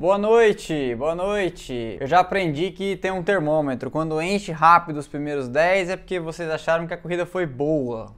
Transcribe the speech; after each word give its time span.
Boa 0.00 0.16
noite, 0.16 0.94
boa 0.94 1.14
noite. 1.14 1.98
Eu 2.00 2.06
já 2.06 2.20
aprendi 2.20 2.70
que 2.70 2.96
tem 2.96 3.10
um 3.10 3.22
termômetro. 3.22 3.90
Quando 3.90 4.18
enche 4.22 4.50
rápido 4.50 4.96
os 4.96 5.06
primeiros 5.06 5.46
10 5.46 5.90
é 5.90 5.96
porque 5.98 6.18
vocês 6.18 6.48
acharam 6.48 6.86
que 6.86 6.94
a 6.94 6.96
corrida 6.96 7.26
foi 7.26 7.44
boa. 7.44 8.16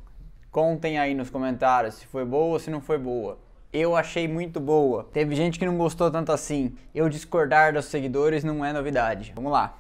Contem 0.49 0.97
aí 0.97 1.13
nos 1.13 1.29
comentários 1.29 1.97
se 1.97 2.07
foi 2.07 2.25
boa 2.25 2.53
ou 2.53 2.59
se 2.61 2.71
não 2.71 2.81
foi 2.81 2.99
boa. 2.99 3.37
Eu 3.73 3.97
achei 3.97 4.29
muito 4.29 4.61
boa. 4.61 5.09
Teve 5.13 5.35
gente 5.35 5.59
que 5.59 5.67
não 5.67 5.77
gostou 5.77 6.09
tanto 6.09 6.31
assim. 6.31 6.73
Eu 6.95 7.09
discordar 7.09 7.73
dos 7.73 7.87
seguidores 7.87 8.45
não 8.45 8.65
é 8.65 8.73
novidade. 8.73 9.33
Vamos 9.35 9.51
lá. 9.51 9.77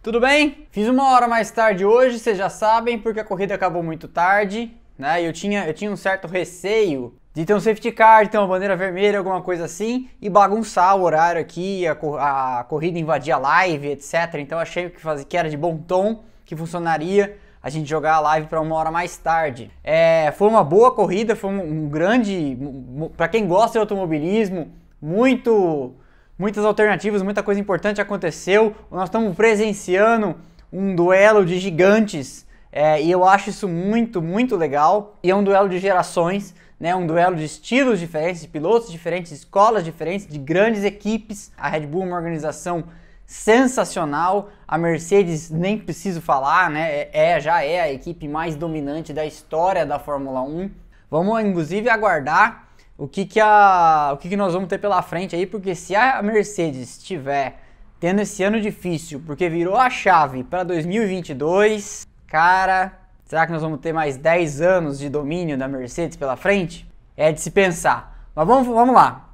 Tudo 0.00 0.20
bem? 0.20 0.68
Fiz 0.70 0.86
uma 0.86 1.10
hora 1.10 1.26
mais 1.26 1.50
tarde 1.50 1.84
hoje, 1.84 2.20
vocês 2.20 2.38
já 2.38 2.48
sabem, 2.48 3.00
porque 3.00 3.18
a 3.18 3.24
corrida 3.24 3.52
acabou 3.52 3.82
muito 3.82 4.06
tarde, 4.06 4.72
né? 4.96 5.20
Eu 5.20 5.32
tinha, 5.32 5.66
eu 5.66 5.74
tinha 5.74 5.90
um 5.90 5.96
certo 5.96 6.28
receio 6.28 7.20
de 7.34 7.46
ter 7.46 7.54
um 7.54 7.60
safety 7.60 7.90
car, 7.92 8.24
de 8.24 8.30
ter 8.30 8.38
uma 8.38 8.46
bandeira 8.46 8.76
vermelha, 8.76 9.18
alguma 9.18 9.40
coisa 9.40 9.64
assim, 9.64 10.08
e 10.20 10.28
bagunçar 10.28 10.96
o 10.96 11.02
horário 11.02 11.40
aqui, 11.40 11.86
a, 11.86 11.92
a 12.58 12.64
corrida 12.64 12.98
invadir 12.98 13.32
a 13.32 13.38
live, 13.38 13.88
etc. 13.88 14.34
Então 14.38 14.58
achei 14.58 14.90
que, 14.90 15.00
faz, 15.00 15.24
que 15.24 15.36
era 15.36 15.48
de 15.48 15.56
bom 15.56 15.76
tom, 15.78 16.22
que 16.44 16.54
funcionaria 16.54 17.38
a 17.62 17.70
gente 17.70 17.88
jogar 17.88 18.14
a 18.14 18.20
live 18.20 18.48
para 18.48 18.60
uma 18.60 18.74
hora 18.74 18.90
mais 18.90 19.16
tarde. 19.16 19.70
É, 19.82 20.32
foi 20.36 20.48
uma 20.48 20.64
boa 20.64 20.92
corrida, 20.94 21.34
foi 21.34 21.50
um, 21.50 21.84
um 21.84 21.88
grande, 21.88 22.58
para 23.16 23.28
quem 23.28 23.46
gosta 23.46 23.72
de 23.72 23.78
automobilismo, 23.78 24.72
muito, 25.00 25.94
muitas 26.38 26.64
alternativas, 26.64 27.22
muita 27.22 27.42
coisa 27.42 27.60
importante 27.60 28.00
aconteceu. 28.00 28.74
Nós 28.90 29.04
estamos 29.04 29.34
presenciando 29.34 30.36
um 30.72 30.94
duelo 30.94 31.46
de 31.46 31.58
gigantes 31.58 32.46
é, 32.72 33.00
e 33.02 33.10
eu 33.10 33.24
acho 33.24 33.50
isso 33.50 33.68
muito, 33.68 34.20
muito 34.20 34.56
legal. 34.56 35.16
E 35.22 35.30
é 35.30 35.34
um 35.34 35.44
duelo 35.44 35.68
de 35.68 35.78
gerações 35.78 36.54
né, 36.82 36.96
um 36.96 37.06
duelo 37.06 37.36
de 37.36 37.44
estilos 37.44 38.00
diferentes, 38.00 38.42
de 38.42 38.48
pilotos 38.48 38.90
diferentes, 38.90 39.30
escolas 39.30 39.84
diferentes, 39.84 40.26
de 40.26 40.36
grandes 40.36 40.82
equipes. 40.82 41.52
A 41.56 41.68
Red 41.68 41.86
Bull 41.86 42.02
é 42.02 42.06
uma 42.06 42.16
organização 42.16 42.82
sensacional. 43.24 44.48
A 44.66 44.76
Mercedes 44.76 45.48
nem 45.48 45.78
preciso 45.78 46.20
falar, 46.20 46.68
né? 46.68 46.90
É, 46.90 47.10
é, 47.12 47.40
já 47.40 47.62
é 47.62 47.80
a 47.80 47.92
equipe 47.92 48.26
mais 48.26 48.56
dominante 48.56 49.12
da 49.12 49.24
história 49.24 49.86
da 49.86 50.00
Fórmula 50.00 50.42
1. 50.42 50.72
Vamos 51.08 51.40
inclusive 51.44 51.88
aguardar 51.88 52.66
o 52.98 53.06
que, 53.06 53.26
que, 53.26 53.38
a, 53.38 54.10
o 54.14 54.16
que, 54.16 54.30
que 54.30 54.36
nós 54.36 54.52
vamos 54.52 54.68
ter 54.68 54.78
pela 54.78 55.00
frente 55.02 55.36
aí, 55.36 55.46
porque 55.46 55.76
se 55.76 55.94
a 55.94 56.20
Mercedes 56.20 56.98
estiver 56.98 57.60
tendo 58.00 58.22
esse 58.22 58.42
ano 58.42 58.60
difícil, 58.60 59.22
porque 59.24 59.48
virou 59.48 59.76
a 59.76 59.88
chave 59.88 60.42
para 60.42 60.64
2022, 60.64 62.04
cara, 62.26 63.01
Será 63.32 63.46
que 63.46 63.52
nós 63.52 63.62
vamos 63.62 63.80
ter 63.80 63.94
mais 63.94 64.18
10 64.18 64.60
anos 64.60 64.98
de 64.98 65.08
domínio 65.08 65.56
da 65.56 65.66
Mercedes 65.66 66.18
pela 66.18 66.36
frente? 66.36 66.86
É 67.16 67.32
de 67.32 67.40
se 67.40 67.50
pensar. 67.50 68.28
Mas 68.34 68.46
vamos, 68.46 68.66
vamos 68.66 68.94
lá. 68.94 69.30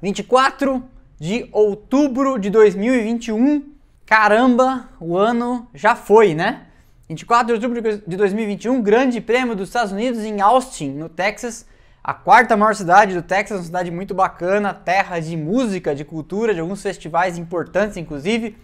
24 0.00 0.82
de 1.20 1.46
outubro 1.52 2.38
de 2.38 2.48
2021. 2.48 3.74
Caramba, 4.06 4.88
o 4.98 5.18
ano 5.18 5.68
já 5.74 5.94
foi, 5.94 6.34
né? 6.34 6.62
24 7.10 7.58
de 7.58 7.66
outubro 7.66 8.02
de 8.06 8.16
2021, 8.16 8.80
Grande 8.80 9.20
Prêmio 9.20 9.54
dos 9.54 9.68
Estados 9.68 9.92
Unidos 9.92 10.24
em 10.24 10.40
Austin, 10.40 10.92
no 10.92 11.10
Texas. 11.10 11.66
A 12.02 12.14
quarta 12.14 12.56
maior 12.56 12.74
cidade 12.74 13.12
do 13.12 13.20
Texas, 13.20 13.58
uma 13.58 13.64
cidade 13.66 13.90
muito 13.90 14.14
bacana, 14.14 14.72
terra 14.72 15.20
de 15.20 15.36
música, 15.36 15.94
de 15.94 16.06
cultura, 16.06 16.54
de 16.54 16.60
alguns 16.60 16.80
festivais 16.80 17.36
importantes, 17.36 17.98
inclusive. 17.98 18.56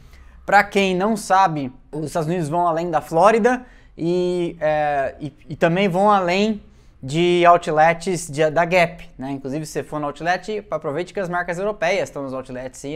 Para 0.47 0.65
quem 0.65 0.97
não 0.97 1.15
sabe, 1.15 1.71
os 1.93 2.07
Estados 2.07 2.27
Unidos 2.27 2.49
vão 2.49 2.67
além 2.67 2.91
da 2.91 3.03
Flórida 3.03 3.67
e, 3.97 4.57
é, 4.61 5.15
e, 5.21 5.33
e, 5.51 5.57
também 5.57 5.89
vão 5.89 6.11
além 6.11 6.63
de 7.03 7.45
outlets 7.45 8.31
de, 8.31 8.49
da 8.51 8.65
Gap, 8.65 9.09
né? 9.19 9.33
Inclusive, 9.33 9.67
se 9.67 9.73
você 9.73 9.83
for 9.83 10.01
no 10.01 10.07
outlet, 10.07 10.65
aproveite 10.71 11.13
que 11.13 11.21
as 11.21 11.29
marcas 11.29 11.59
europeias 11.59 12.09
estão 12.09 12.23
nos 12.23 12.33
outlets 12.33 12.83
e 12.85 12.95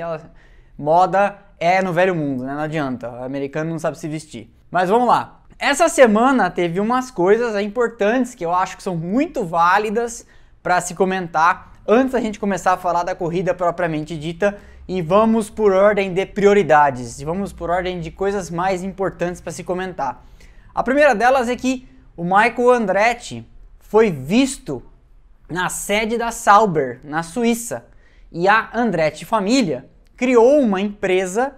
moda 0.78 1.36
é 1.58 1.82
no 1.82 1.92
velho 1.92 2.14
mundo, 2.14 2.44
né? 2.44 2.54
Não 2.54 2.62
adianta, 2.62 3.10
o 3.10 3.24
americano 3.24 3.70
não 3.70 3.78
sabe 3.78 3.98
se 3.98 4.08
vestir. 4.08 4.50
Mas 4.70 4.88
vamos 4.88 5.08
lá. 5.08 5.40
Essa 5.58 5.88
semana 5.88 6.50
teve 6.50 6.80
umas 6.80 7.10
coisas 7.10 7.58
importantes 7.62 8.34
que 8.34 8.44
eu 8.44 8.52
acho 8.54 8.76
que 8.76 8.82
são 8.82 8.94
muito 8.94 9.44
válidas 9.44 10.26
para 10.62 10.80
se 10.80 10.94
comentar 10.94 11.72
antes 11.88 12.12
da 12.12 12.20
gente 12.20 12.38
começar 12.38 12.72
a 12.72 12.76
falar 12.76 13.04
da 13.04 13.14
corrida 13.14 13.54
propriamente 13.54 14.16
dita 14.16 14.58
e 14.88 15.00
vamos 15.00 15.48
por 15.48 15.72
ordem 15.72 16.12
de 16.12 16.26
prioridades, 16.26 17.20
vamos 17.22 17.52
por 17.52 17.70
ordem 17.70 18.00
de 18.00 18.10
coisas 18.10 18.50
mais 18.50 18.82
importantes 18.82 19.40
para 19.40 19.52
se 19.52 19.64
comentar. 19.64 20.24
A 20.76 20.82
primeira 20.82 21.14
delas 21.14 21.48
é 21.48 21.56
que 21.56 21.88
o 22.14 22.22
Michael 22.22 22.70
Andretti 22.70 23.48
foi 23.78 24.10
visto 24.10 24.82
na 25.48 25.70
sede 25.70 26.18
da 26.18 26.30
Sauber, 26.30 27.00
na 27.02 27.22
Suíça. 27.22 27.86
E 28.30 28.46
a 28.46 28.68
Andretti 28.74 29.24
família 29.24 29.88
criou 30.18 30.60
uma 30.60 30.78
empresa 30.78 31.54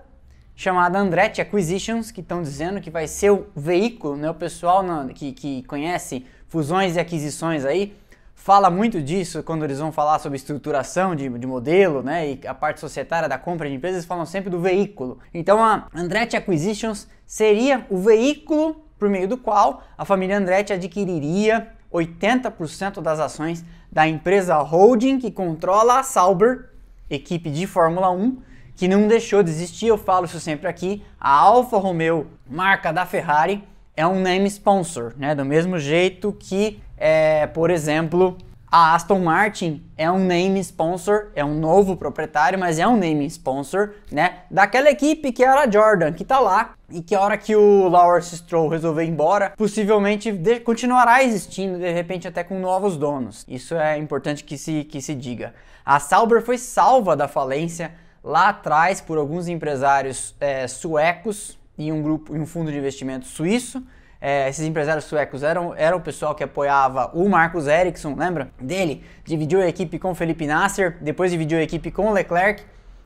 chamada 0.55 1.01
Andretti 1.01 1.41
Acquisitions, 1.41 2.13
que 2.13 2.21
estão 2.21 2.43
dizendo 2.43 2.81
que 2.81 2.93
vai 2.93 3.09
ser 3.09 3.31
o 3.33 3.49
veículo, 3.57 4.17
né? 4.17 4.31
O 4.31 4.35
pessoal 4.35 4.85
que, 5.13 5.33
que 5.33 5.65
conhece 5.65 6.25
fusões 6.47 6.95
e 6.95 7.01
aquisições 7.01 7.65
aí 7.65 7.97
fala 8.37 8.71
muito 8.71 9.03
disso 9.03 9.43
quando 9.43 9.65
eles 9.65 9.81
vão 9.81 9.91
falar 9.91 10.21
sobre 10.21 10.37
estruturação 10.37 11.17
de, 11.17 11.29
de 11.29 11.47
modelo, 11.47 12.05
né? 12.05 12.35
E 12.35 12.47
a 12.47 12.55
parte 12.55 12.79
societária 12.79 13.29
da 13.29 13.37
compra 13.37 13.69
de 13.69 13.75
empresas, 13.75 14.05
falam 14.05 14.25
sempre 14.25 14.49
do 14.49 14.61
veículo. 14.61 15.19
Então 15.35 15.61
a 15.61 15.89
Andretti 15.93 16.37
Acquisitions 16.37 17.09
seria 17.27 17.85
o 17.91 17.99
veículo 17.99 18.85
por 18.99 19.09
meio 19.09 19.29
do 19.29 19.37
qual 19.37 19.83
a 19.97 20.05
família 20.05 20.37
Andretti 20.37 20.73
adquiriria 20.73 21.69
80% 21.93 23.01
das 23.01 23.21
ações 23.21 23.65
da 23.91 24.07
empresa 24.07 24.57
holding 24.59 25.19
que 25.19 25.31
controla 25.31 26.01
a 26.01 26.03
Sauber, 26.03 26.71
equipe 27.09 27.51
de 27.51 27.67
Fórmula 27.67 28.11
1, 28.11 28.39
que 28.77 28.87
não 28.87 29.09
deixou 29.09 29.43
de 29.43 29.51
existir, 29.51 29.89
eu 29.89 29.99
falo 29.99 30.27
isso 30.27 30.39
sempre 30.39 30.69
aqui, 30.69 31.03
a 31.19 31.31
Alfa 31.31 31.79
Romeo, 31.79 32.27
marca 32.49 32.93
da 32.93 33.07
Ferrari, 33.07 33.65
é 33.97 34.07
um 34.07 34.21
name 34.21 34.47
sponsor, 34.47 35.15
né? 35.17 35.35
Do 35.35 35.45
mesmo 35.45 35.79
jeito 35.79 36.33
que, 36.39 36.81
é, 36.97 37.49
por 37.49 37.71
exemplo, 37.71 38.39
a 38.71 38.95
Aston 38.95 39.21
Martin 39.21 39.83
é 39.97 40.11
um 40.11 40.19
name 40.19 40.61
sponsor, 40.61 41.29
é 41.35 41.45
um 41.45 41.59
novo 41.59 41.97
proprietário, 41.97 42.59
mas 42.59 42.79
é 42.79 42.87
um 42.87 42.97
name 42.97 43.25
sponsor, 43.27 43.95
né? 44.13 44.41
Daquela 44.51 44.91
equipe 44.91 45.33
que 45.33 45.43
era 45.43 45.63
a 45.63 45.71
Jordan, 45.71 46.13
que 46.13 46.25
tá 46.25 46.39
lá 46.39 46.75
e 46.91 47.03
que 47.03 47.15
a 47.15 47.21
hora 47.21 47.39
que 47.39 47.57
o 47.57 47.89
Lawrence 47.89 48.37
Stroll 48.37 48.69
resolver 48.69 49.05
ir 49.05 49.09
embora, 49.09 49.53
possivelmente 49.57 50.33
continuará 50.65 51.23
existindo, 51.23 51.79
de 51.79 51.91
repente 51.91 52.29
até 52.29 52.45
com 52.45 52.59
novos 52.59 52.97
donos. 52.97 53.45
Isso 53.49 53.75
é 53.75 53.97
importante 53.99 54.45
que 54.45 54.59
se, 54.59 54.85
que 54.85 55.01
se 55.01 55.15
diga. 55.15 55.55
A 55.85 55.99
Sauber 55.99 56.43
foi 56.43 56.59
salva 56.59 57.17
da 57.17 57.27
falência 57.27 57.93
lá 58.23 58.51
atrás 58.51 59.01
por 59.01 59.17
alguns 59.17 59.49
empresários 59.49 60.35
é, 60.41 60.67
suecos 60.69 61.59
e 61.79 61.91
um 61.91 62.03
grupo 62.03 62.37
e 62.37 62.39
um 62.39 62.47
fundo 62.47 62.71
de 62.71 62.77
investimento 62.77 63.27
suíço 63.27 63.83
é, 64.21 64.49
esses 64.49 64.67
empresários 64.67 65.05
suecos 65.05 65.43
eram, 65.43 65.75
eram 65.77 65.99
o 65.99 66.01
pessoal 66.01 66.35
que 66.35 66.43
apoiava 66.43 67.11
o 67.15 67.29
Marcos 67.29 67.67
Ericsson, 67.69 68.17
lembra? 68.17 68.51
Dele, 68.61 69.05
dividiu 69.25 69.61
a 69.61 69.69
equipe 69.69 69.99
com 69.99 70.15
Felipe 70.15 70.47
Nasser, 70.47 70.99
depois 71.01 71.31
dividiu 71.31 71.59
a 71.59 71.63
equipe 71.63 71.91
com 71.91 72.13
Leclerc. 72.13 72.65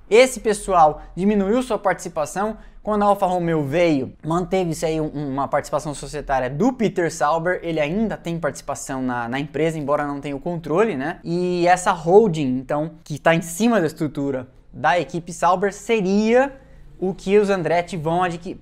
Esse 0.09 0.41
pessoal 0.41 1.03
diminuiu 1.15 1.63
sua 1.63 1.79
participação. 1.79 2.57
Quando 2.83 3.03
a 3.03 3.07
Alfa 3.07 3.27
Romeo 3.27 3.63
veio, 3.63 4.13
manteve-se 4.27 4.85
aí 4.85 5.01
uma 5.01 5.47
participação 5.47 5.95
societária 5.95 6.51
do 6.51 6.73
Peter 6.73 7.13
Sauber. 7.13 7.61
Ele 7.63 7.79
ainda 7.79 8.17
tem 8.17 8.39
participação 8.39 9.01
na, 9.01 9.29
na 9.29 9.39
empresa, 9.39 9.79
embora 9.79 10.05
não 10.05 10.21
tenha 10.21 10.35
o 10.35 10.41
controle, 10.41 10.97
né? 10.97 11.21
E 11.23 11.67
essa 11.67 11.93
holding, 11.93 12.59
então, 12.59 12.93
que 13.05 13.15
está 13.15 13.35
em 13.35 13.41
cima 13.41 13.81
da 13.81 13.87
estrutura 13.87 14.49
da 14.73 14.99
equipe 14.99 15.33
Sauber, 15.33 15.73
seria 15.73 16.53
o 16.99 17.15
que 17.15 17.39
os 17.39 17.51
Andretti 17.51 17.97
vão 17.97 18.23
adquirir, 18.23 18.61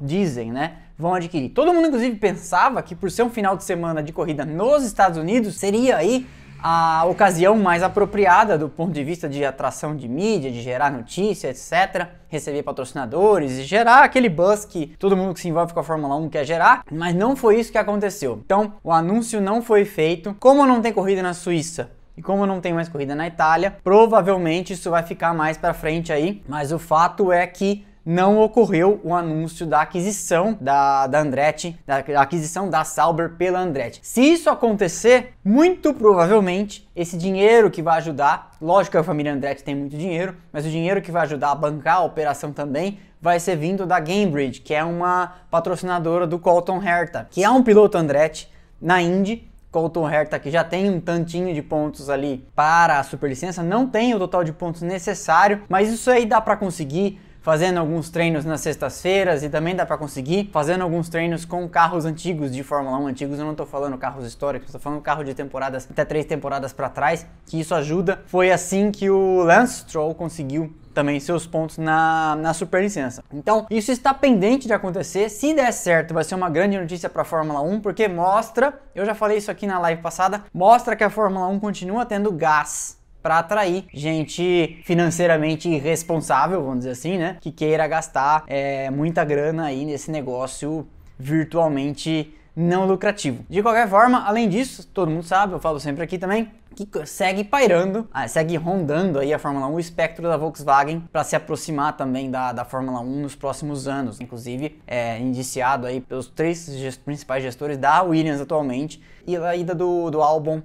dizem, 0.00 0.52
né? 0.52 0.76
Vão 0.98 1.14
adquirir. 1.14 1.50
Todo 1.50 1.72
mundo, 1.72 1.88
inclusive, 1.88 2.16
pensava 2.16 2.82
que 2.82 2.94
por 2.94 3.10
ser 3.10 3.22
um 3.22 3.30
final 3.30 3.56
de 3.56 3.64
semana 3.64 4.02
de 4.02 4.12
corrida 4.12 4.44
nos 4.44 4.84
Estados 4.84 5.18
Unidos, 5.18 5.56
seria 5.56 5.96
aí 5.96 6.26
a 6.62 7.04
ocasião 7.04 7.56
mais 7.56 7.82
apropriada 7.82 8.56
do 8.56 8.68
ponto 8.68 8.92
de 8.92 9.04
vista 9.04 9.28
de 9.28 9.44
atração 9.44 9.94
de 9.94 10.08
mídia, 10.08 10.50
de 10.50 10.60
gerar 10.62 10.90
notícia, 10.90 11.48
etc., 11.48 12.08
receber 12.28 12.62
patrocinadores 12.62 13.52
e 13.52 13.62
gerar 13.62 14.02
aquele 14.02 14.28
buzz 14.28 14.64
que 14.64 14.86
todo 14.98 15.16
mundo 15.16 15.34
que 15.34 15.40
se 15.40 15.48
envolve 15.48 15.72
com 15.72 15.80
a 15.80 15.84
Fórmula 15.84 16.16
1 16.16 16.28
quer 16.28 16.44
gerar, 16.44 16.82
mas 16.90 17.14
não 17.14 17.36
foi 17.36 17.60
isso 17.60 17.70
que 17.70 17.78
aconteceu. 17.78 18.40
Então, 18.44 18.74
o 18.82 18.90
anúncio 18.90 19.40
não 19.40 19.62
foi 19.62 19.84
feito. 19.84 20.34
Como 20.40 20.66
não 20.66 20.80
tem 20.80 20.92
corrida 20.92 21.22
na 21.22 21.34
Suíça, 21.34 21.90
e 22.16 22.22
como 22.22 22.46
não 22.46 22.60
tem 22.60 22.72
mais 22.72 22.88
corrida 22.88 23.14
na 23.14 23.26
Itália, 23.26 23.76
provavelmente 23.84 24.72
isso 24.72 24.90
vai 24.90 25.02
ficar 25.02 25.34
mais 25.34 25.58
para 25.58 25.74
frente 25.74 26.12
aí, 26.12 26.42
mas 26.48 26.72
o 26.72 26.78
fato 26.78 27.30
é 27.30 27.46
que 27.46 27.84
não 28.06 28.38
ocorreu 28.38 29.00
o 29.02 29.12
anúncio 29.12 29.66
da 29.66 29.80
aquisição 29.80 30.56
da, 30.60 31.08
da 31.08 31.18
Andretti, 31.18 31.76
da, 31.84 32.00
da 32.00 32.22
aquisição 32.22 32.70
da 32.70 32.84
Sauber 32.84 33.30
pela 33.30 33.58
Andretti. 33.58 33.98
Se 34.00 34.20
isso 34.20 34.48
acontecer, 34.48 35.34
muito 35.44 35.92
provavelmente 35.92 36.88
esse 36.94 37.18
dinheiro 37.18 37.68
que 37.68 37.82
vai 37.82 37.98
ajudar, 37.98 38.52
lógico 38.62 38.92
que 38.92 38.98
a 38.98 39.02
família 39.02 39.32
Andretti 39.32 39.64
tem 39.64 39.74
muito 39.74 39.96
dinheiro, 39.96 40.36
mas 40.52 40.64
o 40.64 40.70
dinheiro 40.70 41.02
que 41.02 41.10
vai 41.10 41.22
ajudar 41.22 41.50
a 41.50 41.54
bancar 41.56 41.96
a 41.96 42.04
operação 42.04 42.52
também 42.52 43.00
vai 43.20 43.40
ser 43.40 43.56
vindo 43.56 43.84
da 43.84 43.98
Gamebridge, 43.98 44.60
que 44.60 44.72
é 44.72 44.84
uma 44.84 45.32
patrocinadora 45.50 46.28
do 46.28 46.38
Colton 46.38 46.80
Herta, 46.80 47.26
que 47.28 47.42
é 47.42 47.50
um 47.50 47.62
piloto 47.62 47.98
Andretti 47.98 48.48
na 48.80 49.02
Indy 49.02 49.50
Colton 49.72 50.08
Herta, 50.08 50.38
que 50.38 50.50
já 50.50 50.62
tem 50.62 50.88
um 50.88 51.00
tantinho 51.00 51.52
de 51.52 51.60
pontos 51.60 52.08
ali 52.08 52.46
para 52.54 53.00
a 53.00 53.02
superlicença, 53.02 53.62
não 53.62 53.86
tem 53.86 54.14
o 54.14 54.18
total 54.18 54.44
de 54.44 54.52
pontos 54.52 54.80
necessário, 54.80 55.62
mas 55.68 55.90
isso 55.90 56.10
aí 56.10 56.24
dá 56.24 56.40
para 56.40 56.56
conseguir 56.56 57.20
fazendo 57.46 57.78
alguns 57.78 58.10
treinos 58.10 58.44
nas 58.44 58.60
sextas-feiras 58.60 59.44
e 59.44 59.48
também 59.48 59.76
dá 59.76 59.86
para 59.86 59.96
conseguir 59.96 60.50
fazendo 60.52 60.82
alguns 60.82 61.08
treinos 61.08 61.44
com 61.44 61.68
carros 61.68 62.04
antigos 62.04 62.50
de 62.50 62.64
Fórmula 62.64 62.98
1 62.98 63.06
antigos. 63.06 63.38
Eu 63.38 63.44
não 63.44 63.52
estou 63.52 63.64
falando 63.64 63.96
carros 63.96 64.26
históricos, 64.26 64.66
estou 64.66 64.80
falando 64.80 65.00
carro 65.00 65.22
de 65.22 65.32
temporadas 65.32 65.86
até 65.88 66.04
três 66.04 66.24
temporadas 66.24 66.72
para 66.72 66.88
trás, 66.88 67.24
que 67.46 67.60
isso 67.60 67.72
ajuda. 67.72 68.20
Foi 68.26 68.50
assim 68.50 68.90
que 68.90 69.08
o 69.08 69.44
Lance 69.44 69.82
Stroll 69.82 70.12
conseguiu 70.12 70.74
também 70.92 71.20
seus 71.20 71.46
pontos 71.46 71.78
na, 71.78 72.34
na 72.34 72.52
superlicença. 72.52 73.22
Então, 73.32 73.64
isso 73.70 73.92
está 73.92 74.12
pendente 74.12 74.66
de 74.66 74.72
acontecer. 74.72 75.28
Se 75.28 75.54
der 75.54 75.70
certo, 75.70 76.12
vai 76.12 76.24
ser 76.24 76.34
uma 76.34 76.50
grande 76.50 76.76
notícia 76.76 77.08
para 77.08 77.22
a 77.22 77.24
Fórmula 77.24 77.60
1, 77.60 77.80
porque 77.80 78.08
mostra, 78.08 78.76
eu 78.92 79.06
já 79.06 79.14
falei 79.14 79.38
isso 79.38 79.52
aqui 79.52 79.68
na 79.68 79.78
live 79.78 80.02
passada, 80.02 80.42
mostra 80.52 80.96
que 80.96 81.04
a 81.04 81.10
Fórmula 81.10 81.46
1 81.46 81.60
continua 81.60 82.04
tendo 82.04 82.32
gás 82.32 82.95
para 83.26 83.40
atrair 83.40 83.86
gente 83.92 84.80
financeiramente 84.84 85.68
irresponsável, 85.68 86.62
vamos 86.62 86.78
dizer 86.78 86.92
assim, 86.92 87.18
né? 87.18 87.38
Que 87.40 87.50
queira 87.50 87.84
gastar 87.88 88.44
é, 88.46 88.88
muita 88.88 89.24
grana 89.24 89.64
aí 89.64 89.84
nesse 89.84 90.12
negócio 90.12 90.86
virtualmente 91.18 92.32
não 92.54 92.86
lucrativo. 92.86 93.44
De 93.50 93.60
qualquer 93.62 93.88
forma, 93.88 94.24
além 94.24 94.48
disso, 94.48 94.86
todo 94.94 95.10
mundo 95.10 95.24
sabe, 95.24 95.54
eu 95.54 95.58
falo 95.58 95.80
sempre 95.80 96.04
aqui 96.04 96.18
também, 96.18 96.52
que 96.76 96.88
segue 97.04 97.42
pairando, 97.42 98.08
ah, 98.14 98.28
segue 98.28 98.54
rondando 98.56 99.18
aí 99.18 99.34
a 99.34 99.40
Fórmula 99.40 99.66
1, 99.66 99.74
o 99.74 99.80
espectro 99.80 100.28
da 100.28 100.36
Volkswagen 100.36 101.00
para 101.12 101.24
se 101.24 101.34
aproximar 101.34 101.96
também 101.96 102.30
da, 102.30 102.52
da 102.52 102.64
Fórmula 102.64 103.00
1 103.00 103.22
nos 103.22 103.34
próximos 103.34 103.88
anos. 103.88 104.20
Inclusive, 104.20 104.80
é 104.86 105.18
indiciado 105.18 105.84
aí 105.84 106.00
pelos 106.00 106.28
três 106.28 106.64
gest 106.78 107.00
principais 107.00 107.42
gestores 107.42 107.76
da 107.76 108.02
Williams 108.02 108.40
atualmente 108.40 109.02
e 109.26 109.36
a 109.36 109.56
ida 109.56 109.74
do, 109.74 110.12
do 110.12 110.22
Albon 110.22 110.62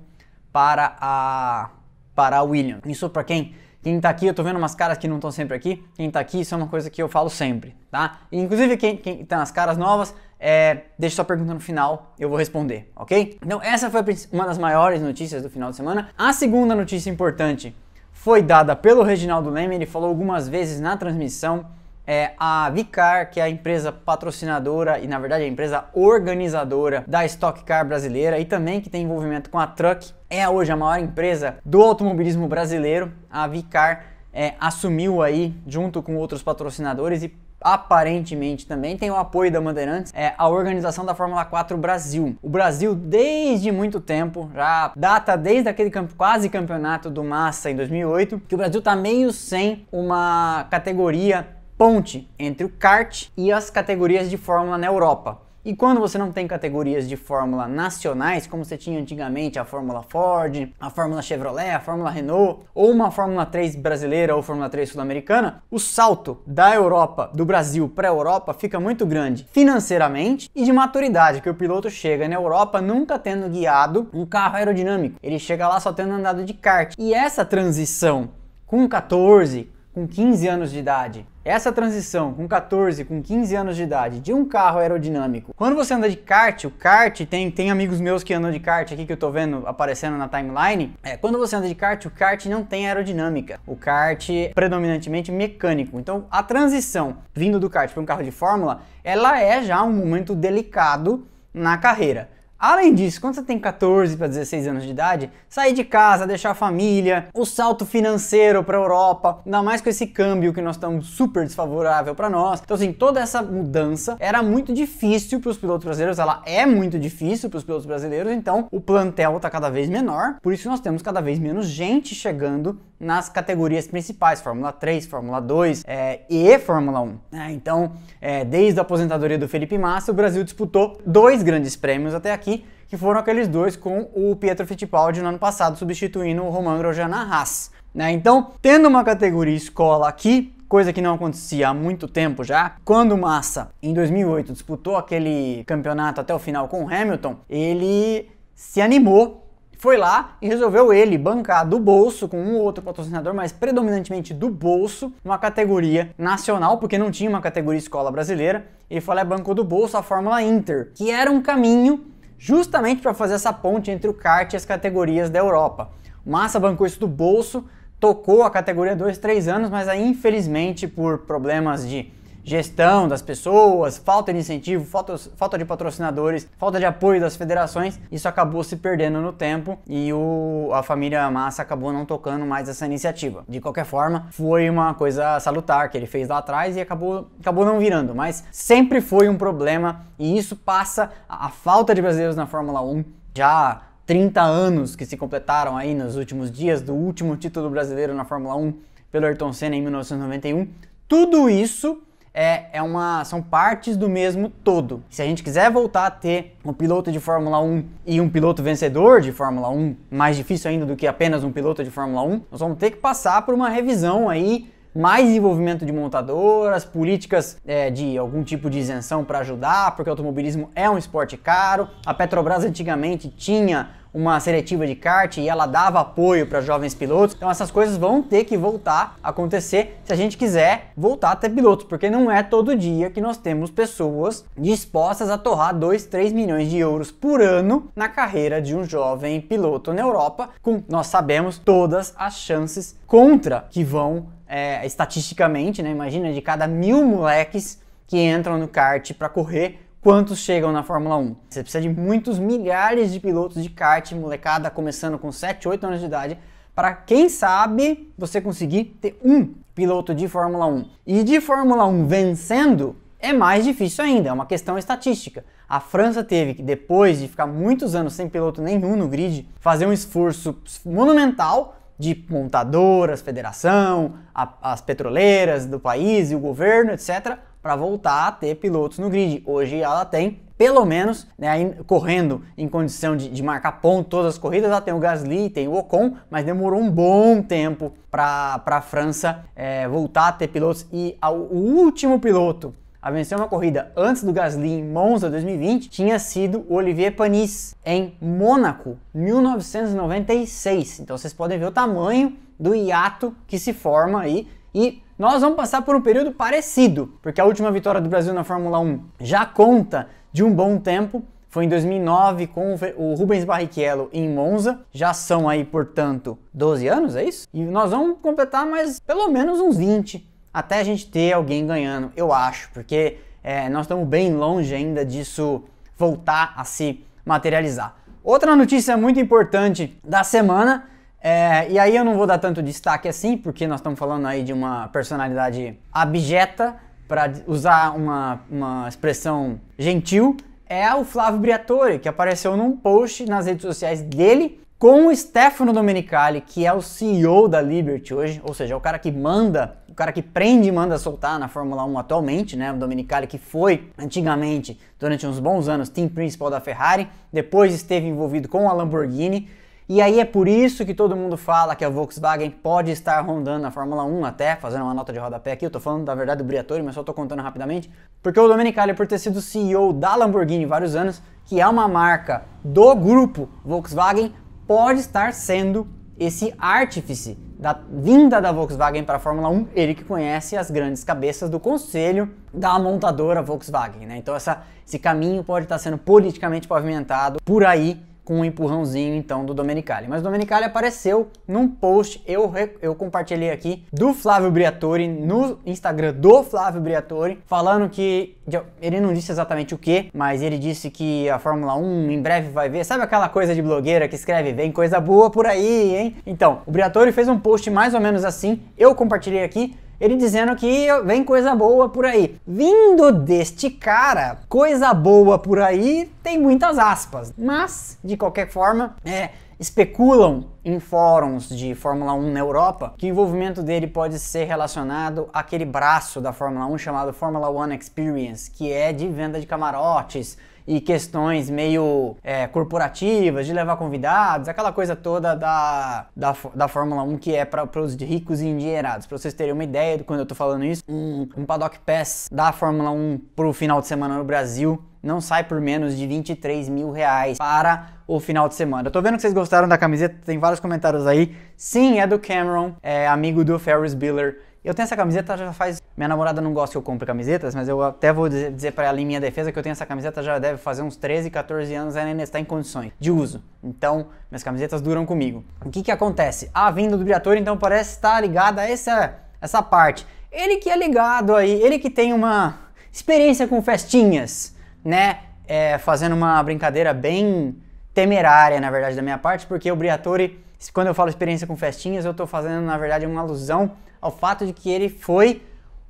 para 0.54 0.96
a 1.02 1.72
para 2.16 2.42
William. 2.44 2.80
Isso 2.86 3.10
para 3.10 3.24
quem? 3.24 3.56
Quem 3.82 4.00
tá 4.00 4.10
aqui, 4.10 4.28
eu 4.28 4.34
tô 4.34 4.44
vendo 4.44 4.58
umas 4.58 4.76
caras 4.76 4.98
que 4.98 5.08
não 5.08 5.16
estão 5.16 5.32
sempre 5.32 5.56
aqui. 5.56 5.84
Quem 5.96 6.12
tá 6.12 6.20
aqui, 6.20 6.42
isso 6.42 6.54
é 6.54 6.58
uma 6.58 6.68
coisa 6.68 6.90
que 6.90 7.02
eu 7.02 7.10
falo 7.10 7.30
sempre, 7.30 7.76
tá? 7.90 8.20
E, 8.32 8.40
inclusive, 8.40 8.78
quem, 8.78 8.96
quem 8.96 9.26
tá 9.26 9.38
nas 9.38 9.50
caras 9.50 9.76
novas, 9.76 10.14
é, 10.40 10.82
deixa 11.00 11.16
sua 11.16 11.26
pergunta 11.26 11.54
no 11.54 11.60
final, 11.60 12.14
eu 12.20 12.30
vou 12.30 12.38
responder, 12.38 12.92
ok? 12.96 13.40
Então, 13.44 13.60
essa 13.62 13.90
foi 13.90 14.02
uma 14.32 14.46
das 14.46 14.60
maiores 14.60 15.02
notícias 15.02 15.42
do 15.42 15.50
final 15.50 15.72
de 15.72 15.78
semana. 15.78 16.10
A 16.16 16.32
segunda 16.32 16.76
notícia 16.76 17.10
importante 17.10 17.76
foi 18.12 18.44
dada 18.44 18.76
pelo 18.76 19.02
Reginaldo 19.02 19.50
Leme, 19.50 19.74
ele 19.74 19.88
falou 19.88 20.10
algumas 20.10 20.48
vezes 20.48 20.80
na 20.80 20.96
transmissão 20.96 21.66
é 22.06 22.32
a 22.38 22.70
Vicar, 22.70 23.30
que 23.30 23.40
é 23.40 23.44
a 23.44 23.50
empresa 23.50 23.92
patrocinadora 23.92 25.00
e 25.00 25.08
na 25.08 25.20
verdade 25.20 25.44
a 25.44 25.48
empresa 25.48 25.86
organizadora 25.94 27.04
da 27.08 27.26
Stock 27.26 27.64
Car 27.64 27.86
brasileira 27.86 28.40
e 28.40 28.46
também 28.46 28.82
que 28.82 28.90
tem 28.90 29.04
envolvimento 29.04 29.50
com 29.50 29.60
a 29.60 29.68
Truck, 29.68 30.12
é 30.30 30.48
hoje 30.48 30.72
a 30.72 30.78
maior 30.78 31.00
empresa 31.00 31.58
do 31.66 31.82
automobilismo 31.82 32.48
brasileiro. 32.48 33.12
A 33.30 33.48
Vicar 33.48 34.06
é, 34.34 34.54
assumiu 34.60 35.22
aí 35.22 35.54
junto 35.68 36.02
com 36.02 36.16
outros 36.16 36.42
patrocinadores 36.42 37.24
e 37.24 37.34
aparentemente 37.62 38.66
também 38.66 38.98
tem 38.98 39.12
o 39.12 39.16
apoio 39.16 39.52
da 39.52 39.62
Bandeirantes, 39.62 40.12
é 40.16 40.34
a 40.36 40.50
organização 40.50 41.06
da 41.06 41.14
Fórmula 41.14 41.46
4 41.46 41.78
Brasil. 41.78 42.36
O 42.42 42.50
Brasil, 42.50 42.96
desde 42.96 43.72
muito 43.72 44.02
tempo, 44.02 44.50
já 44.56 44.92
data 44.96 45.38
desde 45.38 45.70
aquele 45.70 45.92
camp 45.92 46.10
quase 46.18 46.50
campeonato 46.50 47.10
do 47.10 47.24
Massa 47.24 47.70
em 47.70 47.76
2008, 47.76 48.42
que 48.48 48.56
o 48.56 48.58
Brasil 48.58 48.80
está 48.80 48.96
meio 48.96 49.32
sem 49.32 49.86
uma 49.92 50.66
categoria 50.72 51.61
ponte 51.82 52.30
entre 52.38 52.64
o 52.64 52.70
kart 52.70 53.30
e 53.36 53.52
as 53.52 53.72
categorias 53.72 54.30
de 54.30 54.38
Fórmula 54.38 54.78
na 54.78 54.86
Europa. 54.86 55.42
E 55.66 55.76
quando 55.76 56.00
você 56.00 56.16
não 56.16 56.32
tem 56.32 56.48
categorias 56.48 57.10
de 57.10 57.18
Fórmula 57.18 57.68
nacionais, 57.68 58.46
como 58.46 58.64
você 58.64 58.78
tinha 58.78 59.00
antigamente 59.00 59.58
a 59.58 59.66
Fórmula 59.66 60.04
Ford, 60.04 60.72
a 60.80 60.92
Fórmula 60.92 61.24
Chevrolet, 61.24 61.72
a 61.72 61.80
Fórmula 61.80 62.12
Renault, 62.12 62.68
ou 62.76 62.92
uma 62.92 63.10
Fórmula 63.10 63.48
3 63.48 63.78
brasileira 63.78 64.36
ou 64.36 64.44
Fórmula 64.44 64.70
3 64.70 64.92
sul-americana, 64.92 65.64
o 65.72 65.80
salto 65.80 66.44
da 66.46 66.72
Europa, 66.72 67.32
do 67.34 67.46
Brasil 67.46 67.90
para 67.90 68.10
a 68.10 68.12
Europa, 68.12 68.54
fica 68.54 68.80
muito 68.80 69.04
grande 69.04 69.48
financeiramente 69.52 70.52
e 70.54 70.64
de 70.64 70.72
maturidade, 70.72 71.42
que 71.42 71.50
o 71.50 71.56
piloto 71.56 71.90
chega 71.90 72.28
na 72.28 72.36
Europa 72.36 72.80
nunca 72.80 73.18
tendo 73.18 73.50
guiado 73.50 74.08
um 74.14 74.24
carro 74.24 74.58
aerodinâmico. 74.58 75.18
Ele 75.24 75.40
chega 75.40 75.68
lá 75.68 75.80
só 75.80 75.92
tendo 75.92 76.14
andado 76.14 76.46
de 76.46 76.54
kart. 76.54 76.94
E 76.96 77.12
essa 77.12 77.44
transição 77.44 78.30
com 78.68 78.88
14, 78.88 79.68
com 79.92 80.08
15 80.08 80.48
anos 80.48 80.72
de 80.72 80.78
idade. 80.78 81.31
Essa 81.44 81.72
transição 81.72 82.36
com 82.36 82.48
14, 82.48 83.04
com 83.04 83.20
15 83.20 83.56
anos 83.56 83.76
de 83.76 83.82
idade 83.82 84.20
de 84.20 84.32
um 84.32 84.46
carro 84.46 84.78
aerodinâmico. 84.78 85.56
Quando 85.56 85.76
você 85.76 85.92
anda 85.92 86.08
de 86.08 86.16
kart, 86.16 86.66
o 86.66 86.70
kart 86.70 87.20
tem, 87.26 87.50
tem 87.50 87.72
amigos 87.72 88.00
meus 88.00 88.24
que 88.24 88.32
andam 88.32 88.52
de 88.52 88.60
kart 88.60 88.92
aqui 88.92 89.08
que 89.08 89.12
eu 89.12 89.18
tô 89.18 89.32
vendo 89.32 89.64
aparecendo 89.66 90.18
na 90.18 90.28
timeline. 90.28 90.94
É, 91.02 91.18
quando 91.18 91.40
você 91.40 91.56
anda 91.56 91.68
de 91.68 91.74
kart, 91.74 92.06
o 92.06 92.12
kart 92.12 92.46
não 92.46 92.64
tem 92.64 92.86
aerodinâmica. 92.88 93.60
O 93.66 93.76
kart 93.76 94.30
é 94.30 94.52
predominantemente 94.54 95.32
mecânico. 95.32 96.00
Então 96.00 96.28
a 96.30 96.44
transição 96.44 97.18
vindo 97.34 97.60
do 97.60 97.72
kart 97.72 97.92
para 97.92 98.04
um 98.04 98.06
carro 98.06 98.24
de 98.24 98.32
fórmula, 98.32 98.84
ela 99.04 99.42
é 99.42 99.64
já 99.64 99.82
um 99.82 99.92
momento 99.92 100.36
delicado 100.36 101.26
na 101.52 101.76
carreira. 101.76 102.30
Além 102.62 102.94
disso, 102.94 103.20
quando 103.20 103.34
você 103.34 103.42
tem 103.42 103.58
14 103.58 104.16
para 104.16 104.28
16 104.28 104.68
anos 104.68 104.84
de 104.84 104.92
idade, 104.92 105.32
sair 105.50 105.74
de 105.74 105.84
casa, 105.84 106.28
deixar 106.28 106.52
a 106.52 106.54
família, 106.54 107.28
o 107.34 107.44
salto 107.44 107.88
financeiro 107.88 108.64
para 108.64 108.78
a 108.78 108.82
Europa, 108.82 109.40
ainda 109.44 109.64
mais 109.64 109.82
com 109.82 109.90
esse 109.90 110.06
câmbio 110.06 110.54
que 110.54 110.62
nós 110.62 110.76
estamos 110.76 111.08
super 111.08 111.44
desfavorável 111.44 112.14
para 112.14 112.30
nós. 112.30 112.62
Então, 112.64 112.76
assim, 112.76 112.94
toda 112.94 113.20
essa 113.20 113.42
mudança 113.42 114.16
era 114.20 114.44
muito 114.44 114.72
difícil 114.76 115.40
para 115.40 115.50
os 115.50 115.58
pilotos 115.58 115.86
brasileiros, 115.86 116.20
ela 116.20 116.44
é 116.46 116.64
muito 116.68 117.00
difícil 117.00 117.50
para 117.50 117.58
os 117.58 117.64
pilotos 117.64 117.88
brasileiros, 117.88 118.32
então 118.32 118.68
o 118.70 118.80
plantel 118.80 119.38
está 119.38 119.50
cada 119.50 119.72
vez 119.72 119.90
menor, 119.90 120.36
por 120.40 120.54
isso 120.54 120.70
nós 120.70 120.80
temos 120.80 121.02
cada 121.02 121.20
vez 121.20 121.40
menos 121.40 121.66
gente 121.66 122.14
chegando 122.14 122.80
nas 123.02 123.28
categorias 123.28 123.88
principais, 123.88 124.40
Fórmula 124.40 124.72
3, 124.72 125.08
Fórmula 125.08 125.42
2 125.42 125.84
é, 125.88 126.20
e 126.30 126.58
Fórmula 126.60 127.02
1. 127.02 127.18
É, 127.32 127.52
então, 127.52 127.94
é, 128.22 128.46
desde 128.46 128.80
a 128.80 128.84
aposentadoria 128.84 129.40
do 129.40 129.48
Felipe 129.48 129.76
Massa, 129.76 130.12
o 130.12 130.16
Brasil 130.16 130.44
disputou 130.44 131.02
dois 131.04 131.42
grandes 131.42 131.76
prêmios 131.76 132.14
até 132.14 132.32
aqui, 132.32 132.51
que 132.88 132.98
foram 132.98 133.20
aqueles 133.20 133.48
dois 133.48 133.76
com 133.76 134.10
o 134.14 134.36
Pietro 134.36 134.68
Fittipaldi 134.68 135.22
no 135.22 135.30
ano 135.30 135.40
passado, 135.40 135.78
substituindo 135.78 136.44
o 136.44 136.50
Romain 136.50 136.78
Grosjean 136.78 137.08
na 137.08 137.24
Haas. 137.24 137.72
Né? 137.94 138.12
Então, 138.12 138.52
tendo 138.62 138.88
uma 138.88 139.04
categoria 139.04 139.56
escola 139.56 140.10
aqui, 140.10 140.54
coisa 140.68 140.94
que 140.94 141.02
não 141.02 141.16
acontecia 141.16 141.70
há 141.70 141.74
muito 141.74 142.08
tempo 142.08 142.44
já. 142.44 142.76
Quando 142.84 143.18
Massa, 143.18 143.72
em 143.82 143.94
2008, 143.94 144.54
disputou 144.54 144.96
aquele 144.96 145.64
campeonato 145.66 146.22
até 146.22 146.34
o 146.34 146.40
final 146.40 146.68
com 146.68 146.86
o 146.86 146.88
Hamilton, 146.88 147.38
ele 147.50 148.30
se 148.56 148.82
animou 148.82 149.42
foi 149.82 149.98
lá 149.98 150.38
e 150.40 150.48
resolveu 150.48 150.94
ele 150.94 151.18
bancar 151.18 151.68
do 151.68 151.80
bolso 151.80 152.28
com 152.28 152.38
um 152.38 152.54
ou 152.54 152.62
outro 152.62 152.84
patrocinador, 152.84 153.34
mas 153.34 153.52
predominantemente 153.52 154.32
do 154.32 154.48
bolso, 154.48 155.12
uma 155.26 155.40
categoria 155.40 156.12
nacional, 156.16 156.78
porque 156.78 157.00
não 157.00 157.10
tinha 157.10 157.28
uma 157.28 157.42
categoria 157.42 157.80
escola 157.80 158.12
brasileira. 158.12 158.68
Ele 158.88 159.02
foi 159.02 159.16
lá 159.16 159.24
e 159.24 159.26
bancou 159.26 159.56
do 159.56 159.64
bolso 159.64 159.98
a 159.98 160.04
Fórmula 160.04 160.40
Inter, 160.44 160.92
que 160.94 161.10
era 161.10 161.32
um 161.32 161.42
caminho 161.42 162.06
justamente 162.42 163.04
para 163.04 163.14
fazer 163.14 163.36
essa 163.36 163.54
ponte 163.54 163.92
entre 163.92 164.10
o 164.10 164.14
kart 164.16 164.52
e 164.52 164.56
as 164.56 164.66
categorias 164.66 165.30
da 165.30 165.38
Europa. 165.38 165.92
Massa 166.26 166.60
bancou 166.60 166.88
isso 166.88 167.00
do 167.00 167.08
bolso, 167.08 167.64
tocou 168.00 168.42
a 168.42 168.50
categoria 168.50 168.96
dois, 168.96 169.20
três 169.20 169.48
anos, 169.48 169.70
mas 169.70 169.88
aí 169.88 170.04
infelizmente 170.04 170.88
por 170.88 171.20
problemas 171.20 171.88
de 171.88 172.12
gestão 172.44 173.08
das 173.08 173.22
pessoas, 173.22 173.98
falta 173.98 174.34
de 174.34 174.40
incentivo, 174.40 174.86
falta, 174.86 175.18
falta 175.36 175.58
de 175.58 175.66
patrocinadores, 175.66 176.48
falta 176.58 176.80
de 176.80 176.86
apoio 176.86 177.20
das 177.20 177.36
federações, 177.36 178.00
isso 178.12 178.28
acabou 178.28 178.64
se 178.64 178.78
perdendo 178.78 179.22
no 179.22 179.32
tempo 179.32 179.78
e 179.88 180.12
o, 180.14 180.70
a 180.74 180.84
família 180.84 181.30
Massa 181.30 181.62
acabou 181.62 181.94
não 181.94 182.06
tocando 182.06 182.46
mais 182.46 182.68
essa 182.68 182.86
iniciativa. 182.86 183.44
De 183.48 183.60
qualquer 183.60 183.86
forma, 183.86 184.28
foi 184.32 184.70
uma 184.70 184.94
coisa 184.94 185.40
salutar 185.40 185.90
que 185.90 185.98
ele 185.98 186.08
fez 186.08 186.28
lá 186.30 186.40
atrás 186.40 186.76
e 186.76 186.82
acabou, 186.82 187.28
acabou 187.40 187.66
não 187.66 187.80
virando, 187.80 188.16
mas 188.16 188.44
sempre 188.52 189.02
foi 189.02 189.30
um 189.30 189.38
problema 189.38 190.06
e 190.18 190.38
isso 190.38 190.56
passa 190.56 191.12
a, 191.28 191.48
a 191.48 191.50
falta 191.50 191.94
de 191.94 192.02
brasileiros 192.02 192.36
na 192.36 192.48
Fórmula 192.48 192.82
1 192.82 193.04
já 193.36 193.82
30 194.06 194.42
anos 194.42 194.96
que 194.96 195.06
se 195.06 195.16
completaram 195.16 195.78
aí 195.78 195.94
nos 195.94 196.16
últimos 196.16 196.52
dias 196.52 196.82
do 196.82 196.94
último 196.94 197.38
título 197.38 197.70
brasileiro 197.70 198.14
na 198.14 198.26
Fórmula 198.26 198.56
1 198.56 198.74
pelo 199.12 199.26
Ayrton 199.26 199.54
Senna 199.54 199.76
em 199.76 199.82
1991. 199.82 200.68
Tudo 201.08 201.50
isso 201.50 202.02
é, 202.34 202.66
é 202.74 202.82
uma, 202.82 203.24
são 203.26 203.42
partes 203.42 203.98
do 203.98 204.10
mesmo 204.10 204.50
todo. 204.50 205.04
Se 205.10 205.22
a 205.22 205.26
gente 205.26 205.44
quiser 205.44 205.70
voltar 205.72 206.06
a 206.06 206.12
ter 206.12 206.58
um 206.64 206.74
piloto 206.74 207.12
de 207.12 207.20
Fórmula 207.20 207.60
1 207.60 207.84
e 208.06 208.22
um 208.22 208.30
piloto 208.30 208.64
vencedor 208.64 209.22
de 209.22 209.32
Fórmula 209.32 209.70
1, 209.70 209.96
mais 210.10 210.38
difícil 210.38 210.72
ainda 210.72 210.86
do 210.86 210.96
que 210.96 211.08
apenas 211.08 211.44
um 211.44 211.52
piloto 211.52 211.84
de 211.84 211.90
Fórmula 211.90 212.24
1, 212.24 212.42
nós 212.52 212.60
vamos 212.60 212.78
ter 212.78 212.92
que 212.92 212.98
passar 212.98 213.42
por 213.46 213.54
uma 213.54 213.70
revisão 213.70 214.30
aí 214.30 214.72
mais 214.94 215.30
envolvimento 215.30 215.86
de 215.86 215.92
montadoras, 215.92 216.84
políticas 216.84 217.58
é, 217.66 217.90
de 217.90 218.18
algum 218.18 218.44
tipo 218.44 218.70
de 218.70 218.80
isenção 218.80 219.24
para 219.24 219.40
ajudar, 219.40 219.96
porque 219.96 220.10
o 220.10 220.14
automobilismo 220.14 220.70
é 220.76 220.90
um 220.90 220.98
esporte 220.98 221.38
caro. 221.38 221.88
A 222.06 222.14
Petrobras 222.14 222.66
antigamente 222.66 223.30
tinha 223.30 223.90
uma 224.14 224.40
seletiva 224.40 224.86
de 224.86 224.96
kart 224.96 225.38
e 225.38 225.48
ela 225.48 225.66
dava 225.66 226.00
apoio 226.00 226.46
para 226.46 226.62
jovens 226.62 226.94
pilotos. 226.94 227.36
Então 227.36 227.50
essas 227.50 227.72
coisas 227.72 227.98
vão 227.98 228.22
ter 228.22 228.44
que 228.44 228.58
voltar 228.58 229.16
a 229.24 229.30
acontecer 229.30 230.00
se 230.04 230.12
a 230.12 230.16
gente 230.16 230.38
quiser 230.38 230.92
voltar 230.96 231.32
a 231.32 231.36
ter 231.36 231.50
pilotos, 231.50 231.86
porque 231.86 232.10
não 232.10 232.30
é 232.30 232.44
todo 232.44 232.76
dia 232.76 233.10
que 233.10 233.22
nós 233.22 233.38
temos 233.38 233.70
pessoas 233.70 234.46
dispostas 234.58 235.30
a 235.30 235.38
torrar 235.38 235.76
2, 235.76 236.06
3 236.06 236.34
milhões 236.34 236.70
de 236.70 236.78
euros 236.78 237.12
por 237.12 237.42
ano 237.42 237.90
na 237.96 238.10
carreira 238.10 238.62
de 238.62 238.76
um 238.76 238.84
jovem 238.84 239.40
piloto 239.40 239.94
na 239.94 240.02
Europa, 240.02 240.50
com 240.62 240.84
nós 240.90 241.08
sabemos 241.08 241.58
todas 241.58 242.14
as 242.18 242.36
chances 242.36 242.96
contra 243.08 243.66
que 243.70 243.84
vão 243.84 244.28
é, 244.48 244.86
estatisticamente, 244.86 245.82
né? 245.82 245.92
Imagina 245.92 246.34
de 246.34 246.42
cada 246.42 246.68
mil 246.68 247.06
moleques 247.06 247.80
que 248.06 248.18
entram 248.18 248.58
no 248.58 248.68
kart 248.68 249.14
para 249.14 249.30
correr, 249.30 249.80
quantos 250.02 250.40
chegam 250.40 250.72
na 250.72 250.82
Fórmula 250.82 251.16
1. 251.18 251.36
Você 251.48 251.62
precisa 251.62 251.82
de 251.82 251.88
muitos 251.88 252.40
milhares 252.40 253.14
de 253.14 253.20
pilotos 253.20 253.62
de 253.62 253.70
kart, 253.70 254.12
molecada 254.14 254.70
começando 254.72 255.18
com 255.20 255.32
7, 255.32 255.68
8 255.68 255.86
anos 255.86 256.00
de 256.00 256.08
idade, 256.08 256.38
para 256.74 256.94
quem 256.94 257.30
sabe 257.30 258.12
você 258.18 258.42
conseguir 258.42 258.86
ter 259.00 259.20
um 259.24 259.54
piloto 259.76 260.16
de 260.16 260.28
Fórmula 260.28 260.66
1. 260.66 260.90
E 261.06 261.24
de 261.24 261.40
Fórmula 261.40 261.86
1 261.86 262.08
vencendo 262.08 262.96
é 263.20 263.32
mais 263.32 263.64
difícil 263.64 264.04
ainda, 264.04 264.30
é 264.30 264.34
uma 264.34 264.48
questão 264.48 264.78
estatística. 264.78 265.46
A 265.70 265.80
França 265.80 266.24
teve 266.24 266.56
que, 266.56 266.64
depois 266.64 267.20
de 267.20 267.28
ficar 267.28 267.46
muitos 267.46 267.94
anos 267.94 268.14
sem 268.14 268.28
piloto 268.28 268.62
nenhum 268.62 268.96
no 268.96 269.08
grid, 269.08 269.48
fazer 269.60 269.86
um 269.86 269.94
esforço 269.94 270.58
monumental 270.84 271.76
de 272.00 272.26
montadoras, 272.28 273.22
federação, 273.22 274.16
a, 274.34 274.52
as 274.64 274.82
petroleiras 274.82 275.68
do 275.68 275.80
país 275.80 276.32
e 276.32 276.36
o 276.36 276.40
governo, 276.40 276.92
etc., 276.92 277.38
para 277.62 277.76
voltar 277.76 278.28
a 278.28 278.32
ter 278.32 278.56
pilotos 278.56 279.00
no 279.00 279.10
grid. 279.10 279.44
Hoje 279.46 279.82
ela 279.82 280.04
tem, 280.06 280.40
pelo 280.58 280.86
menos, 280.86 281.28
né, 281.38 281.76
correndo 281.86 282.44
em 282.58 282.68
condição 282.68 283.16
de, 283.16 283.30
de, 283.30 283.44
marcar 283.44 283.74
ponto 283.74 284.10
todas 284.10 284.34
as 284.34 284.38
corridas, 284.38 284.70
ela 284.70 284.82
tem 284.82 284.94
o 284.94 285.00
Gasly, 285.00 285.50
tem 285.50 285.68
o 285.68 285.76
Ocon, 285.76 286.16
mas 286.30 286.46
demorou 286.46 286.80
um 286.80 286.90
bom 286.90 287.42
tempo 287.42 287.94
para 288.10 288.62
a 288.66 288.82
França 288.82 289.46
é, 289.56 289.88
voltar 289.88 290.28
a 290.30 290.32
ter 290.32 290.48
pilotos. 290.48 290.86
E 290.92 291.18
ao, 291.22 291.38
o 291.38 291.58
último 291.78 292.20
piloto 292.20 292.74
a 293.02 293.10
vencer 293.10 293.36
uma 293.36 293.48
corrida 293.48 293.92
antes 293.96 294.24
do 294.24 294.32
Gasly 294.32 294.74
em 294.74 294.84
Monza 294.84 295.28
2020 295.28 295.90
tinha 295.90 296.20
sido 296.20 296.64
Olivier 296.70 297.16
Panis 297.16 297.76
em 297.84 298.14
Mônaco 298.22 298.96
1996. 299.12 301.00
Então 301.00 301.18
vocês 301.18 301.34
podem 301.34 301.58
ver 301.58 301.66
o 301.66 301.72
tamanho 301.72 302.38
do 302.60 302.76
hiato 302.76 303.36
que 303.48 303.58
se 303.58 303.74
forma 303.74 304.22
aí 304.22 304.48
e 304.74 305.02
nós 305.22 305.40
vamos 305.40 305.56
passar 305.56 305.84
por 305.84 305.96
um 305.96 306.02
período 306.02 306.32
parecido, 306.32 307.14
porque 307.22 307.40
a 307.40 307.46
última 307.46 307.72
vitória 307.72 308.02
do 308.02 308.10
Brasil 308.10 308.34
na 308.34 308.44
Fórmula 308.44 308.80
1 308.80 309.04
já 309.20 309.46
conta 309.46 310.08
de 310.34 310.44
um 310.44 310.52
bom 310.52 310.80
tempo. 310.80 311.24
Foi 311.48 311.64
em 311.64 311.70
2009 311.70 312.48
com 312.48 312.76
o 312.98 313.14
Rubens 313.14 313.46
Barrichello 313.46 314.10
em 314.12 314.28
Monza. 314.28 314.80
Já 314.92 315.14
são 315.14 315.48
aí, 315.48 315.64
portanto, 315.64 316.40
12 316.52 316.88
anos, 316.88 317.16
é 317.16 317.24
isso? 317.24 317.48
E 317.54 317.62
nós 317.64 317.92
vamos 317.92 318.18
completar 318.20 318.66
mais 318.66 319.00
pelo 319.00 319.28
menos 319.28 319.60
uns 319.60 319.78
20 319.78 320.28
até 320.52 320.80
a 320.80 320.84
gente 320.84 321.08
ter 321.08 321.34
alguém 321.34 321.68
ganhando, 321.68 322.12
eu 322.18 322.34
acho, 322.34 322.72
porque 322.74 323.18
é, 323.44 323.70
nós 323.70 323.84
estamos 323.84 324.08
bem 324.08 324.34
longe 324.34 324.74
ainda 324.74 325.06
disso 325.06 325.64
voltar 325.96 326.52
a 326.58 326.64
se 326.64 327.06
materializar. 327.24 327.96
Outra 328.24 328.56
notícia 328.56 328.98
muito 328.98 329.20
importante 329.20 330.00
da 330.04 330.24
semana, 330.24 330.90
é, 331.22 331.70
e 331.70 331.78
aí 331.78 331.96
eu 331.96 332.04
não 332.04 332.16
vou 332.16 332.26
dar 332.26 332.38
tanto 332.38 332.62
destaque 332.62 333.08
assim, 333.08 333.38
porque 333.38 333.68
nós 333.68 333.80
estamos 333.80 334.00
falando 334.00 334.26
aí 334.26 334.44
de 334.44 334.54
uma 334.54 334.88
personalidade 334.88 335.78
abjeta, 335.92 336.76
para 337.12 337.30
usar 337.46 337.94
uma, 337.94 338.40
uma 338.50 338.88
expressão 338.88 339.60
gentil, 339.78 340.38
é 340.66 340.96
o 340.96 341.04
Flávio 341.04 341.42
Briatore, 341.42 342.00
que 342.00 342.08
apareceu 342.08 342.56
num 342.56 342.78
post 342.78 343.26
nas 343.26 343.48
redes 343.48 343.64
sociais 343.64 344.02
dele 344.02 344.62
com 344.80 345.08
o 345.08 345.16
Stefano 345.16 345.74
Domenicali, 345.74 346.40
que 346.40 346.66
é 346.66 346.72
o 346.72 346.82
CEO 346.82 347.50
da 347.50 347.62
Liberty 347.62 348.14
hoje, 348.14 348.42
ou 348.44 348.54
seja, 348.54 348.74
é 348.74 348.78
o 348.78 348.80
cara 348.80 348.98
que 348.98 349.12
manda, 349.12 349.76
o 349.90 349.94
cara 349.94 350.14
que 350.14 350.22
prende 350.22 350.70
e 350.70 350.72
manda 350.72 350.98
soltar 350.98 351.38
na 351.38 351.50
Fórmula 351.50 351.84
1 351.84 352.00
atualmente, 352.00 352.56
né? 352.56 352.72
O 352.72 352.78
Domenicali 352.78 353.28
que 353.28 353.38
foi 353.38 353.92
antigamente, 353.98 354.80
durante 354.98 355.28
uns 355.28 355.38
bons 355.38 355.68
anos, 355.68 355.90
team 355.90 356.08
principal 356.08 356.50
da 356.50 356.62
Ferrari, 356.62 357.10
depois 357.32 357.76
esteve 357.76 358.08
envolvido 358.08 358.48
com 358.48 358.70
a 358.70 358.74
Lamborghini. 358.74 359.50
E 359.94 360.02
aí 360.02 360.22
é 360.22 360.24
por 360.24 360.48
isso 360.48 360.86
que 360.86 360.94
todo 360.94 361.18
mundo 361.18 361.36
fala 361.36 361.76
que 361.76 361.84
a 361.84 361.90
Volkswagen 361.90 362.50
pode 362.50 362.92
estar 362.92 363.20
rondando 363.20 363.62
na 363.62 363.72
Fórmula 363.72 364.06
1 364.06 364.24
até, 364.24 364.56
fazendo 364.56 364.84
uma 364.84 364.94
nota 364.94 365.12
de 365.12 365.20
rodapé 365.20 365.52
aqui, 365.52 365.66
eu 365.66 365.70
tô 365.70 365.82
falando 365.82 366.06
da 366.06 366.16
verdade 366.16 366.38
do 366.38 366.46
Briatore, 366.46 366.82
mas 366.82 366.96
só 366.96 367.04
tô 367.04 367.14
contando 367.14 367.42
rapidamente, 367.42 367.92
porque 368.24 368.40
o 368.40 368.48
Domenicali, 368.48 368.94
por 368.94 369.06
ter 369.06 369.20
sido 369.20 369.42
CEO 369.42 369.92
da 369.92 370.16
Lamborghini 370.16 370.66
vários 370.66 370.96
anos, 370.96 371.22
que 371.44 371.60
é 371.60 371.68
uma 371.68 371.90
marca 371.90 372.46
do 372.64 372.96
grupo 372.96 373.50
Volkswagen, 373.66 374.34
pode 374.66 375.02
estar 375.02 375.34
sendo 375.34 375.86
esse 376.18 376.56
artífice 376.58 377.38
da 377.60 377.78
vinda 377.92 378.40
da 378.40 378.54
Volkswagen 378.54 379.04
para 379.04 379.18
a 379.18 379.20
Fórmula 379.20 379.50
1, 379.50 379.68
ele 379.76 379.94
que 379.94 380.06
conhece 380.06 380.56
as 380.56 380.72
grandes 380.72 381.04
cabeças 381.04 381.50
do 381.50 381.60
conselho 381.60 382.32
da 382.54 382.80
montadora 382.80 383.42
Volkswagen, 383.42 384.08
né? 384.08 384.16
Então 384.16 384.34
essa, 384.34 384.64
esse 384.88 384.98
caminho 384.98 385.44
pode 385.44 385.66
estar 385.66 385.78
sendo 385.80 385.98
politicamente 385.98 386.66
pavimentado 386.66 387.42
por 387.44 387.66
aí 387.66 388.02
com 388.24 388.40
um 388.40 388.46
empurrãozinho 388.46 389.16
então 389.16 389.46
do 389.46 389.54
Domenicali. 389.54 390.08
Mas 390.08 390.22
o 390.22 390.24
Domenicali 390.24 390.66
apareceu 390.66 391.30
num 391.48 391.68
post, 391.68 392.22
eu, 392.26 392.52
eu 392.82 392.96
compartilhei 392.96 393.52
aqui, 393.52 393.84
do 393.92 394.14
Flávio 394.14 394.52
Briatore, 394.52 395.08
no 395.08 395.60
Instagram 395.66 396.14
do 396.14 396.44
Flávio 396.44 396.82
Briatore, 396.82 397.40
falando 397.46 397.90
que 397.90 398.38
ele 398.82 399.00
não 399.00 399.14
disse 399.14 399.32
exatamente 399.32 399.74
o 399.74 399.78
que, 399.78 400.10
mas 400.14 400.42
ele 400.42 400.58
disse 400.58 400.90
que 400.90 401.30
a 401.30 401.40
Fórmula 401.40 401.76
1 401.76 402.12
em 402.12 402.22
breve 402.22 402.50
vai 402.50 402.70
ver. 402.70 402.84
Sabe 402.84 403.04
aquela 403.04 403.30
coisa 403.30 403.56
de 403.56 403.62
blogueira 403.62 404.08
que 404.08 404.16
escreve 404.16 404.54
vem 404.54 404.72
coisa 404.72 405.00
boa 405.00 405.30
por 405.30 405.46
aí, 405.46 405.96
hein? 405.96 406.16
Então, 406.26 406.62
o 406.66 406.72
Briatore 406.72 407.12
fez 407.12 407.28
um 407.28 407.40
post 407.40 407.70
mais 407.70 407.94
ou 407.94 408.00
menos 408.00 408.26
assim, 408.26 408.62
eu 408.78 408.94
compartilhei 408.96 409.44
aqui 409.44 409.76
ele 410.02 410.16
dizendo 410.16 410.56
que 410.56 410.88
vem 411.06 411.24
coisa 411.24 411.54
boa 411.54 411.88
por 411.88 412.06
aí. 412.06 412.36
Vindo 412.46 413.12
deste 413.12 413.70
cara, 413.70 414.40
coisa 414.50 414.96
boa 414.96 415.38
por 415.38 415.60
aí 415.60 416.12
tem 416.24 416.42
muitas 416.42 416.80
aspas, 416.80 417.32
mas 417.38 418.00
de 418.04 418.18
qualquer 418.18 418.50
forma, 418.50 418.96
é, 419.06 419.30
especulam 419.60 420.46
em 420.66 420.80
fóruns 420.80 421.48
de 421.48 421.76
Fórmula 421.76 422.14
1 422.14 422.32
na 422.32 422.40
Europa 422.40 422.96
que 422.98 423.06
o 423.06 423.10
envolvimento 423.10 423.62
dele 423.62 423.86
pode 423.86 424.18
ser 424.18 424.46
relacionado 424.46 425.30
àquele 425.32 425.66
braço 425.66 426.20
da 426.20 426.34
Fórmula 426.34 426.66
1 426.66 426.80
chamado 426.80 427.14
Fórmula 427.14 427.52
1 427.52 427.74
Experience, 427.74 428.50
que 428.50 428.74
é 428.74 428.92
de 428.92 429.08
venda 429.08 429.40
de 429.40 429.46
camarotes, 429.46 430.36
e 430.72 430.80
questões 430.80 431.50
meio 431.50 432.16
é, 432.24 432.48
corporativas, 432.48 433.46
de 433.46 433.52
levar 433.52 433.76
convidados, 433.76 434.48
aquela 434.48 434.72
coisa 434.72 434.96
toda 434.96 435.36
da, 435.36 436.06
da, 436.16 436.34
da 436.56 436.68
Fórmula 436.70 437.04
1 437.04 437.18
que 437.18 437.36
é 437.36 437.44
para 437.44 437.82
os 437.82 437.96
ricos 437.96 438.40
e 438.40 438.48
endinheirados. 438.48 439.06
Para 439.06 439.18
vocês 439.18 439.34
terem 439.34 439.52
uma 439.52 439.66
ideia 439.66 439.98
de 439.98 440.06
quando 440.06 440.20
eu 440.20 440.24
estou 440.24 440.36
falando 440.36 440.64
isso, 440.64 440.82
um, 440.88 441.28
um 441.36 441.46
Paddock 441.46 441.78
Pass 441.80 442.30
da 442.32 442.54
Fórmula 442.54 442.90
1 442.90 443.20
para 443.36 443.48
o 443.50 443.52
final 443.52 443.82
de 443.82 443.88
semana 443.88 444.18
no 444.18 444.24
Brasil 444.24 444.82
não 445.04 445.20
sai 445.20 445.44
por 445.44 445.60
menos 445.60 445.98
de 445.98 446.06
23 446.06 446.70
mil 446.70 446.92
reais 446.92 447.38
para 447.38 447.88
o 448.08 448.20
final 448.20 448.48
de 448.48 448.56
semana. 448.56 448.88
Eu 448.88 448.92
tô 448.92 449.02
vendo 449.02 449.16
que 449.16 449.22
vocês 449.22 449.34
gostaram 449.34 449.68
da 449.68 449.78
camiseta, 449.78 450.16
tem 450.24 450.38
vários 450.38 450.60
comentários 450.60 451.08
aí. 451.08 451.36
Sim, 451.58 452.00
é 452.00 452.06
do 452.06 452.20
Cameron, 452.20 452.76
é 452.84 453.08
amigo 453.08 453.44
do 453.44 453.58
Ferris 453.58 453.94
Bueller. 453.94 454.40
Eu 454.64 454.76
tenho 454.76 454.84
essa 454.84 454.96
camiseta 454.96 455.36
já 455.36 455.52
faz. 455.52 455.82
Minha 455.98 456.08
namorada 456.08 456.40
não 456.40 456.54
gosta 456.54 456.74
que 456.74 456.78
eu 456.78 456.84
compre 456.84 457.08
camisetas, 457.08 457.56
mas 457.56 457.68
eu 457.68 457.82
até 457.82 458.14
vou 458.14 458.30
dizer 458.30 458.74
para 458.74 458.86
ela 458.86 459.02
em 459.02 459.06
minha 459.06 459.20
defesa 459.20 459.52
que 459.52 459.58
eu 459.58 459.64
tenho 459.64 459.72
essa 459.72 459.88
camiseta 459.88 460.22
já 460.22 460.38
deve 460.38 460.60
fazer 460.60 460.84
uns 460.84 460.96
13, 460.96 461.32
14 461.32 461.74
anos, 461.74 461.96
ela 461.96 462.08
ainda 462.08 462.22
está 462.22 462.40
em 462.40 462.46
condições 462.46 462.92
de 463.00 463.10
uso. 463.10 463.44
Então, 463.64 464.08
minhas 464.30 464.44
camisetas 464.44 464.80
duram 464.80 465.04
comigo. 465.04 465.44
O 465.66 465.72
que 465.72 465.82
que 465.82 465.92
acontece? 465.92 466.50
A 466.54 466.70
vinda 466.70 466.96
do 466.96 467.04
Briatore 467.04 467.40
então 467.40 467.58
parece 467.58 467.96
estar 467.96 468.22
ligada 468.22 468.62
a 468.62 468.70
essa, 468.70 469.16
essa 469.42 469.64
parte. 469.64 470.06
Ele 470.32 470.58
que 470.58 470.70
é 470.70 470.78
ligado 470.78 471.36
aí, 471.36 471.52
ele 471.52 471.80
que 471.80 471.90
tem 471.90 472.14
uma 472.14 472.60
experiência 472.92 473.48
com 473.48 473.62
festinhas, 473.64 474.56
né? 474.86 475.22
É, 475.48 475.80
fazendo 475.80 476.14
uma 476.14 476.42
brincadeira 476.44 476.94
bem 476.94 477.58
temerária, 477.94 478.62
na 478.62 478.70
verdade, 478.70 478.96
da 478.96 479.02
minha 479.02 479.18
parte, 479.18 479.46
porque 479.48 479.72
o 479.72 479.76
Briatore, 479.76 480.40
quando 480.70 480.88
eu 480.88 480.94
falo 480.94 481.10
experiência 481.10 481.48
com 481.48 481.56
festinhas, 481.56 482.06
eu 482.06 482.12
estou 482.12 482.28
fazendo, 482.28 482.62
na 482.62 482.78
verdade, 482.78 483.06
uma 483.06 483.22
alusão 483.22 483.72
ao 484.02 484.12
fato 484.12 484.46
de 484.46 484.54
que 484.54 484.70
ele 484.70 484.90
foi 484.90 485.42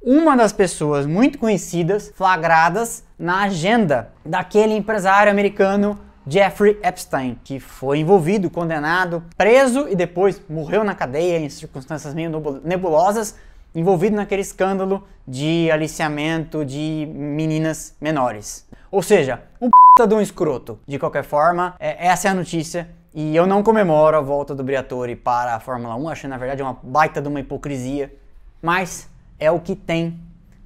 uma 0.01 0.35
das 0.35 0.51
pessoas 0.51 1.05
muito 1.05 1.37
conhecidas, 1.37 2.11
flagradas 2.15 3.03
na 3.19 3.43
agenda 3.43 4.11
daquele 4.25 4.73
empresário 4.73 5.31
americano 5.31 5.99
Jeffrey 6.27 6.79
Epstein, 6.83 7.37
que 7.43 7.59
foi 7.59 7.99
envolvido, 7.99 8.49
condenado, 8.49 9.23
preso 9.37 9.87
e 9.89 9.95
depois 9.95 10.41
morreu 10.49 10.83
na 10.83 10.95
cadeia 10.95 11.37
em 11.37 11.49
circunstâncias 11.49 12.13
meio 12.13 12.61
nebulosas, 12.63 13.35
envolvido 13.73 14.15
naquele 14.15 14.41
escândalo 14.41 15.03
de 15.27 15.69
aliciamento 15.71 16.63
de 16.65 17.07
meninas 17.11 17.95
menores. 17.99 18.67
Ou 18.91 19.01
seja, 19.01 19.41
um 19.59 19.69
p 19.69 20.07
de 20.07 20.13
um 20.13 20.21
escroto. 20.21 20.79
De 20.87 20.99
qualquer 20.99 21.23
forma, 21.23 21.75
é, 21.79 22.07
essa 22.07 22.27
é 22.27 22.31
a 22.31 22.33
notícia 22.33 22.89
e 23.13 23.35
eu 23.35 23.45
não 23.45 23.61
comemoro 23.61 24.17
a 24.17 24.21
volta 24.21 24.55
do 24.55 24.63
Briatore 24.63 25.15
para 25.15 25.55
a 25.55 25.59
Fórmula 25.59 25.95
1, 25.95 26.09
achei 26.09 26.29
na 26.29 26.37
verdade 26.37 26.61
uma 26.61 26.77
baita 26.81 27.21
de 27.21 27.27
uma 27.27 27.39
hipocrisia, 27.39 28.13
mas 28.61 29.09
é 29.39 29.51
o 29.51 29.59
que 29.59 29.75
tem 29.75 30.19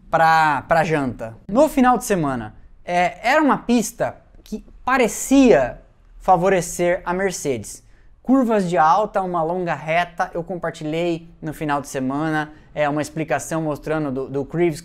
para 0.09 0.83
janta. 0.83 1.35
No 1.47 1.67
final 1.67 1.97
de 1.97 2.05
semana, 2.05 2.55
é, 2.83 3.17
era 3.27 3.41
uma 3.41 3.57
pista 3.57 4.17
que 4.43 4.63
parecia 4.83 5.81
favorecer 6.19 7.01
a 7.03 7.13
Mercedes. 7.13 7.83
Curvas 8.21 8.69
de 8.69 8.77
alta, 8.77 9.21
uma 9.21 9.43
longa 9.43 9.73
reta, 9.75 10.31
eu 10.33 10.43
compartilhei 10.43 11.27
no 11.41 11.53
final 11.53 11.81
de 11.81 11.87
semana 11.87 12.51
é 12.75 12.89
uma 12.89 13.01
explicação 13.01 13.61
mostrando 13.61 14.11
do, 14.11 14.27
do 14.27 14.45
Craig, 14.45 14.75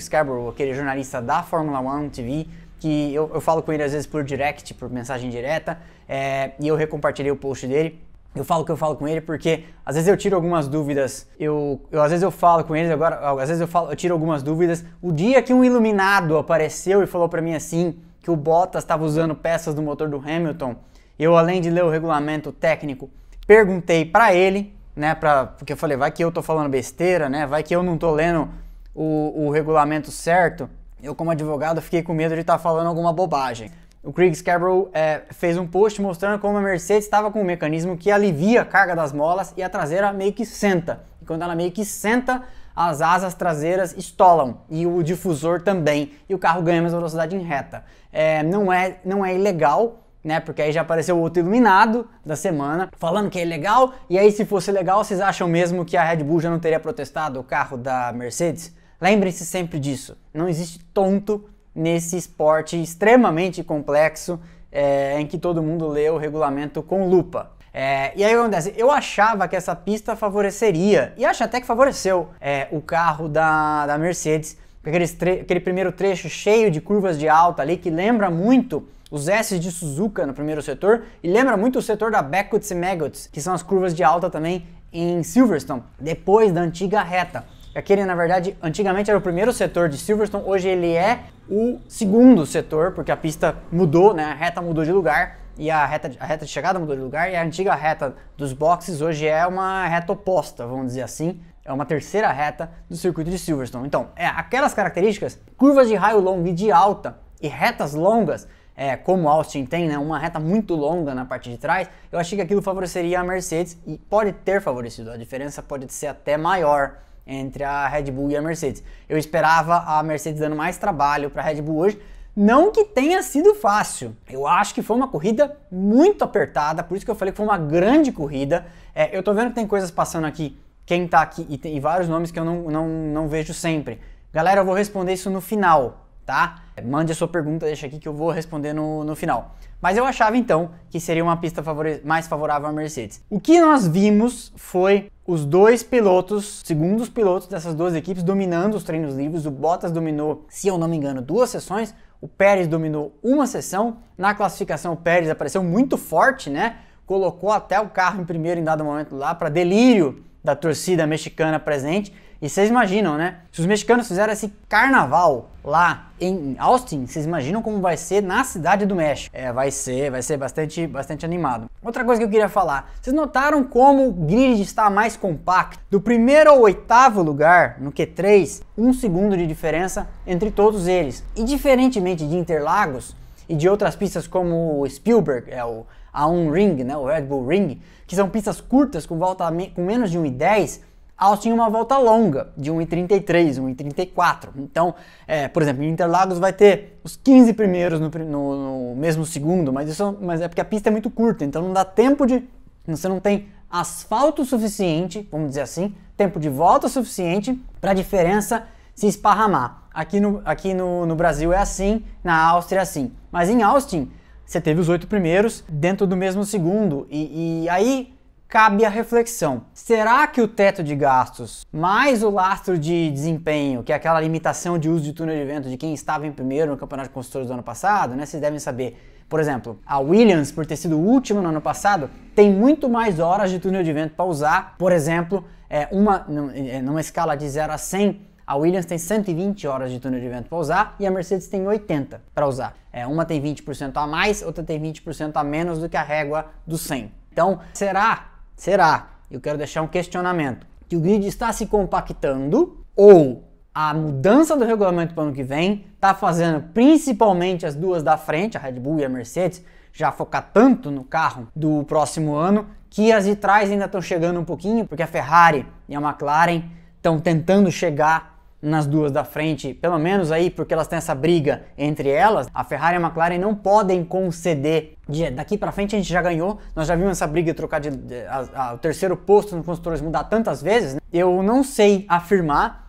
Scarborough, 0.00 0.50
aquele 0.50 0.74
jornalista 0.74 1.22
da 1.22 1.42
Fórmula 1.42 1.80
1 1.80 2.10
TV, 2.10 2.46
que 2.82 3.14
eu, 3.14 3.30
eu, 3.32 3.40
falo 3.40 3.62
com 3.62 3.72
ele 3.72 3.84
às 3.84 3.92
vezes 3.92 4.08
por 4.08 4.24
direct, 4.24 4.74
por 4.74 4.90
mensagem 4.90 5.30
direta, 5.30 5.78
é, 6.08 6.50
e 6.58 6.66
eu 6.66 6.74
recompartilhei 6.74 7.30
o 7.30 7.36
post 7.36 7.64
dele. 7.64 8.02
Eu 8.34 8.44
falo 8.44 8.64
que 8.64 8.72
eu 8.72 8.76
falo 8.76 8.96
com 8.96 9.06
ele 9.06 9.20
porque 9.20 9.66
às 9.86 9.94
vezes 9.94 10.08
eu 10.08 10.16
tiro 10.16 10.34
algumas 10.34 10.66
dúvidas. 10.66 11.28
Eu, 11.38 11.80
eu 11.92 12.02
às 12.02 12.10
vezes 12.10 12.24
eu 12.24 12.32
falo 12.32 12.64
com 12.64 12.74
ele 12.74 12.92
agora, 12.92 13.20
às 13.40 13.48
vezes 13.48 13.60
eu 13.60 13.68
falo, 13.68 13.92
eu 13.92 13.94
tiro 13.94 14.12
algumas 14.12 14.42
dúvidas. 14.42 14.84
O 15.00 15.12
dia 15.12 15.40
que 15.40 15.54
um 15.54 15.62
iluminado 15.62 16.36
apareceu 16.36 17.04
e 17.04 17.06
falou 17.06 17.28
para 17.28 17.40
mim 17.40 17.54
assim 17.54 18.00
que 18.20 18.32
o 18.32 18.36
Bottas 18.36 18.82
estava 18.82 19.04
usando 19.04 19.36
peças 19.36 19.76
do 19.76 19.82
motor 19.82 20.08
do 20.08 20.16
Hamilton, 20.16 20.74
eu 21.16 21.36
além 21.36 21.60
de 21.60 21.70
ler 21.70 21.84
o 21.84 21.90
regulamento 21.90 22.50
técnico, 22.50 23.08
perguntei 23.46 24.04
para 24.04 24.34
ele, 24.34 24.74
né, 24.96 25.14
pra, 25.14 25.46
porque 25.46 25.72
eu 25.72 25.76
falei, 25.76 25.96
vai 25.96 26.10
que 26.10 26.24
eu 26.24 26.32
tô 26.32 26.42
falando 26.42 26.68
besteira, 26.68 27.28
né? 27.28 27.46
Vai 27.46 27.62
que 27.62 27.74
eu 27.74 27.82
não 27.82 27.96
tô 27.96 28.10
lendo 28.10 28.48
o, 28.92 29.46
o 29.46 29.50
regulamento 29.50 30.10
certo 30.10 30.68
eu 31.02 31.14
como 31.14 31.30
advogado 31.30 31.82
fiquei 31.82 32.02
com 32.02 32.14
medo 32.14 32.34
de 32.34 32.42
estar 32.42 32.54
tá 32.54 32.58
falando 32.58 32.86
alguma 32.86 33.12
bobagem. 33.12 33.70
O 34.02 34.12
Craig 34.12 34.34
Scarborough 34.34 34.90
é, 34.92 35.22
fez 35.30 35.56
um 35.56 35.66
post 35.66 36.00
mostrando 36.00 36.40
como 36.40 36.58
a 36.58 36.60
Mercedes 36.60 37.04
estava 37.04 37.30
com 37.30 37.40
um 37.40 37.44
mecanismo 37.44 37.96
que 37.96 38.10
alivia 38.10 38.62
a 38.62 38.64
carga 38.64 38.96
das 38.96 39.12
molas 39.12 39.52
e 39.56 39.62
a 39.62 39.68
traseira 39.68 40.12
meio 40.12 40.32
que 40.32 40.44
senta. 40.44 41.02
E 41.20 41.24
quando 41.24 41.42
ela 41.42 41.54
meio 41.54 41.70
que 41.70 41.84
senta, 41.84 42.42
as 42.74 43.00
asas 43.00 43.34
traseiras 43.34 43.94
estolam 43.96 44.58
e 44.68 44.86
o 44.86 45.02
difusor 45.02 45.62
também. 45.62 46.12
E 46.28 46.34
o 46.34 46.38
carro 46.38 46.62
ganha 46.62 46.80
mais 46.80 46.94
velocidade 46.94 47.36
em 47.36 47.42
reta. 47.42 47.84
É, 48.12 48.42
não, 48.42 48.72
é, 48.72 48.96
não 49.04 49.24
é 49.24 49.34
ilegal, 49.34 50.00
né? 50.24 50.40
Porque 50.40 50.62
aí 50.62 50.72
já 50.72 50.80
apareceu 50.80 51.18
outro 51.18 51.40
iluminado 51.40 52.08
da 52.24 52.34
semana 52.34 52.88
falando 52.96 53.30
que 53.30 53.38
é 53.38 53.42
ilegal. 53.42 53.92
E 54.08 54.18
aí, 54.18 54.32
se 54.32 54.44
fosse 54.44 54.72
legal, 54.72 55.04
vocês 55.04 55.20
acham 55.20 55.46
mesmo 55.46 55.84
que 55.84 55.96
a 55.96 56.04
Red 56.04 56.24
Bull 56.24 56.40
já 56.40 56.50
não 56.50 56.58
teria 56.58 56.80
protestado 56.80 57.38
o 57.38 57.44
carro 57.44 57.76
da 57.76 58.12
Mercedes? 58.12 58.74
Lembre-se 59.02 59.44
sempre 59.44 59.80
disso. 59.80 60.16
Não 60.32 60.48
existe 60.48 60.78
tonto 60.94 61.44
nesse 61.74 62.16
esporte 62.16 62.80
extremamente 62.80 63.60
complexo 63.64 64.38
é, 64.70 65.20
em 65.20 65.26
que 65.26 65.36
todo 65.36 65.60
mundo 65.60 65.88
lê 65.88 66.08
o 66.08 66.16
regulamento 66.16 66.84
com 66.84 67.08
lupa. 67.08 67.50
É, 67.74 68.12
e 68.14 68.22
aí 68.22 68.32
o 68.32 68.36
que 68.36 68.42
acontece? 68.42 68.72
Eu 68.76 68.92
achava 68.92 69.48
que 69.48 69.56
essa 69.56 69.74
pista 69.74 70.14
favoreceria, 70.14 71.12
e 71.16 71.24
acho 71.24 71.42
até 71.42 71.60
que 71.60 71.66
favoreceu, 71.66 72.28
é, 72.40 72.68
o 72.70 72.80
carro 72.80 73.28
da, 73.28 73.88
da 73.88 73.98
Mercedes, 73.98 74.56
aquele, 74.84 75.04
aquele 75.40 75.58
primeiro 75.58 75.90
trecho 75.90 76.28
cheio 76.28 76.70
de 76.70 76.80
curvas 76.80 77.18
de 77.18 77.28
alta 77.28 77.60
ali, 77.60 77.76
que 77.76 77.90
lembra 77.90 78.30
muito 78.30 78.86
os 79.10 79.26
S 79.26 79.58
de 79.58 79.72
Suzuka 79.72 80.24
no 80.24 80.32
primeiro 80.32 80.62
setor, 80.62 81.06
e 81.20 81.28
lembra 81.28 81.56
muito 81.56 81.80
o 81.80 81.82
setor 81.82 82.12
da 82.12 82.22
Beckwith 82.22 82.70
e 82.70 82.74
Maggots, 82.76 83.26
que 83.26 83.40
são 83.40 83.52
as 83.52 83.64
curvas 83.64 83.96
de 83.96 84.04
alta 84.04 84.30
também 84.30 84.64
em 84.92 85.24
Silverstone, 85.24 85.82
depois 85.98 86.52
da 86.52 86.60
antiga 86.60 87.02
reta. 87.02 87.44
Aquele, 87.74 88.04
na 88.04 88.14
verdade, 88.14 88.54
antigamente 88.62 89.08
era 89.10 89.18
o 89.18 89.22
primeiro 89.22 89.50
setor 89.50 89.88
de 89.88 89.96
Silverstone, 89.96 90.44
hoje 90.46 90.68
ele 90.68 90.92
é 90.92 91.20
o 91.48 91.80
segundo 91.88 92.44
setor, 92.44 92.92
porque 92.92 93.10
a 93.10 93.16
pista 93.16 93.56
mudou, 93.70 94.12
né? 94.12 94.24
A 94.24 94.34
reta 94.34 94.60
mudou 94.60 94.84
de 94.84 94.92
lugar 94.92 95.38
e 95.56 95.70
a 95.70 95.86
reta, 95.86 96.10
a 96.20 96.26
reta 96.26 96.44
de 96.44 96.50
chegada 96.50 96.78
mudou 96.78 96.94
de 96.94 97.00
lugar 97.00 97.30
e 97.30 97.36
a 97.36 97.42
antiga 97.42 97.74
reta 97.74 98.14
dos 98.36 98.52
boxes 98.52 99.00
hoje 99.00 99.26
é 99.26 99.46
uma 99.46 99.86
reta 99.86 100.12
oposta, 100.12 100.66
vamos 100.66 100.88
dizer 100.88 101.02
assim. 101.02 101.40
É 101.64 101.72
uma 101.72 101.86
terceira 101.86 102.30
reta 102.30 102.70
do 102.90 102.96
circuito 102.96 103.30
de 103.30 103.38
Silverstone. 103.38 103.86
Então, 103.86 104.08
é 104.16 104.26
aquelas 104.26 104.74
características, 104.74 105.38
curvas 105.56 105.88
de 105.88 105.94
raio 105.94 106.20
longo 106.20 106.46
e 106.48 106.52
de 106.52 106.70
alta 106.70 107.16
e 107.40 107.48
retas 107.48 107.94
longas, 107.94 108.46
é, 108.76 108.96
como 108.96 109.28
Austin 109.28 109.64
tem, 109.64 109.88
né, 109.88 109.96
uma 109.96 110.18
reta 110.18 110.38
muito 110.38 110.74
longa 110.74 111.14
na 111.14 111.24
parte 111.24 111.48
de 111.48 111.56
trás, 111.56 111.88
eu 112.10 112.18
achei 112.18 112.36
que 112.36 112.42
aquilo 112.42 112.60
favoreceria 112.60 113.20
a 113.20 113.24
Mercedes 113.24 113.78
e 113.86 113.96
pode 113.96 114.32
ter 114.32 114.60
favorecido. 114.60 115.10
A 115.10 115.16
diferença 115.16 115.62
pode 115.62 115.90
ser 115.92 116.08
até 116.08 116.36
maior 116.36 116.96
entre 117.26 117.64
a 117.64 117.86
Red 117.88 118.10
Bull 118.10 118.30
e 118.30 118.36
a 118.36 118.42
Mercedes. 118.42 118.82
Eu 119.08 119.18
esperava 119.18 119.78
a 119.86 120.02
Mercedes 120.02 120.40
dando 120.40 120.56
mais 120.56 120.78
trabalho 120.78 121.30
para 121.30 121.42
a 121.42 121.44
Red 121.44 121.62
Bull 121.62 121.78
hoje. 121.78 122.00
Não 122.34 122.72
que 122.72 122.84
tenha 122.84 123.22
sido 123.22 123.54
fácil. 123.54 124.16
Eu 124.28 124.46
acho 124.46 124.74
que 124.74 124.80
foi 124.80 124.96
uma 124.96 125.08
corrida 125.08 125.54
muito 125.70 126.24
apertada, 126.24 126.82
por 126.82 126.96
isso 126.96 127.04
que 127.04 127.10
eu 127.10 127.14
falei 127.14 127.30
que 127.30 127.36
foi 127.36 127.44
uma 127.44 127.58
grande 127.58 128.10
corrida. 128.10 128.66
É, 128.94 129.16
eu 129.16 129.22
tô 129.22 129.34
vendo 129.34 129.48
que 129.48 129.54
tem 129.54 129.66
coisas 129.66 129.90
passando 129.90 130.26
aqui, 130.26 130.58
quem 130.86 131.06
tá 131.06 131.20
aqui, 131.20 131.46
e 131.50 131.58
tem 131.58 131.78
vários 131.78 132.08
nomes 132.08 132.30
que 132.30 132.40
eu 132.40 132.44
não, 132.44 132.70
não, 132.70 132.88
não 132.88 133.28
vejo 133.28 133.52
sempre. 133.52 134.00
Galera, 134.32 134.62
eu 134.62 134.64
vou 134.64 134.74
responder 134.74 135.12
isso 135.12 135.28
no 135.28 135.42
final, 135.42 136.06
tá? 136.24 136.62
Mande 136.82 137.12
a 137.12 137.14
sua 137.14 137.28
pergunta, 137.28 137.66
deixa 137.66 137.86
aqui 137.86 137.98
que 137.98 138.08
eu 138.08 138.14
vou 138.14 138.30
responder 138.30 138.72
no, 138.72 139.04
no 139.04 139.14
final. 139.14 139.54
Mas 139.78 139.98
eu 139.98 140.06
achava 140.06 140.34
então 140.36 140.70
que 140.88 140.98
seria 140.98 141.22
uma 141.22 141.36
pista 141.36 141.62
favore 141.62 142.00
mais 142.02 142.26
favorável 142.26 142.66
à 142.66 142.72
Mercedes. 142.72 143.22
O 143.28 143.38
que 143.38 143.60
nós 143.60 143.86
vimos 143.86 144.52
foi 144.56 145.10
os 145.26 145.44
dois 145.44 145.82
pilotos, 145.82 146.62
segundos 146.64 147.08
pilotos 147.08 147.46
dessas 147.46 147.74
duas 147.74 147.94
equipes, 147.94 148.22
dominando 148.22 148.74
os 148.74 148.82
treinos 148.82 149.14
livres. 149.14 149.46
O 149.46 149.50
Bottas 149.50 149.92
dominou, 149.92 150.46
se 150.48 150.66
eu 150.66 150.76
não 150.76 150.88
me 150.88 150.96
engano, 150.96 151.22
duas 151.22 151.50
sessões. 151.50 151.94
O 152.20 152.26
Pérez 152.26 152.66
dominou 152.66 153.16
uma 153.22 153.46
sessão. 153.46 153.98
Na 154.18 154.34
classificação, 154.34 154.92
o 154.92 154.96
Pérez 154.96 155.30
apareceu 155.30 155.62
muito 155.62 155.96
forte, 155.96 156.50
né? 156.50 156.76
Colocou 157.06 157.50
até 157.50 157.80
o 157.80 157.88
carro 157.88 158.20
em 158.20 158.24
primeiro 158.24 158.60
em 158.60 158.64
dado 158.64 158.84
momento 158.84 159.14
lá, 159.14 159.34
para 159.34 159.48
delírio 159.48 160.24
da 160.42 160.56
torcida 160.56 161.06
mexicana 161.06 161.58
presente. 161.58 162.12
E 162.42 162.48
vocês 162.48 162.68
imaginam, 162.68 163.16
né? 163.16 163.36
Se 163.52 163.60
os 163.60 163.66
mexicanos 163.66 164.08
fizeram 164.08 164.32
esse 164.32 164.52
carnaval 164.68 165.50
lá 165.62 166.10
em 166.20 166.56
Austin, 166.58 167.06
vocês 167.06 167.24
imaginam 167.24 167.62
como 167.62 167.80
vai 167.80 167.96
ser 167.96 168.20
na 168.20 168.42
cidade 168.42 168.84
do 168.84 168.96
México? 168.96 169.32
É, 169.32 169.52
vai 169.52 169.70
ser, 169.70 170.10
vai 170.10 170.22
ser 170.22 170.38
bastante, 170.38 170.84
bastante 170.88 171.24
animado. 171.24 171.70
Outra 171.80 172.04
coisa 172.04 172.20
que 172.20 172.26
eu 172.26 172.28
queria 172.28 172.48
falar, 172.48 172.90
vocês 173.00 173.14
notaram 173.14 173.62
como 173.62 174.08
o 174.08 174.12
grid 174.12 174.60
está 174.60 174.90
mais 174.90 175.16
compacto? 175.16 175.78
Do 175.88 176.00
primeiro 176.00 176.50
ao 176.50 176.60
oitavo 176.62 177.22
lugar, 177.22 177.76
no 177.80 177.92
Q3, 177.92 178.60
um 178.76 178.92
segundo 178.92 179.36
de 179.36 179.46
diferença 179.46 180.08
entre 180.26 180.50
todos 180.50 180.88
eles. 180.88 181.24
E 181.36 181.44
diferentemente 181.44 182.26
de 182.26 182.34
Interlagos 182.34 183.14
e 183.48 183.54
de 183.54 183.68
outras 183.68 183.94
pistas 183.94 184.26
como 184.26 184.80
o 184.80 184.90
Spielberg, 184.90 185.48
é 185.48 185.64
o 185.64 185.86
A1 186.12 186.52
Ring, 186.52 186.82
né, 186.82 186.96
o 186.96 187.06
Red 187.06 187.22
Bull 187.22 187.46
Ring, 187.46 187.80
que 188.04 188.16
são 188.16 188.28
pistas 188.28 188.60
curtas 188.60 189.06
com 189.06 189.16
volta 189.16 189.44
com 189.76 189.84
menos 189.84 190.10
de 190.10 190.18
1,10, 190.18 190.80
Austin 191.22 191.52
uma 191.52 191.70
volta 191.70 191.96
longa, 191.98 192.48
de 192.56 192.72
1,33, 192.72 193.60
1,34. 193.60 194.48
Então, 194.56 194.94
é, 195.26 195.46
por 195.46 195.62
exemplo, 195.62 195.84
em 195.84 195.88
Interlagos 195.88 196.38
vai 196.38 196.52
ter 196.52 196.98
os 197.04 197.16
15 197.16 197.52
primeiros 197.52 198.00
no, 198.00 198.08
no, 198.08 198.90
no, 198.90 198.96
mesmo 198.96 199.24
segundo, 199.24 199.72
mas, 199.72 199.88
isso, 199.88 200.18
mas 200.20 200.40
é 200.40 200.48
porque 200.48 200.60
a 200.60 200.64
pista 200.64 200.88
é 200.88 200.92
muito 200.92 201.10
curta, 201.10 201.44
então 201.44 201.62
não 201.62 201.72
dá 201.72 201.84
tempo 201.84 202.26
de. 202.26 202.42
Você 202.86 203.08
não 203.08 203.20
tem 203.20 203.46
asfalto 203.70 204.44
suficiente, 204.44 205.26
vamos 205.30 205.50
dizer 205.50 205.60
assim, 205.60 205.94
tempo 206.16 206.40
de 206.40 206.48
volta 206.48 206.88
suficiente 206.88 207.58
para 207.80 207.92
a 207.92 207.94
diferença 207.94 208.66
se 208.92 209.06
esparramar. 209.06 209.84
Aqui, 209.94 210.18
no, 210.18 210.42
aqui 210.44 210.74
no, 210.74 211.06
no 211.06 211.14
Brasil 211.14 211.52
é 211.52 211.58
assim, 211.58 212.04
na 212.24 212.36
Áustria 212.36 212.80
é 212.80 212.82
assim. 212.82 213.12
Mas 213.30 213.48
em 213.48 213.62
Austin, 213.62 214.10
você 214.44 214.60
teve 214.60 214.80
os 214.80 214.88
oito 214.88 215.06
primeiros 215.06 215.62
dentro 215.68 216.06
do 216.06 216.16
mesmo 216.16 216.44
segundo. 216.44 217.06
E, 217.08 217.62
e 217.62 217.68
aí 217.68 218.12
cabe 218.52 218.84
a 218.84 218.90
reflexão: 218.90 219.62
será 219.72 220.26
que 220.26 220.42
o 220.42 220.46
teto 220.46 220.84
de 220.84 220.94
gastos 220.94 221.64
mais 221.72 222.22
o 222.22 222.28
lastro 222.28 222.76
de 222.76 223.10
desempenho, 223.10 223.82
que 223.82 223.90
é 223.90 223.94
aquela 223.94 224.20
limitação 224.20 224.76
de 224.78 224.90
uso 224.90 225.04
de 225.04 225.14
túnel 225.14 225.34
de 225.34 225.44
vento 225.46 225.70
de 225.70 225.78
quem 225.78 225.94
estava 225.94 226.26
em 226.26 226.32
primeiro 226.32 226.70
no 226.70 226.76
Campeonato 226.76 227.08
de 227.08 227.14
Construtores 227.14 227.48
do 227.48 227.54
ano 227.54 227.62
passado, 227.62 228.14
né? 228.14 228.26
Vocês 228.26 228.42
devem 228.42 228.58
saber. 228.58 229.08
Por 229.26 229.40
exemplo, 229.40 229.80
a 229.86 229.98
Williams, 229.98 230.52
por 230.52 230.66
ter 230.66 230.76
sido 230.76 230.98
o 230.98 231.00
último 231.00 231.40
no 231.40 231.48
ano 231.48 231.62
passado, 231.62 232.10
tem 232.36 232.52
muito 232.52 232.90
mais 232.90 233.18
horas 233.18 233.50
de 233.50 233.58
túnel 233.58 233.82
de 233.82 233.90
vento 233.90 234.14
para 234.14 234.26
usar. 234.26 234.74
Por 234.76 234.92
exemplo, 234.92 235.42
é 235.70 235.88
uma, 235.90 236.26
é, 236.54 236.82
numa 236.82 237.00
escala 237.00 237.34
de 237.34 237.48
0 237.48 237.72
a 237.72 237.78
100, 237.78 238.20
a 238.46 238.56
Williams 238.56 238.84
tem 238.84 238.98
120 238.98 239.66
horas 239.66 239.90
de 239.90 239.98
túnel 239.98 240.20
de 240.20 240.28
vento 240.28 240.50
para 240.50 240.58
usar 240.58 240.96
e 241.00 241.06
a 241.06 241.10
Mercedes 241.10 241.48
tem 241.48 241.66
80 241.66 242.20
para 242.34 242.46
usar. 242.46 242.76
É, 242.92 243.06
uma 243.06 243.24
tem 243.24 243.40
20% 243.40 243.92
a 243.94 244.06
mais, 244.06 244.42
outra 244.42 244.62
tem 244.62 244.78
20% 244.78 245.32
a 245.34 245.42
menos 245.42 245.78
do 245.78 245.88
que 245.88 245.96
a 245.96 246.02
régua 246.02 246.50
do 246.66 246.76
100. 246.76 247.10
Então, 247.32 247.60
será 247.72 248.31
Será? 248.62 249.08
Eu 249.28 249.40
quero 249.40 249.58
deixar 249.58 249.82
um 249.82 249.88
questionamento. 249.88 250.64
Que 250.88 250.94
o 250.94 251.00
grid 251.00 251.26
está 251.26 251.52
se 251.52 251.66
compactando 251.66 252.86
ou 252.94 253.42
a 253.74 253.92
mudança 253.92 254.56
do 254.56 254.64
regulamento 254.64 255.14
para 255.14 255.24
o 255.24 255.26
ano 255.26 255.34
que 255.34 255.42
vem 255.42 255.84
está 255.96 256.14
fazendo 256.14 256.62
principalmente 256.72 257.66
as 257.66 257.74
duas 257.74 258.04
da 258.04 258.16
frente, 258.16 258.56
a 258.56 258.60
Red 258.60 258.74
Bull 258.74 259.00
e 259.00 259.04
a 259.04 259.08
Mercedes, 259.08 259.64
já 259.92 260.12
focar 260.12 260.50
tanto 260.54 260.92
no 260.92 261.02
carro 261.02 261.48
do 261.56 261.82
próximo 261.88 262.36
ano 262.36 262.68
que 262.88 263.10
as 263.10 263.24
de 263.24 263.34
trás 263.34 263.68
ainda 263.68 263.86
estão 263.86 264.00
chegando 264.00 264.38
um 264.38 264.44
pouquinho, 264.44 264.86
porque 264.86 265.02
a 265.02 265.08
Ferrari 265.08 265.66
e 265.88 265.96
a 265.96 266.00
McLaren 266.00 266.62
estão 266.98 267.18
tentando 267.18 267.68
chegar 267.68 268.31
nas 268.62 268.86
duas 268.86 269.10
da 269.10 269.24
frente, 269.24 269.74
pelo 269.74 269.98
menos 269.98 270.30
aí 270.30 270.48
porque 270.48 270.72
elas 270.72 270.86
têm 270.86 270.96
essa 270.96 271.14
briga 271.14 271.64
entre 271.76 272.08
elas, 272.08 272.46
a 272.54 272.62
Ferrari 272.62 272.96
e 272.96 272.98
a 272.98 273.00
McLaren 273.00 273.38
não 273.38 273.54
podem 273.54 274.04
conceder. 274.04 274.96
De, 275.08 275.30
daqui 275.30 275.58
para 275.58 275.72
frente 275.72 275.96
a 275.96 275.98
gente 275.98 276.08
já 276.08 276.22
ganhou, 276.22 276.58
nós 276.76 276.86
já 276.86 276.94
vimos 276.94 277.10
essa 277.10 277.26
briga 277.26 277.52
trocar 277.52 277.80
de, 277.80 277.90
de 277.90 278.20
a, 278.26 278.44
a, 278.54 278.74
o 278.74 278.78
terceiro 278.78 279.16
posto 279.16 279.56
nos 279.56 279.66
construtores 279.66 280.00
mudar 280.00 280.24
tantas 280.24 280.62
vezes. 280.62 280.94
Né? 280.94 281.00
Eu 281.12 281.42
não 281.42 281.64
sei 281.64 282.06
afirmar 282.08 282.81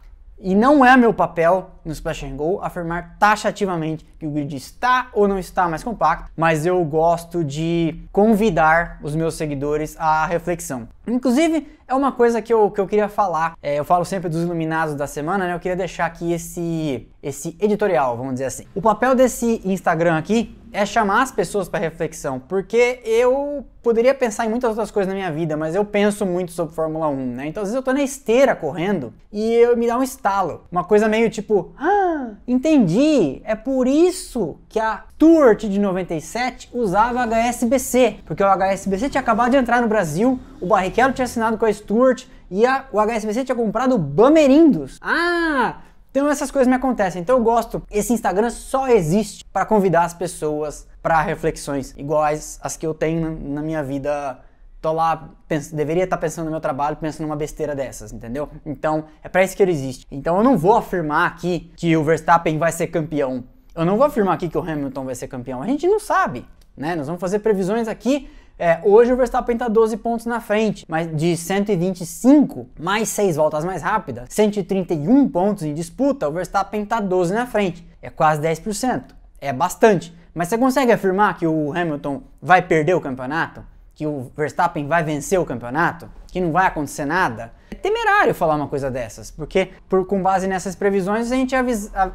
E 0.45 0.53
não 0.53 0.84
é 0.84 0.97
meu 0.97 1.13
papel 1.13 1.69
no 1.86 1.93
Splash 1.93 2.25
and 2.25 2.36
Go 2.36 2.60
afirmar 2.62 3.15
taxativamente 3.17 4.06
que 4.19 4.27
o 4.27 4.29
grid 4.29 4.53
está 4.58 5.08
ou 5.13 5.25
não 5.25 5.39
está 5.39 5.69
mais 5.69 5.86
compacto, 5.86 6.29
mas 6.36 6.65
eu 6.65 6.84
gosto 6.84 7.45
de 7.45 7.95
convidar 8.12 8.99
os 9.01 9.15
meus 9.15 9.36
seguidores 9.36 9.95
à 9.97 10.25
reflexão. 10.25 10.89
Inclusive, 11.08 11.65
é 11.88 11.95
uma 11.95 12.12
coisa 12.12 12.41
que 12.41 12.53
eu, 12.53 12.69
que 12.69 12.82
eu 12.82 12.88
queria 12.88 13.08
falar. 13.08 13.53
É, 13.62 13.79
eu 13.79 13.86
falo 13.86 14.03
sempre 14.03 14.27
dos 14.27 14.41
iluminados 14.43 14.95
da 14.95 15.08
semana, 15.08 15.47
né? 15.47 15.56
Eu 15.56 15.60
queria 15.62 15.77
deixar 15.77 16.08
aqui 16.08 16.34
esse, 16.34 17.08
esse 17.21 17.56
editorial, 17.62 18.17
vamos 18.17 18.34
dizer 18.34 18.45
assim. 18.45 18.65
O 18.75 18.82
papel 18.82 19.15
desse 19.15 19.62
Instagram 19.63 20.17
aqui 20.17 20.62
é 20.74 20.86
chamar 20.86 21.22
as 21.22 21.32
pessoas 21.32 21.70
para 21.70 21.80
reflexão, 21.80 22.40
porque 22.40 23.00
eu 23.06 23.66
poderia 23.82 24.14
pensar 24.14 24.46
em 24.46 24.50
muitas 24.50 24.72
outras 24.72 24.90
coisas 24.90 25.08
na 25.08 25.16
minha 25.16 25.32
vida, 25.32 25.56
mas 25.56 25.76
eu 25.76 25.86
penso 25.86 26.26
muito 26.26 26.52
sobre 26.52 26.74
Fórmula 26.74 27.08
1, 27.08 27.16
né? 27.28 27.48
Então 27.48 27.62
às 27.62 27.70
vezes 27.70 27.76
eu 27.76 27.84
tô 27.84 27.94
na 27.94 28.02
esteira 28.02 28.56
correndo 28.56 29.14
e 29.32 29.54
eu 29.54 29.78
me 29.78 29.86
dá 29.86 29.98
um 29.98 30.04
estalo, 30.04 30.64
uma 30.72 30.84
coisa 30.84 31.08
meio 31.08 31.30
tipo, 31.30 31.74
ah, 31.78 32.32
entendi, 32.48 33.42
é 33.46 33.56
por 33.56 33.88
isso 33.88 34.58
que 34.68 34.80
a 34.80 35.04
Stuart 35.14 35.64
de 35.66 35.80
97 35.80 36.70
usava 36.74 37.24
HSBC, 37.26 38.18
porque 38.26 38.44
o 38.44 38.48
HSBC 38.48 39.10
tinha 39.10 39.22
acabado 39.22 39.52
de 39.52 39.58
entrar 39.58 39.82
no 39.82 39.88
Brasil, 39.88 40.40
o 40.60 40.66
Barrichello 40.66 41.14
tinha 41.14 41.26
assinado 41.26 41.58
com 41.58 41.66
a 41.66 41.72
Stuart 41.72 42.26
e 42.50 42.66
a, 42.66 42.86
o 42.92 43.00
HSBC 43.00 43.46
tinha 43.46 43.56
comprado 43.56 43.98
Bamerindos. 43.98 45.00
Ah, 45.02 45.78
então 46.13 46.30
essas 46.30 46.52
coisas 46.52 46.67
me 46.67 46.76
acontecem. 46.76 47.21
Então 47.21 47.38
eu 47.38 47.43
gosto. 47.43 47.82
Esse 47.89 48.13
Instagram 48.13 48.52
só 48.52 48.88
existe 48.88 49.43
para 49.52 49.65
convidar 49.65 50.04
as 50.04 50.13
pessoas 50.13 50.88
para 51.02 51.19
reflexões 51.21 51.93
iguais 51.97 52.60
às 52.62 52.78
que 52.78 52.86
eu 52.86 52.93
tenho 52.93 53.38
na 53.49 53.62
minha 53.62 53.84
vida 53.84 54.39
tô 54.80 54.91
lá, 54.91 55.30
penso, 55.47 55.73
deveria 55.73 56.04
estar 56.04 56.17
tá 56.17 56.21
pensando 56.21 56.45
no 56.45 56.52
meu 56.52 56.60
trabalho, 56.60 56.97
pensando 56.97 57.26
numa 57.26 57.38
besteira 57.38 57.73
dessas, 57.73 58.12
entendeu? 58.12 58.49
Então, 58.65 59.06
é 59.23 59.30
para 59.30 59.41
isso 59.41 59.56
que 59.56 59.63
ele 59.63 59.71
existe. 59.71 60.06
Então, 60.12 60.36
eu 60.36 60.43
não 60.43 60.58
vou 60.58 60.76
afirmar 60.76 61.26
aqui 61.26 61.71
que 61.78 61.95
o 61.95 62.04
Verstappen 62.04 62.58
vai 62.58 62.69
ser 62.69 62.88
campeão 62.88 63.45
eu 63.76 63.86
não 63.86 63.97
vou 63.97 64.06
afirmar 64.06 64.36
aqui 64.36 64.47
que 64.47 64.58
o 64.58 64.62
Hamilton 64.62 65.06
vai 65.06 65.15
ser 65.15 65.28
campeão, 65.28 65.62
a 65.62 65.65
gente 65.65 65.88
não 65.88 65.99
sabe, 65.99 66.45
né? 66.78 66.95
Nós 66.95 67.08
vamos 67.08 67.19
fazer 67.19 67.39
previsões 67.39 67.88
aqui. 67.88 68.30
É, 68.58 68.80
hoje 68.84 69.12
o 69.12 69.18
Verstappen 69.18 69.56
está 69.56 69.68
12 69.68 69.98
pontos 69.98 70.26
na 70.26 70.39
frente, 70.39 70.86
mas 70.88 71.13
de 71.16 71.36
125 71.36 72.70
mais 72.80 73.10
6 73.10 73.36
voltas 73.36 73.66
mais 73.66 73.82
rápidas, 73.82 74.28
131 74.30 75.28
pontos 75.30 75.63
em 75.63 75.74
disputa, 75.74 76.30
o 76.30 76.32
Verstappen 76.32 76.84
está 76.84 77.00
12 77.00 77.34
na 77.34 77.48
frente. 77.48 77.86
É 78.02 78.10
quase 78.10 78.42
10%. 78.42 79.04
É 79.42 79.52
bastante. 79.52 80.16
Mas 80.34 80.48
você 80.48 80.58
consegue 80.58 80.92
afirmar 80.92 81.38
que 81.38 81.48
o 81.48 81.72
Hamilton 81.76 82.22
vai 82.42 82.62
perder 82.62 82.96
o 82.96 83.02
campeonato? 83.02 83.63
Que 83.96 84.06
o 84.06 84.32
Verstappen 84.36 84.88
vai 84.88 85.04
vencer 85.04 85.39
o 85.39 85.46
campeonato? 85.46 86.10
Que 86.32 86.42
não 86.42 86.52
vai 86.52 86.68
acontecer 86.68 87.06
nada? 87.06 87.52
temerário 87.84 88.34
falar 88.34 88.56
uma 88.56 88.68
coisa 88.70 88.89
dessas, 88.89 89.30
porque 89.30 89.72
por, 89.89 90.06
com 90.06 90.22
base 90.24 90.48
nessas 90.48 90.74
previsões 90.74 91.30
a 91.30 91.36
gente 91.36 91.54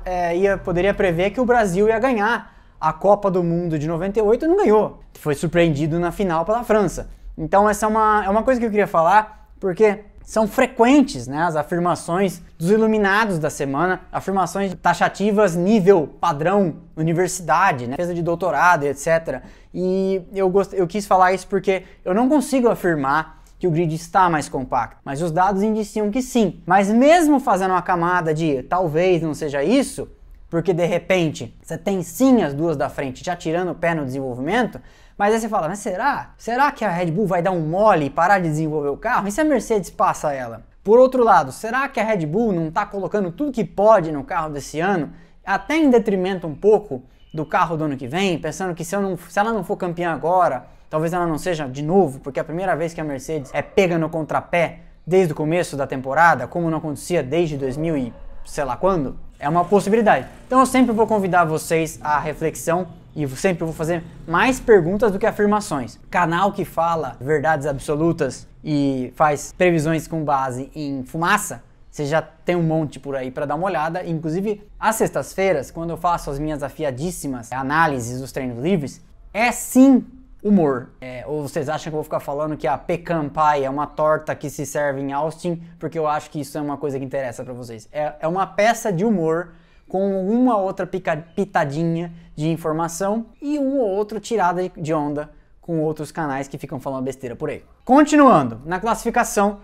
é, 0.05 0.35
ia, 0.35 0.57
poderia 0.57 0.94
prever 0.94 1.31
que 1.31 1.40
o 1.40 1.44
Brasil 1.44 1.87
ia 1.87 1.98
ganhar 1.98 2.58
a 2.80 2.92
Copa 2.92 3.30
do 3.30 3.42
Mundo 3.42 3.78
de 3.78 3.86
98 3.86 4.44
e 4.44 4.48
não 4.48 4.56
ganhou. 4.56 5.00
Foi 5.14 5.34
surpreendido 5.34 5.98
na 5.98 6.12
final 6.12 6.44
pela 6.44 6.62
França. 6.64 7.10
Então 7.36 7.68
essa 7.68 7.86
é 7.86 7.88
uma, 7.88 8.24
é 8.24 8.28
uma 8.28 8.42
coisa 8.42 8.60
que 8.60 8.66
eu 8.66 8.70
queria 8.70 8.86
falar, 8.86 9.48
porque 9.60 10.04
são 10.28 10.46
frequentes 10.46 11.26
né, 11.26 11.42
as 11.42 11.56
afirmações 11.56 12.42
dos 12.58 12.70
iluminados 12.70 13.38
da 13.38 13.48
semana, 13.48 14.02
afirmações 14.12 14.74
taxativas 14.74 15.56
nível 15.56 16.06
padrão 16.20 16.76
universidade, 16.94 17.86
né, 17.86 17.92
defesa 17.96 18.12
de 18.12 18.22
doutorado, 18.22 18.84
etc. 18.84 19.40
E 19.72 20.20
eu, 20.34 20.50
gost... 20.50 20.74
eu 20.74 20.86
quis 20.86 21.06
falar 21.06 21.32
isso 21.32 21.46
porque 21.46 21.84
eu 22.04 22.12
não 22.12 22.28
consigo 22.28 22.68
afirmar 22.68 23.42
que 23.58 23.66
o 23.66 23.70
grid 23.70 23.94
está 23.94 24.28
mais 24.28 24.50
compacto, 24.50 24.98
mas 25.02 25.22
os 25.22 25.32
dados 25.32 25.62
indiciam 25.62 26.10
que 26.10 26.20
sim. 26.20 26.62
Mas 26.66 26.90
mesmo 26.90 27.40
fazendo 27.40 27.70
uma 27.70 27.82
camada 27.82 28.34
de 28.34 28.62
talvez 28.64 29.22
não 29.22 29.32
seja 29.32 29.64
isso, 29.64 30.08
porque 30.50 30.72
de 30.72 30.87
repente 30.87 31.56
você 31.62 31.76
tem 31.76 32.02
sim 32.02 32.42
as 32.42 32.54
duas 32.54 32.76
da 32.76 32.88
frente 32.88 33.24
já 33.24 33.37
tirando 33.37 33.70
o 33.70 33.74
pé 33.74 33.94
no 33.94 34.04
desenvolvimento, 34.04 34.80
mas 35.16 35.34
aí 35.34 35.40
você 35.40 35.48
fala, 35.48 35.68
mas 35.68 35.80
será? 35.80 36.32
Será 36.38 36.70
que 36.70 36.84
a 36.84 36.90
Red 36.90 37.11
Bull 37.11 37.26
vai 37.26 37.42
dar 37.42 37.50
um 37.50 37.61
mole 37.61 38.06
e 38.06 38.11
parar 38.11 38.38
de 38.38 38.48
desenvolver 38.48 38.88
o 38.88 38.96
carro? 38.96 39.26
E 39.28 39.32
se 39.32 39.40
a 39.40 39.44
Mercedes 39.44 39.90
passa 39.90 40.32
ela? 40.32 40.62
Por 40.84 40.98
outro 40.98 41.24
lado, 41.24 41.52
será 41.52 41.88
que 41.88 42.00
a 42.00 42.04
Red 42.04 42.24
Bull 42.24 42.52
não 42.52 42.68
está 42.68 42.87
colocando 42.87 43.30
tudo 43.32 43.52
que 43.52 43.64
pode 43.64 44.12
no 44.12 44.24
carro 44.24 44.50
desse 44.50 44.80
ano, 44.80 45.12
até 45.44 45.76
em 45.76 45.90
detrimento 45.90 46.46
um 46.46 46.54
pouco 46.54 47.02
do 47.34 47.44
carro 47.44 47.76
do 47.76 47.84
ano 47.84 47.96
que 47.96 48.06
vem, 48.06 48.38
pensando 48.38 48.74
que 48.74 48.84
se, 48.84 48.96
não, 48.96 49.16
se 49.16 49.38
ela 49.38 49.52
não 49.52 49.64
for 49.64 49.76
campeã 49.76 50.12
agora, 50.12 50.66
Talvez 50.90 51.12
ela 51.12 51.26
não 51.26 51.37
seja 51.37 51.68
de 51.68 51.82
novo, 51.82 52.18
porque 52.20 52.40
é 52.40 52.42
a 52.42 52.44
primeira 52.44 52.74
vez 52.74 52.94
que 52.94 53.00
a 53.00 53.04
Mercedes 53.04 53.50
é 53.52 53.61
pega 53.61 53.98
no 53.98 54.08
contrapé 54.08 54.80
desde 55.06 55.32
o 55.32 55.37
começo 55.37 55.76
da 55.76 55.87
temporada, 55.87 56.46
como 56.46 56.70
não 56.70 56.78
acontecia 56.78 57.22
desde 57.22 57.56
2000 57.56 57.96
e 57.96 58.14
sei 58.48 58.64
lá 58.64 58.76
quando, 58.76 59.18
é 59.38 59.48
uma 59.48 59.64
possibilidade. 59.64 60.26
Então 60.46 60.58
eu 60.58 60.66
sempre 60.66 60.92
vou 60.92 61.06
convidar 61.06 61.44
vocês 61.44 61.98
à 62.02 62.18
reflexão 62.18 62.88
e 63.14 63.26
sempre 63.28 63.64
vou 63.64 63.72
fazer 63.72 64.02
mais 64.26 64.58
perguntas 64.58 65.12
do 65.12 65.18
que 65.18 65.26
afirmações. 65.26 65.98
Canal 66.11 66.52
que 66.52 66.64
fala 66.64 67.16
verdades 67.20 67.66
absolutas 67.66 68.46
e 68.64 69.12
faz 69.16 69.52
previsões 69.56 70.06
com 70.06 70.24
base 70.24 70.70
em 70.74 71.04
fumaça, 71.04 71.62
você 71.90 72.04
já 72.04 72.22
tem 72.22 72.54
um 72.54 72.62
monte 72.62 73.00
por 73.00 73.16
aí 73.16 73.30
para 73.30 73.46
dar 73.46 73.54
uma 73.54 73.66
olhada. 73.66 74.04
Inclusive, 74.04 74.62
às 74.78 74.96
sextas-feiras, 74.96 75.70
quando 75.70 75.90
eu 75.90 75.96
faço 75.96 76.30
as 76.30 76.38
minhas 76.38 76.62
afiadíssimas 76.62 77.50
análises 77.50 78.20
dos 78.20 78.30
treinos 78.30 78.62
livres, 78.62 79.02
é 79.32 79.50
sim 79.50 80.04
humor. 80.42 80.90
É, 81.01 81.24
ou 81.27 81.42
vocês 81.42 81.68
acham 81.68 81.85
que 81.85 81.88
eu 81.88 81.98
vou 81.98 82.05
ficar 82.05 82.20
falando 82.20 82.57
que 82.57 82.66
a 82.66 82.79
pecan 82.79 83.29
pie 83.29 83.64
é 83.64 83.70
uma 83.70 83.87
torta 83.87 84.35
que 84.35 84.48
se 84.48 84.64
serve 84.64 85.01
em 85.01 85.12
Austin, 85.12 85.62
porque 85.79 85.98
eu 85.98 86.07
acho 86.07 86.31
que 86.31 86.40
isso 86.40 86.57
é 86.57 86.61
uma 86.61 86.77
coisa 86.77 86.98
que 86.98 87.05
interessa 87.05 87.44
para 87.44 87.53
vocês. 87.53 87.88
É, 87.92 88.14
é 88.20 88.29
uma 88.29 88.46
peça 88.46 88.92
de 88.92 89.05
humor 89.05 89.53
com 89.88 90.29
uma 90.29 90.57
outra 90.57 90.87
pica, 90.87 91.16
pitadinha 91.35 92.12
de 92.37 92.48
informação 92.48 93.27
e 93.40 93.59
um 93.59 93.79
ou 93.79 93.88
outro 93.88 94.20
tirada 94.20 94.68
de 94.68 94.92
onda 94.92 95.31
com 95.61 95.81
outros 95.81 96.12
canais 96.12 96.46
que 96.46 96.57
ficam 96.57 96.79
falando 96.79 97.05
besteira 97.05 97.35
por 97.35 97.51
aí. 97.51 97.64
Continuando, 97.85 98.61
na 98.64 98.79
classificação, 98.79 99.61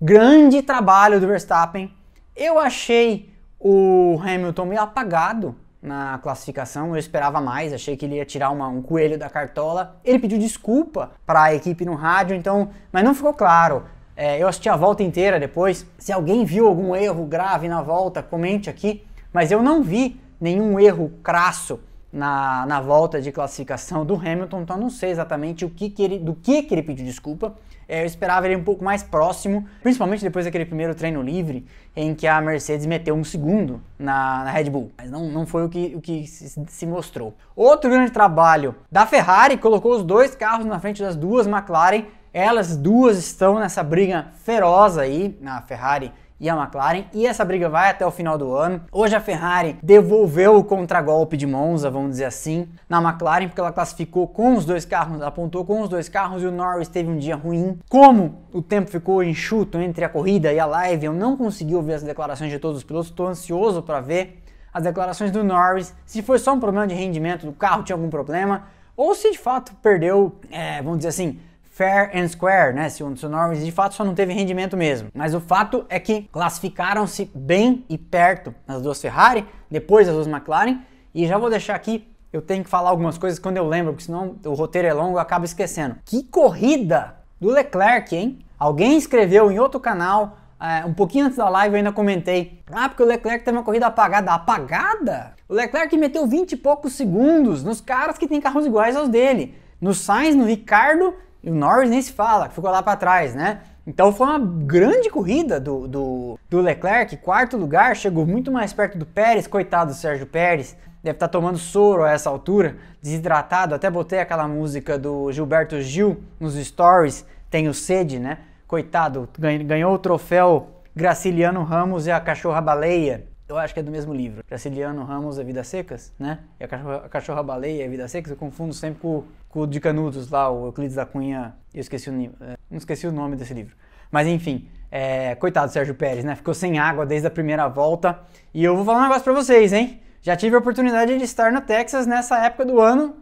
grande 0.00 0.62
trabalho 0.62 1.20
do 1.20 1.26
Verstappen. 1.26 1.92
Eu 2.34 2.58
achei 2.58 3.32
o 3.58 4.20
Hamilton 4.22 4.66
meio 4.66 4.82
apagado 4.82 5.54
na 5.86 6.18
classificação, 6.18 6.88
eu 6.88 6.96
esperava 6.96 7.40
mais, 7.40 7.72
achei 7.72 7.96
que 7.96 8.04
ele 8.04 8.16
ia 8.16 8.24
tirar 8.24 8.50
uma, 8.50 8.66
um 8.68 8.82
coelho 8.82 9.16
da 9.16 9.30
cartola. 9.30 9.96
Ele 10.04 10.18
pediu 10.18 10.38
desculpa 10.38 11.12
para 11.24 11.44
a 11.44 11.54
equipe 11.54 11.84
no 11.84 11.94
rádio, 11.94 12.36
então, 12.36 12.70
mas 12.92 13.04
não 13.04 13.14
ficou 13.14 13.32
claro. 13.32 13.84
É, 14.16 14.42
eu 14.42 14.48
assisti 14.48 14.68
a 14.68 14.76
volta 14.76 15.02
inteira 15.02 15.38
depois. 15.38 15.86
Se 15.98 16.12
alguém 16.12 16.44
viu 16.44 16.66
algum 16.66 16.96
erro 16.96 17.24
grave 17.26 17.68
na 17.68 17.82
volta, 17.82 18.22
comente 18.22 18.68
aqui. 18.68 19.04
Mas 19.32 19.52
eu 19.52 19.62
não 19.62 19.82
vi 19.82 20.20
nenhum 20.40 20.80
erro 20.80 21.12
crasso 21.22 21.80
na, 22.12 22.64
na 22.66 22.80
volta 22.80 23.20
de 23.20 23.30
classificação 23.32 24.04
do 24.04 24.14
Hamilton, 24.14 24.62
então 24.62 24.76
não 24.76 24.90
sei 24.90 25.10
exatamente 25.10 25.64
o 25.64 25.70
que, 25.70 25.90
que 25.90 26.02
ele, 26.02 26.18
do 26.18 26.34
que, 26.34 26.62
que 26.62 26.74
ele 26.74 26.82
pediu 26.82 27.04
desculpa. 27.04 27.54
É, 27.88 28.02
eu 28.02 28.06
esperava 28.06 28.46
ele 28.46 28.56
um 28.56 28.64
pouco 28.64 28.82
mais 28.82 29.02
próximo, 29.02 29.64
principalmente 29.80 30.22
depois 30.22 30.44
daquele 30.44 30.64
primeiro 30.64 30.94
treino 30.94 31.22
livre, 31.22 31.64
em 31.94 32.14
que 32.14 32.26
a 32.26 32.40
Mercedes 32.40 32.84
meteu 32.84 33.14
um 33.14 33.22
segundo 33.22 33.80
na, 33.96 34.44
na 34.44 34.50
Red 34.50 34.70
Bull. 34.70 34.90
Mas 34.98 35.08
não, 35.08 35.30
não 35.30 35.46
foi 35.46 35.64
o 35.64 35.68
que, 35.68 35.94
o 35.94 36.00
que 36.00 36.26
se, 36.26 36.64
se, 36.66 36.86
mostrou. 36.86 37.34
Outro 37.54 37.88
grande 37.88 38.10
trabalho 38.10 38.74
da 38.90 39.06
Ferrari 39.06 39.56
colocou 39.56 39.92
os 39.94 40.02
dois 40.02 40.34
carros 40.34 40.66
na 40.66 40.80
frente 40.80 41.00
das 41.00 41.14
duas 41.14 41.46
McLaren. 41.46 42.04
Elas 42.32 42.76
duas 42.76 43.18
estão 43.18 43.58
nessa 43.58 43.82
briga 43.82 44.26
feroz 44.42 44.98
aí, 44.98 45.38
na 45.40 45.62
Ferrari 45.62 46.12
e 46.38 46.48
a 46.48 46.54
McLaren, 46.54 47.04
e 47.12 47.26
essa 47.26 47.44
briga 47.44 47.68
vai 47.68 47.90
até 47.90 48.06
o 48.06 48.10
final 48.10 48.36
do 48.36 48.54
ano. 48.54 48.82
Hoje 48.92 49.14
a 49.14 49.20
Ferrari 49.20 49.78
devolveu 49.82 50.56
o 50.56 50.64
contragolpe 50.64 51.36
de 51.36 51.46
Monza, 51.46 51.90
vamos 51.90 52.10
dizer 52.10 52.26
assim, 52.26 52.68
na 52.88 53.00
McLaren, 53.00 53.48
porque 53.48 53.60
ela 53.60 53.72
classificou 53.72 54.28
com 54.28 54.54
os 54.54 54.64
dois 54.64 54.84
carros, 54.84 55.22
apontou 55.22 55.64
com 55.64 55.80
os 55.80 55.88
dois 55.88 56.08
carros 56.08 56.42
e 56.42 56.46
o 56.46 56.52
Norris 56.52 56.88
teve 56.88 57.10
um 57.10 57.16
dia 57.16 57.36
ruim. 57.36 57.78
Como 57.88 58.42
o 58.52 58.60
tempo 58.60 58.90
ficou 58.90 59.22
enxuto 59.22 59.78
entre 59.78 60.04
a 60.04 60.08
corrida 60.08 60.52
e 60.52 60.60
a 60.60 60.66
live, 60.66 61.06
eu 61.06 61.12
não 61.12 61.36
consegui 61.36 61.74
ouvir 61.74 61.94
as 61.94 62.02
declarações 62.02 62.50
de 62.50 62.58
todos 62.58 62.76
os 62.78 62.84
pilotos, 62.84 63.08
estou 63.08 63.26
ansioso 63.26 63.82
para 63.82 64.00
ver 64.00 64.42
as 64.72 64.82
declarações 64.82 65.30
do 65.30 65.42
Norris, 65.42 65.94
se 66.04 66.20
foi 66.20 66.38
só 66.38 66.52
um 66.52 66.60
problema 66.60 66.86
de 66.86 66.94
rendimento 66.94 67.46
do 67.46 67.52
carro, 67.52 67.82
tinha 67.82 67.96
algum 67.96 68.10
problema, 68.10 68.64
ou 68.94 69.14
se 69.14 69.30
de 69.30 69.38
fato 69.38 69.72
perdeu, 69.82 70.36
é, 70.50 70.82
vamos 70.82 70.98
dizer 70.98 71.08
assim, 71.08 71.38
fair 71.76 72.10
and 72.14 72.26
square, 72.28 72.72
né? 72.74 72.88
Se 72.88 73.04
o, 73.04 73.14
Norris 73.28 73.62
de 73.62 73.70
fato 73.70 73.94
só 73.94 74.02
não 74.02 74.14
teve 74.14 74.32
rendimento 74.32 74.78
mesmo. 74.78 75.10
Mas 75.14 75.34
o 75.34 75.40
fato 75.40 75.84
é 75.90 76.00
que 76.00 76.22
classificaram-se 76.32 77.30
bem 77.34 77.84
e 77.86 77.98
perto 77.98 78.54
as 78.66 78.80
duas 78.80 78.98
Ferrari, 78.98 79.46
depois 79.70 80.08
as 80.08 80.14
duas 80.14 80.26
McLaren. 80.26 80.78
E 81.14 81.26
já 81.26 81.36
vou 81.36 81.50
deixar 81.50 81.74
aqui, 81.74 82.08
eu 82.32 82.40
tenho 82.40 82.64
que 82.64 82.70
falar 82.70 82.88
algumas 82.88 83.18
coisas 83.18 83.38
quando 83.38 83.58
eu 83.58 83.68
lembro, 83.68 83.92
porque 83.92 84.06
senão 84.06 84.36
o 84.46 84.54
roteiro 84.54 84.88
é 84.88 84.92
longo 84.94 85.16
eu 85.16 85.18
acabo 85.18 85.44
esquecendo. 85.44 85.96
Que 86.06 86.22
corrida 86.22 87.16
do 87.38 87.50
Leclerc, 87.50 88.16
hein? 88.16 88.38
Alguém 88.58 88.96
escreveu 88.96 89.52
em 89.52 89.58
outro 89.58 89.78
canal, 89.78 90.38
é, 90.58 90.82
um 90.86 90.94
pouquinho 90.94 91.26
antes 91.26 91.36
da 91.36 91.50
live 91.50 91.74
eu 91.74 91.78
ainda 91.78 91.92
comentei. 91.92 92.62
Ah, 92.72 92.88
porque 92.88 93.02
o 93.02 93.06
Leclerc 93.06 93.44
teve 93.44 93.54
uma 93.54 93.62
corrida 93.62 93.86
apagada. 93.86 94.32
Apagada? 94.32 95.34
O 95.46 95.52
Leclerc 95.52 95.94
meteu 95.98 96.26
20 96.26 96.52
e 96.52 96.56
poucos 96.56 96.94
segundos 96.94 97.62
nos 97.62 97.82
caras 97.82 98.16
que 98.16 98.26
têm 98.26 98.40
carros 98.40 98.64
iguais 98.64 98.96
aos 98.96 99.10
dele. 99.10 99.54
No 99.78 99.92
Sainz, 99.92 100.34
no 100.34 100.46
Ricardo 100.46 101.12
e 101.46 101.50
o 101.50 101.54
Norris 101.54 101.88
nem 101.88 102.02
se 102.02 102.12
fala, 102.12 102.48
ficou 102.48 102.68
lá 102.68 102.82
para 102.82 102.96
trás, 102.96 103.32
né? 103.32 103.60
Então 103.86 104.12
foi 104.12 104.26
uma 104.26 104.40
grande 104.40 105.08
corrida 105.08 105.60
do, 105.60 105.86
do, 105.86 106.40
do 106.50 106.60
Leclerc, 106.60 107.16
quarto 107.18 107.56
lugar, 107.56 107.94
chegou 107.94 108.26
muito 108.26 108.50
mais 108.50 108.72
perto 108.72 108.98
do 108.98 109.06
Pérez, 109.06 109.46
coitado 109.46 109.92
do 109.92 109.96
Sérgio 109.96 110.26
Pérez, 110.26 110.76
deve 111.04 111.14
estar 111.14 111.28
tá 111.28 111.32
tomando 111.32 111.56
soro 111.56 112.02
a 112.02 112.10
essa 112.10 112.28
altura, 112.28 112.76
desidratado, 113.00 113.76
até 113.76 113.88
botei 113.88 114.18
aquela 114.18 114.48
música 114.48 114.98
do 114.98 115.30
Gilberto 115.30 115.80
Gil 115.80 116.20
nos 116.40 116.56
stories, 116.56 117.24
tenho 117.48 117.72
sede, 117.72 118.18
né? 118.18 118.38
Coitado, 118.66 119.28
ganhou 119.38 119.94
o 119.94 119.98
troféu 120.00 120.82
Graciliano 120.96 121.62
Ramos 121.62 122.08
e 122.08 122.10
a 122.10 122.18
Cachorra 122.18 122.60
Baleia. 122.60 123.24
Eu 123.48 123.56
acho 123.56 123.72
que 123.72 123.78
é 123.78 123.82
do 123.82 123.92
mesmo 123.92 124.12
livro. 124.12 124.42
Graciliano 124.48 125.04
Ramos 125.04 125.38
e 125.38 125.44
Vidas 125.44 125.68
Secas, 125.68 126.12
né? 126.18 126.40
E 126.58 126.64
a 126.64 126.68
Cachorra, 126.68 126.96
a 126.96 127.08
Cachorra 127.08 127.42
Baleia 127.42 127.84
e 127.84 127.88
Vidas 127.88 128.10
Secas, 128.10 128.30
eu 128.30 128.36
confundo 128.36 128.74
sempre 128.74 129.00
com, 129.00 129.22
com 129.48 129.60
o 129.60 129.66
de 129.66 129.78
Canudos 129.78 130.28
lá, 130.28 130.50
o 130.50 130.66
Euclides 130.66 130.96
da 130.96 131.06
Cunha, 131.06 131.54
eu 131.72 131.80
esqueci 131.80 132.10
o, 132.10 132.14
é, 132.40 132.56
não 132.68 132.78
esqueci 132.78 133.06
o 133.06 133.12
nome 133.12 133.36
desse 133.36 133.54
livro. 133.54 133.76
Mas 134.10 134.26
enfim, 134.26 134.68
é, 134.90 135.36
coitado 135.36 135.68
do 135.68 135.72
Sérgio 135.72 135.94
Pérez, 135.94 136.24
né? 136.24 136.34
Ficou 136.34 136.54
sem 136.54 136.78
água 136.78 137.06
desde 137.06 137.28
a 137.28 137.30
primeira 137.30 137.68
volta. 137.68 138.18
E 138.52 138.64
eu 138.64 138.74
vou 138.74 138.84
falar 138.84 138.98
um 138.98 139.02
negócio 139.02 139.22
pra 139.22 139.32
vocês, 139.32 139.72
hein? 139.72 140.00
Já 140.22 140.34
tive 140.34 140.56
a 140.56 140.58
oportunidade 140.58 141.16
de 141.16 141.22
estar 141.22 141.52
no 141.52 141.60
Texas 141.60 142.04
nessa 142.04 142.44
época 142.44 142.64
do 142.64 142.80
ano. 142.80 143.16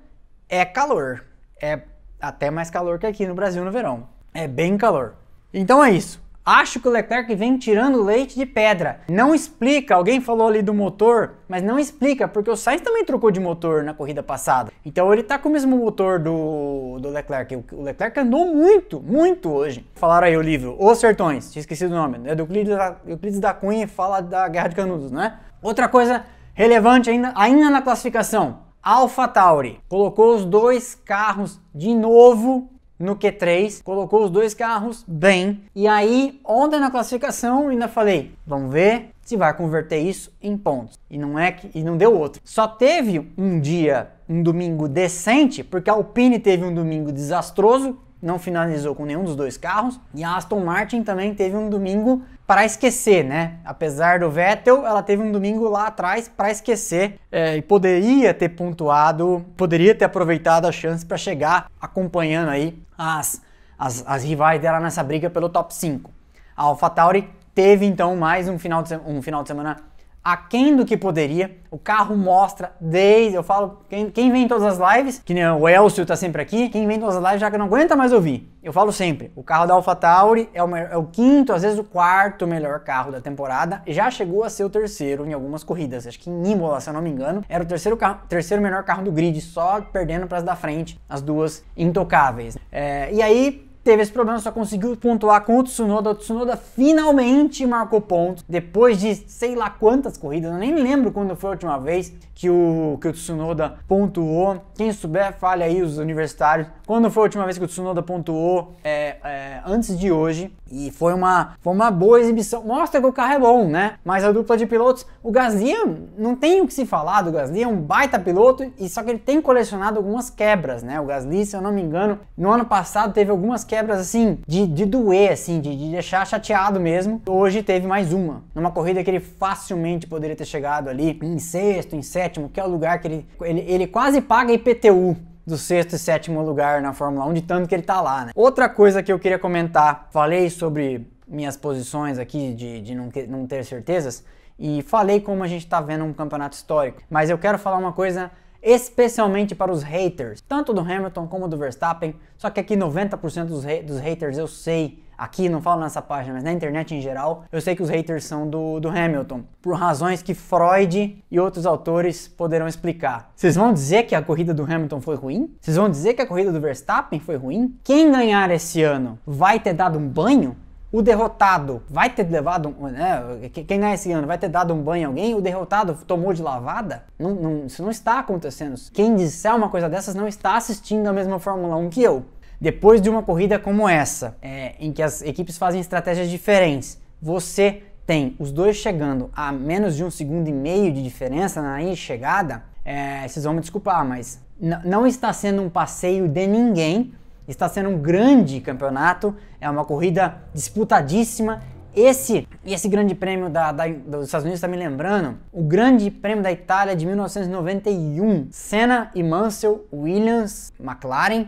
É 0.48 0.64
calor. 0.64 1.22
É 1.60 1.82
até 2.18 2.50
mais 2.50 2.70
calor 2.70 2.98
que 2.98 3.06
aqui 3.06 3.26
no 3.26 3.34
Brasil 3.34 3.62
no 3.62 3.70
verão. 3.70 4.08
É 4.32 4.48
bem 4.48 4.78
calor. 4.78 5.16
Então 5.52 5.84
é 5.84 5.90
isso. 5.90 6.23
Acho 6.46 6.78
que 6.78 6.86
o 6.86 6.90
Leclerc 6.90 7.34
vem 7.34 7.56
tirando 7.56 8.02
leite 8.02 8.34
de 8.36 8.44
pedra. 8.44 9.00
Não 9.08 9.34
explica, 9.34 9.94
alguém 9.94 10.20
falou 10.20 10.46
ali 10.46 10.60
do 10.60 10.74
motor, 10.74 11.36
mas 11.48 11.62
não 11.62 11.78
explica, 11.78 12.28
porque 12.28 12.50
o 12.50 12.56
Sainz 12.56 12.82
também 12.82 13.02
trocou 13.02 13.30
de 13.30 13.40
motor 13.40 13.82
na 13.82 13.94
corrida 13.94 14.22
passada. 14.22 14.70
Então 14.84 15.10
ele 15.10 15.22
tá 15.22 15.38
com 15.38 15.48
o 15.48 15.52
mesmo 15.52 15.74
motor 15.74 16.18
do, 16.18 16.98
do 17.00 17.08
Leclerc. 17.08 17.64
O 17.72 17.82
Leclerc 17.82 18.20
andou 18.20 18.44
muito, 18.44 19.00
muito 19.00 19.50
hoje. 19.50 19.86
Falaram 19.94 20.26
aí 20.26 20.36
o 20.36 20.42
livro, 20.42 20.76
Os 20.78 20.98
Sertões, 20.98 21.50
tinha 21.50 21.60
esquecido 21.60 21.92
o 21.92 21.96
nome, 21.96 22.20
é 22.28 22.34
do 22.34 22.42
Euclides 22.42 22.76
da, 22.76 22.96
Euclides 23.06 23.40
da 23.40 23.54
Cunha 23.54 23.88
fala 23.88 24.20
da 24.20 24.46
Guerra 24.46 24.68
de 24.68 24.76
Canudos, 24.76 25.10
né? 25.10 25.38
Outra 25.62 25.88
coisa 25.88 26.26
relevante 26.52 27.08
ainda, 27.08 27.32
ainda 27.34 27.70
na 27.70 27.80
classificação. 27.80 28.64
Alpha 28.82 29.26
Tauri 29.26 29.80
colocou 29.88 30.34
os 30.34 30.44
dois 30.44 30.94
carros 30.94 31.58
de 31.74 31.94
novo 31.94 32.68
no 33.04 33.16
Q3, 33.16 33.82
colocou 33.82 34.24
os 34.24 34.30
dois 34.30 34.54
carros 34.54 35.04
bem. 35.06 35.62
E 35.74 35.86
aí, 35.86 36.40
ontem 36.44 36.80
na 36.80 36.90
classificação, 36.90 37.68
ainda 37.68 37.86
falei, 37.86 38.32
vamos 38.46 38.72
ver 38.72 39.10
se 39.22 39.36
vai 39.36 39.54
converter 39.54 39.98
isso 39.98 40.32
em 40.42 40.56
pontos. 40.56 40.98
E 41.10 41.16
não 41.16 41.38
é 41.38 41.52
que 41.52 41.70
e 41.74 41.82
não 41.82 41.96
deu 41.96 42.16
outro. 42.16 42.40
Só 42.44 42.66
teve 42.66 43.32
um 43.38 43.60
dia, 43.60 44.10
um 44.28 44.42
domingo 44.42 44.88
decente, 44.88 45.64
porque 45.64 45.88
a 45.88 45.94
Alpine 45.94 46.38
teve 46.38 46.64
um 46.64 46.74
domingo 46.74 47.12
desastroso, 47.12 47.98
não 48.20 48.38
finalizou 48.38 48.94
com 48.94 49.04
nenhum 49.04 49.24
dos 49.24 49.36
dois 49.36 49.56
carros, 49.56 50.00
e 50.14 50.24
a 50.24 50.36
Aston 50.36 50.60
Martin 50.60 51.02
também 51.02 51.34
teve 51.34 51.56
um 51.56 51.68
domingo 51.68 52.22
para 52.46 52.64
esquecer, 52.64 53.24
né? 53.24 53.54
Apesar 53.64 54.20
do 54.20 54.30
Vettel, 54.30 54.86
ela 54.86 55.02
teve 55.02 55.22
um 55.22 55.32
domingo 55.32 55.68
lá 55.68 55.86
atrás 55.86 56.28
para 56.28 56.50
esquecer 56.50 57.18
é, 57.32 57.56
e 57.56 57.62
poderia 57.62 58.34
ter 58.34 58.50
pontuado, 58.50 59.44
poderia 59.56 59.94
ter 59.94 60.04
aproveitado 60.04 60.66
a 60.66 60.72
chance 60.72 61.04
para 61.04 61.16
chegar 61.16 61.70
acompanhando 61.80 62.50
aí 62.50 62.78
as, 62.96 63.42
as, 63.78 64.04
as, 64.06 64.24
rivais 64.24 64.60
dela 64.60 64.80
nessa 64.80 65.02
briga 65.02 65.28
pelo 65.28 65.48
top 65.48 65.74
5. 65.74 66.10
A 66.56 66.62
AlphaTauri 66.62 67.28
teve 67.54 67.84
então 67.86 68.16
mais 68.16 68.48
um 68.48 68.58
final 68.58 68.82
de, 68.82 68.94
um 68.96 69.20
final 69.22 69.42
de 69.42 69.48
semana 69.48 69.80
aquém 70.24 70.74
do 70.74 70.86
que 70.86 70.96
poderia. 70.96 71.58
O 71.70 71.76
carro 71.78 72.16
mostra 72.16 72.72
desde. 72.80 73.34
Eu 73.34 73.42
falo, 73.42 73.82
quem, 73.88 74.08
quem 74.08 74.32
vem 74.32 74.44
em 74.44 74.48
todas 74.48 74.80
as 74.80 74.96
lives, 74.96 75.20
que 75.22 75.34
nem 75.34 75.46
o 75.46 75.68
Elcio 75.68 76.06
tá 76.06 76.16
sempre 76.16 76.40
aqui, 76.40 76.70
quem 76.70 76.86
vem 76.86 76.96
em 76.96 77.00
todas 77.00 77.16
as 77.16 77.22
lives 77.22 77.40
já 77.40 77.50
que 77.50 77.58
não 77.58 77.66
aguenta 77.66 77.94
mais 77.94 78.12
ouvir. 78.12 78.48
Eu 78.62 78.72
falo 78.72 78.90
sempre, 78.90 79.30
o 79.36 79.42
carro 79.42 79.66
da 79.66 79.74
AlphaTauri 79.74 80.48
é 80.54 80.64
o, 80.64 80.76
é 80.76 80.96
o 80.96 81.04
quinto, 81.04 81.52
às 81.52 81.60
vezes 81.60 81.78
o 81.78 81.84
quarto 81.84 82.46
melhor 82.46 82.80
carro 82.80 83.12
da 83.12 83.20
temporada. 83.20 83.82
Já 83.86 84.10
chegou 84.10 84.42
a 84.42 84.48
ser 84.48 84.64
o 84.64 84.70
terceiro 84.70 85.26
em 85.26 85.34
algumas 85.34 85.62
corridas. 85.62 86.06
Acho 86.06 86.18
que 86.18 86.30
em 86.30 86.52
Imola, 86.52 86.80
se 86.80 86.88
eu 86.88 86.94
não 86.94 87.02
me 87.02 87.10
engano, 87.10 87.44
era 87.48 87.62
o 87.62 87.66
terceiro, 87.66 87.96
carro, 87.96 88.20
terceiro 88.28 88.62
melhor 88.62 88.82
carro 88.84 89.04
do 89.04 89.12
grid, 89.12 89.38
só 89.40 89.80
perdendo 89.80 90.26
para 90.26 90.38
as 90.38 90.44
da 90.44 90.56
frente, 90.56 90.98
as 91.08 91.20
duas 91.20 91.62
intocáveis. 91.76 92.56
É, 92.72 93.12
e 93.12 93.20
aí 93.20 93.68
teve 93.84 94.02
esse 94.02 94.10
problema, 94.10 94.38
só 94.38 94.50
conseguiu 94.50 94.96
pontuar 94.96 95.42
com 95.42 95.58
o 95.58 95.62
Tsunoda. 95.62 96.10
O 96.10 96.14
Tsunoda 96.14 96.56
finalmente 96.56 97.64
marcou 97.66 98.00
pontos 98.00 98.42
depois 98.48 98.98
de 98.98 99.14
sei 99.14 99.54
lá 99.54 99.68
quantas 99.68 100.16
corridas, 100.16 100.50
eu 100.50 100.58
nem 100.58 100.74
lembro 100.74 101.12
quando 101.12 101.36
foi 101.36 101.50
a 101.50 101.52
última 101.52 101.78
vez 101.78 102.12
que 102.34 102.50
o, 102.50 102.98
que 103.00 103.08
o 103.08 103.12
Tsunoda 103.12 103.76
pontuou. 103.86 104.60
Quem 104.74 104.92
souber, 104.92 105.34
fale 105.38 105.62
aí 105.62 105.80
os 105.80 105.98
universitários. 105.98 106.66
Quando 106.86 107.10
foi 107.10 107.22
a 107.22 107.24
última 107.24 107.44
vez 107.44 107.56
que 107.56 107.64
o 107.64 107.68
Tsunoda 107.68 108.02
pontuou? 108.02 108.74
É, 108.82 109.16
é, 109.22 109.62
antes 109.64 109.96
de 109.96 110.10
hoje. 110.10 110.52
E 110.70 110.90
foi 110.90 111.14
uma, 111.14 111.54
foi 111.60 111.72
uma 111.72 111.90
boa 111.90 112.20
exibição. 112.20 112.64
Mostra 112.64 113.00
que 113.00 113.06
o 113.06 113.12
carro 113.12 113.34
é 113.34 113.38
bom, 113.38 113.68
né? 113.68 113.94
Mas 114.04 114.24
a 114.24 114.32
dupla 114.32 114.56
de 114.56 114.66
pilotos, 114.66 115.06
o 115.22 115.30
Gasly 115.30 115.72
não 116.18 116.34
tem 116.34 116.60
o 116.60 116.66
que 116.66 116.74
se 116.74 116.84
falar 116.84 117.22
do 117.22 117.30
Gasly, 117.30 117.62
é 117.62 117.68
um 117.68 117.76
baita 117.76 118.18
piloto, 118.18 118.72
e 118.78 118.88
só 118.88 119.02
que 119.02 119.10
ele 119.10 119.18
tem 119.20 119.40
colecionado 119.40 119.98
algumas 119.98 120.28
quebras, 120.28 120.82
né? 120.82 121.00
O 121.00 121.04
Gasly, 121.04 121.46
se 121.46 121.54
eu 121.54 121.60
não 121.60 121.70
me 121.70 121.80
engano, 121.80 122.18
no 122.36 122.50
ano 122.50 122.64
passado 122.64 123.12
teve 123.12 123.30
algumas 123.30 123.62
quebras 123.62 123.73
assim, 123.78 124.38
de, 124.46 124.66
de 124.66 124.84
doer, 124.84 125.32
assim, 125.32 125.60
de, 125.60 125.76
de 125.76 125.90
deixar 125.90 126.26
chateado 126.26 126.80
mesmo. 126.80 127.20
Hoje 127.26 127.62
teve 127.62 127.86
mais 127.86 128.12
uma, 128.12 128.44
numa 128.54 128.70
corrida 128.70 129.02
que 129.02 129.10
ele 129.10 129.20
facilmente 129.20 130.06
poderia 130.06 130.36
ter 130.36 130.44
chegado 130.44 130.88
ali 130.88 131.18
em 131.22 131.38
sexto, 131.38 131.96
em 131.96 132.02
sétimo, 132.02 132.48
que 132.48 132.60
é 132.60 132.64
o 132.64 132.68
lugar 132.68 133.00
que 133.00 133.08
ele, 133.08 133.28
ele, 133.42 133.60
ele 133.60 133.86
quase 133.86 134.20
paga 134.20 134.52
IPTU 134.52 135.16
do 135.46 135.58
sexto 135.58 135.94
e 135.94 135.98
sétimo 135.98 136.42
lugar 136.42 136.80
na 136.80 136.92
Fórmula 136.92 137.26
1, 137.26 137.34
de 137.34 137.42
tanto 137.42 137.68
que 137.68 137.74
ele 137.74 137.82
tá 137.82 138.00
lá, 138.00 138.26
né? 138.26 138.32
Outra 138.34 138.68
coisa 138.68 139.02
que 139.02 139.12
eu 139.12 139.18
queria 139.18 139.38
comentar, 139.38 140.08
falei 140.10 140.48
sobre 140.48 141.06
minhas 141.28 141.56
posições 141.56 142.18
aqui 142.18 142.54
de, 142.54 142.80
de 142.80 142.94
não, 142.94 143.10
não 143.28 143.46
ter 143.46 143.64
certezas 143.64 144.24
e 144.58 144.82
falei 144.82 145.20
como 145.20 145.42
a 145.42 145.48
gente 145.48 145.66
tá 145.66 145.80
vendo 145.80 146.04
um 146.04 146.12
campeonato 146.12 146.56
histórico, 146.56 147.02
mas 147.10 147.28
eu 147.28 147.36
quero 147.36 147.58
falar 147.58 147.76
uma 147.76 147.92
coisa 147.92 148.30
especialmente 148.64 149.54
para 149.54 149.70
os 149.70 149.82
haters, 149.82 150.40
tanto 150.40 150.72
do 150.72 150.80
Hamilton 150.80 151.26
como 151.26 151.46
do 151.46 151.58
Verstappen, 151.58 152.14
só 152.38 152.48
que 152.48 152.58
aqui 152.58 152.76
90% 152.76 153.44
dos, 153.44 153.64
dos 153.84 154.00
haters 154.00 154.38
eu 154.38 154.48
sei 154.48 155.04
aqui, 155.16 155.48
não 155.48 155.60
falo 155.60 155.80
nessa 155.80 156.02
página, 156.02 156.34
mas 156.34 156.44
na 156.44 156.52
internet 156.52 156.94
em 156.94 157.00
geral, 157.00 157.44
eu 157.52 157.60
sei 157.60 157.76
que 157.76 157.82
os 157.82 157.88
haters 157.88 158.24
são 158.24 158.48
do, 158.48 158.80
do 158.80 158.88
Hamilton, 158.88 159.44
por 159.62 159.74
razões 159.76 160.22
que 160.22 160.34
Freud 160.34 161.22
e 161.30 161.40
outros 161.40 161.66
autores 161.66 162.26
poderão 162.26 162.66
explicar. 162.66 163.30
Vocês 163.34 163.54
vão 163.54 163.72
dizer 163.72 164.04
que 164.04 164.14
a 164.14 164.22
corrida 164.22 164.52
do 164.52 164.64
Hamilton 164.64 165.00
foi 165.00 165.16
ruim? 165.16 165.54
Vocês 165.60 165.76
vão 165.76 165.88
dizer 165.88 166.14
que 166.14 166.22
a 166.22 166.26
corrida 166.26 166.52
do 166.52 166.60
Verstappen 166.60 167.20
foi 167.20 167.36
ruim? 167.36 167.78
Quem 167.84 168.10
ganhar 168.10 168.50
esse 168.50 168.82
ano 168.82 169.18
vai 169.26 169.60
ter 169.60 169.72
dado 169.72 169.98
um 169.98 170.08
banho? 170.08 170.56
O 170.94 171.02
derrotado 171.02 171.82
vai 171.90 172.08
ter 172.08 172.22
levado, 172.30 172.72
né, 172.82 173.50
quem 173.52 173.80
ganhar 173.80 173.94
esse 173.94 174.12
ano 174.12 174.28
vai 174.28 174.38
ter 174.38 174.48
dado 174.48 174.72
um 174.72 174.80
banho 174.80 175.02
em 175.02 175.04
alguém? 175.06 175.34
O 175.34 175.40
derrotado 175.40 175.98
tomou 176.06 176.32
de 176.32 176.40
lavada? 176.40 177.02
Não, 177.18 177.34
não, 177.34 177.66
isso 177.66 177.82
não 177.82 177.90
está 177.90 178.20
acontecendo. 178.20 178.76
Quem 178.92 179.16
disser 179.16 179.56
uma 179.56 179.68
coisa 179.68 179.88
dessas 179.88 180.14
não 180.14 180.28
está 180.28 180.56
assistindo 180.56 181.08
a 181.08 181.12
mesma 181.12 181.40
Fórmula 181.40 181.74
1 181.74 181.90
que 181.90 182.00
eu. 182.00 182.24
Depois 182.60 183.02
de 183.02 183.10
uma 183.10 183.24
corrida 183.24 183.58
como 183.58 183.88
essa, 183.88 184.36
é, 184.40 184.76
em 184.78 184.92
que 184.92 185.02
as 185.02 185.20
equipes 185.20 185.58
fazem 185.58 185.80
estratégias 185.80 186.30
diferentes, 186.30 186.96
você 187.20 187.82
tem 188.06 188.36
os 188.38 188.52
dois 188.52 188.76
chegando 188.76 189.30
a 189.34 189.50
menos 189.50 189.96
de 189.96 190.04
um 190.04 190.12
segundo 190.12 190.46
e 190.46 190.52
meio 190.52 190.92
de 190.92 191.02
diferença 191.02 191.60
na 191.60 191.92
chegada, 191.96 192.62
é, 192.84 193.26
vocês 193.26 193.44
vão 193.44 193.54
me 193.54 193.60
desculpar, 193.60 194.06
mas 194.06 194.40
não 194.84 195.04
está 195.04 195.32
sendo 195.32 195.60
um 195.60 195.68
passeio 195.68 196.28
de 196.28 196.46
ninguém, 196.46 197.12
está 197.46 197.68
sendo 197.68 197.88
um 197.90 197.98
grande 197.98 198.60
campeonato, 198.60 199.34
é 199.60 199.68
uma 199.68 199.84
corrida 199.84 200.42
disputadíssima. 200.52 201.62
Esse, 201.94 202.48
esse 202.66 202.88
grande 202.88 203.14
prêmio 203.14 203.48
da, 203.48 203.70
da, 203.70 203.86
dos 203.86 204.26
Estados 204.26 204.44
Unidos 204.44 204.54
está 204.54 204.66
me 204.66 204.76
lembrando 204.76 205.38
o 205.52 205.62
grande 205.62 206.10
prêmio 206.10 206.42
da 206.42 206.50
Itália 206.50 206.96
de 206.96 207.06
1991. 207.06 208.48
Senna 208.50 209.10
e 209.14 209.22
Mansell, 209.22 209.86
Williams, 209.92 210.72
McLaren, 210.80 211.46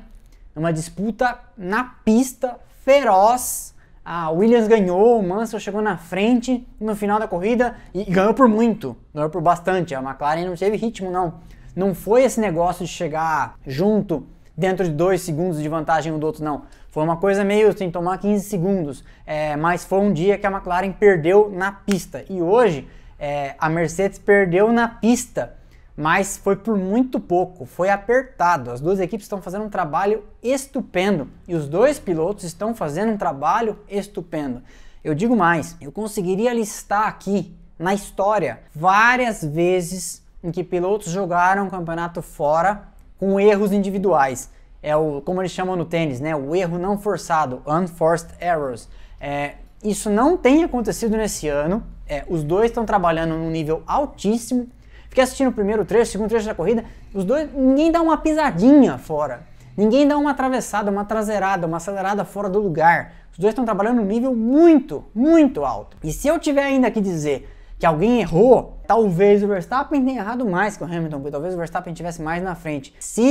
numa 0.54 0.72
disputa 0.72 1.38
na 1.56 1.84
pista 2.04 2.56
feroz. 2.84 3.74
A 4.04 4.30
Williams 4.30 4.68
ganhou, 4.68 5.18
o 5.18 5.28
Mansell 5.28 5.58
chegou 5.58 5.82
na 5.82 5.96
frente 5.96 6.64
no 6.78 6.94
final 6.94 7.18
da 7.18 7.26
corrida 7.26 7.74
e 7.92 8.04
ganhou 8.04 8.32
por 8.32 8.48
muito, 8.48 8.96
ganhou 9.12 9.28
por 9.28 9.42
bastante. 9.42 9.96
A 9.96 10.00
McLaren 10.00 10.44
não 10.44 10.54
teve 10.54 10.76
ritmo, 10.76 11.10
não. 11.10 11.40
Não 11.74 11.92
foi 11.92 12.22
esse 12.22 12.40
negócio 12.40 12.86
de 12.86 12.92
chegar 12.92 13.56
junto 13.66 14.24
dentro 14.56 14.84
de 14.84 14.90
dois 14.90 15.20
segundos 15.22 15.60
de 15.60 15.68
vantagem 15.68 16.12
um 16.12 16.18
do 16.18 16.26
outro, 16.26 16.44
não. 16.44 16.62
Foi 16.90 17.04
uma 17.04 17.16
coisa 17.16 17.44
meio 17.44 17.76
sem 17.76 17.90
tomar 17.90 18.18
15 18.18 18.44
segundos, 18.48 19.04
é, 19.26 19.54
mas 19.56 19.84
foi 19.84 19.98
um 19.98 20.12
dia 20.12 20.38
que 20.38 20.46
a 20.46 20.50
McLaren 20.50 20.92
perdeu 20.92 21.50
na 21.50 21.70
pista. 21.72 22.24
E 22.30 22.40
hoje 22.40 22.88
é, 23.18 23.54
a 23.58 23.68
Mercedes 23.68 24.18
perdeu 24.18 24.72
na 24.72 24.88
pista 24.88 25.56
mas 25.96 26.36
foi 26.36 26.56
por 26.56 26.76
muito 26.76 27.18
pouco, 27.18 27.64
foi 27.64 27.88
apertado. 27.88 28.70
As 28.70 28.80
duas 28.80 29.00
equipes 29.00 29.24
estão 29.24 29.40
fazendo 29.40 29.64
um 29.64 29.70
trabalho 29.70 30.22
estupendo 30.42 31.28
e 31.48 31.54
os 31.54 31.66
dois 31.68 31.98
pilotos 31.98 32.44
estão 32.44 32.74
fazendo 32.74 33.12
um 33.12 33.16
trabalho 33.16 33.78
estupendo. 33.88 34.62
Eu 35.02 35.14
digo 35.14 35.34
mais, 35.34 35.76
eu 35.80 35.90
conseguiria 35.90 36.52
listar 36.52 37.06
aqui 37.06 37.56
na 37.78 37.94
história 37.94 38.60
várias 38.74 39.42
vezes 39.42 40.22
em 40.44 40.50
que 40.50 40.62
pilotos 40.62 41.10
jogaram 41.10 41.66
o 41.66 41.70
campeonato 41.70 42.20
fora 42.20 42.82
com 43.18 43.38
erros 43.38 43.72
individuais. 43.72 44.50
É 44.82 44.94
o 44.96 45.20
como 45.20 45.40
eles 45.42 45.52
chamam 45.52 45.74
no 45.76 45.84
tênis, 45.84 46.20
né? 46.20 46.34
O 46.36 46.54
erro 46.54 46.78
não 46.78 46.98
forçado, 46.98 47.62
unforced 47.66 48.30
errors. 48.40 48.88
É, 49.20 49.54
isso 49.82 50.10
não 50.10 50.36
tem 50.36 50.64
acontecido 50.64 51.16
nesse 51.16 51.48
ano. 51.48 51.82
É, 52.08 52.24
os 52.28 52.44
dois 52.44 52.66
estão 52.66 52.84
trabalhando 52.84 53.36
num 53.36 53.50
nível 53.50 53.82
altíssimo. 53.86 54.68
Fiquei 55.08 55.24
assistindo 55.24 55.48
o 55.48 55.52
primeiro 55.52 55.84
trecho, 55.84 56.10
o 56.10 56.12
segundo 56.12 56.28
trecho 56.28 56.46
da 56.46 56.54
corrida. 56.54 56.84
Os 57.12 57.24
dois, 57.24 57.52
ninguém 57.52 57.90
dá 57.90 58.02
uma 58.02 58.16
pisadinha 58.18 58.98
fora. 58.98 59.42
Ninguém 59.76 60.06
dá 60.06 60.16
uma 60.16 60.30
atravessada, 60.30 60.90
uma 60.90 61.04
traseirada, 61.04 61.66
uma 61.66 61.76
acelerada 61.76 62.24
fora 62.24 62.48
do 62.48 62.60
lugar. 62.60 63.12
Os 63.32 63.38
dois 63.38 63.52
estão 63.52 63.64
trabalhando 63.64 63.96
num 63.96 64.06
nível 64.06 64.34
muito, 64.34 65.04
muito 65.14 65.64
alto. 65.64 65.96
E 66.02 66.12
se 66.12 66.28
eu 66.28 66.38
tiver 66.38 66.64
ainda 66.64 66.90
que 66.90 67.00
dizer 67.00 67.48
que 67.78 67.86
alguém 67.86 68.20
errou, 68.20 68.78
talvez 68.86 69.42
o 69.42 69.48
Verstappen 69.48 70.04
tenha 70.04 70.20
errado 70.20 70.46
mais 70.46 70.76
que 70.76 70.82
o 70.82 70.86
Hamilton, 70.86 71.18
porque 71.18 71.30
talvez 71.30 71.54
o 71.54 71.56
Verstappen 71.56 71.92
tivesse 71.92 72.22
mais 72.22 72.42
na 72.42 72.54
frente. 72.54 72.94
Se 72.98 73.22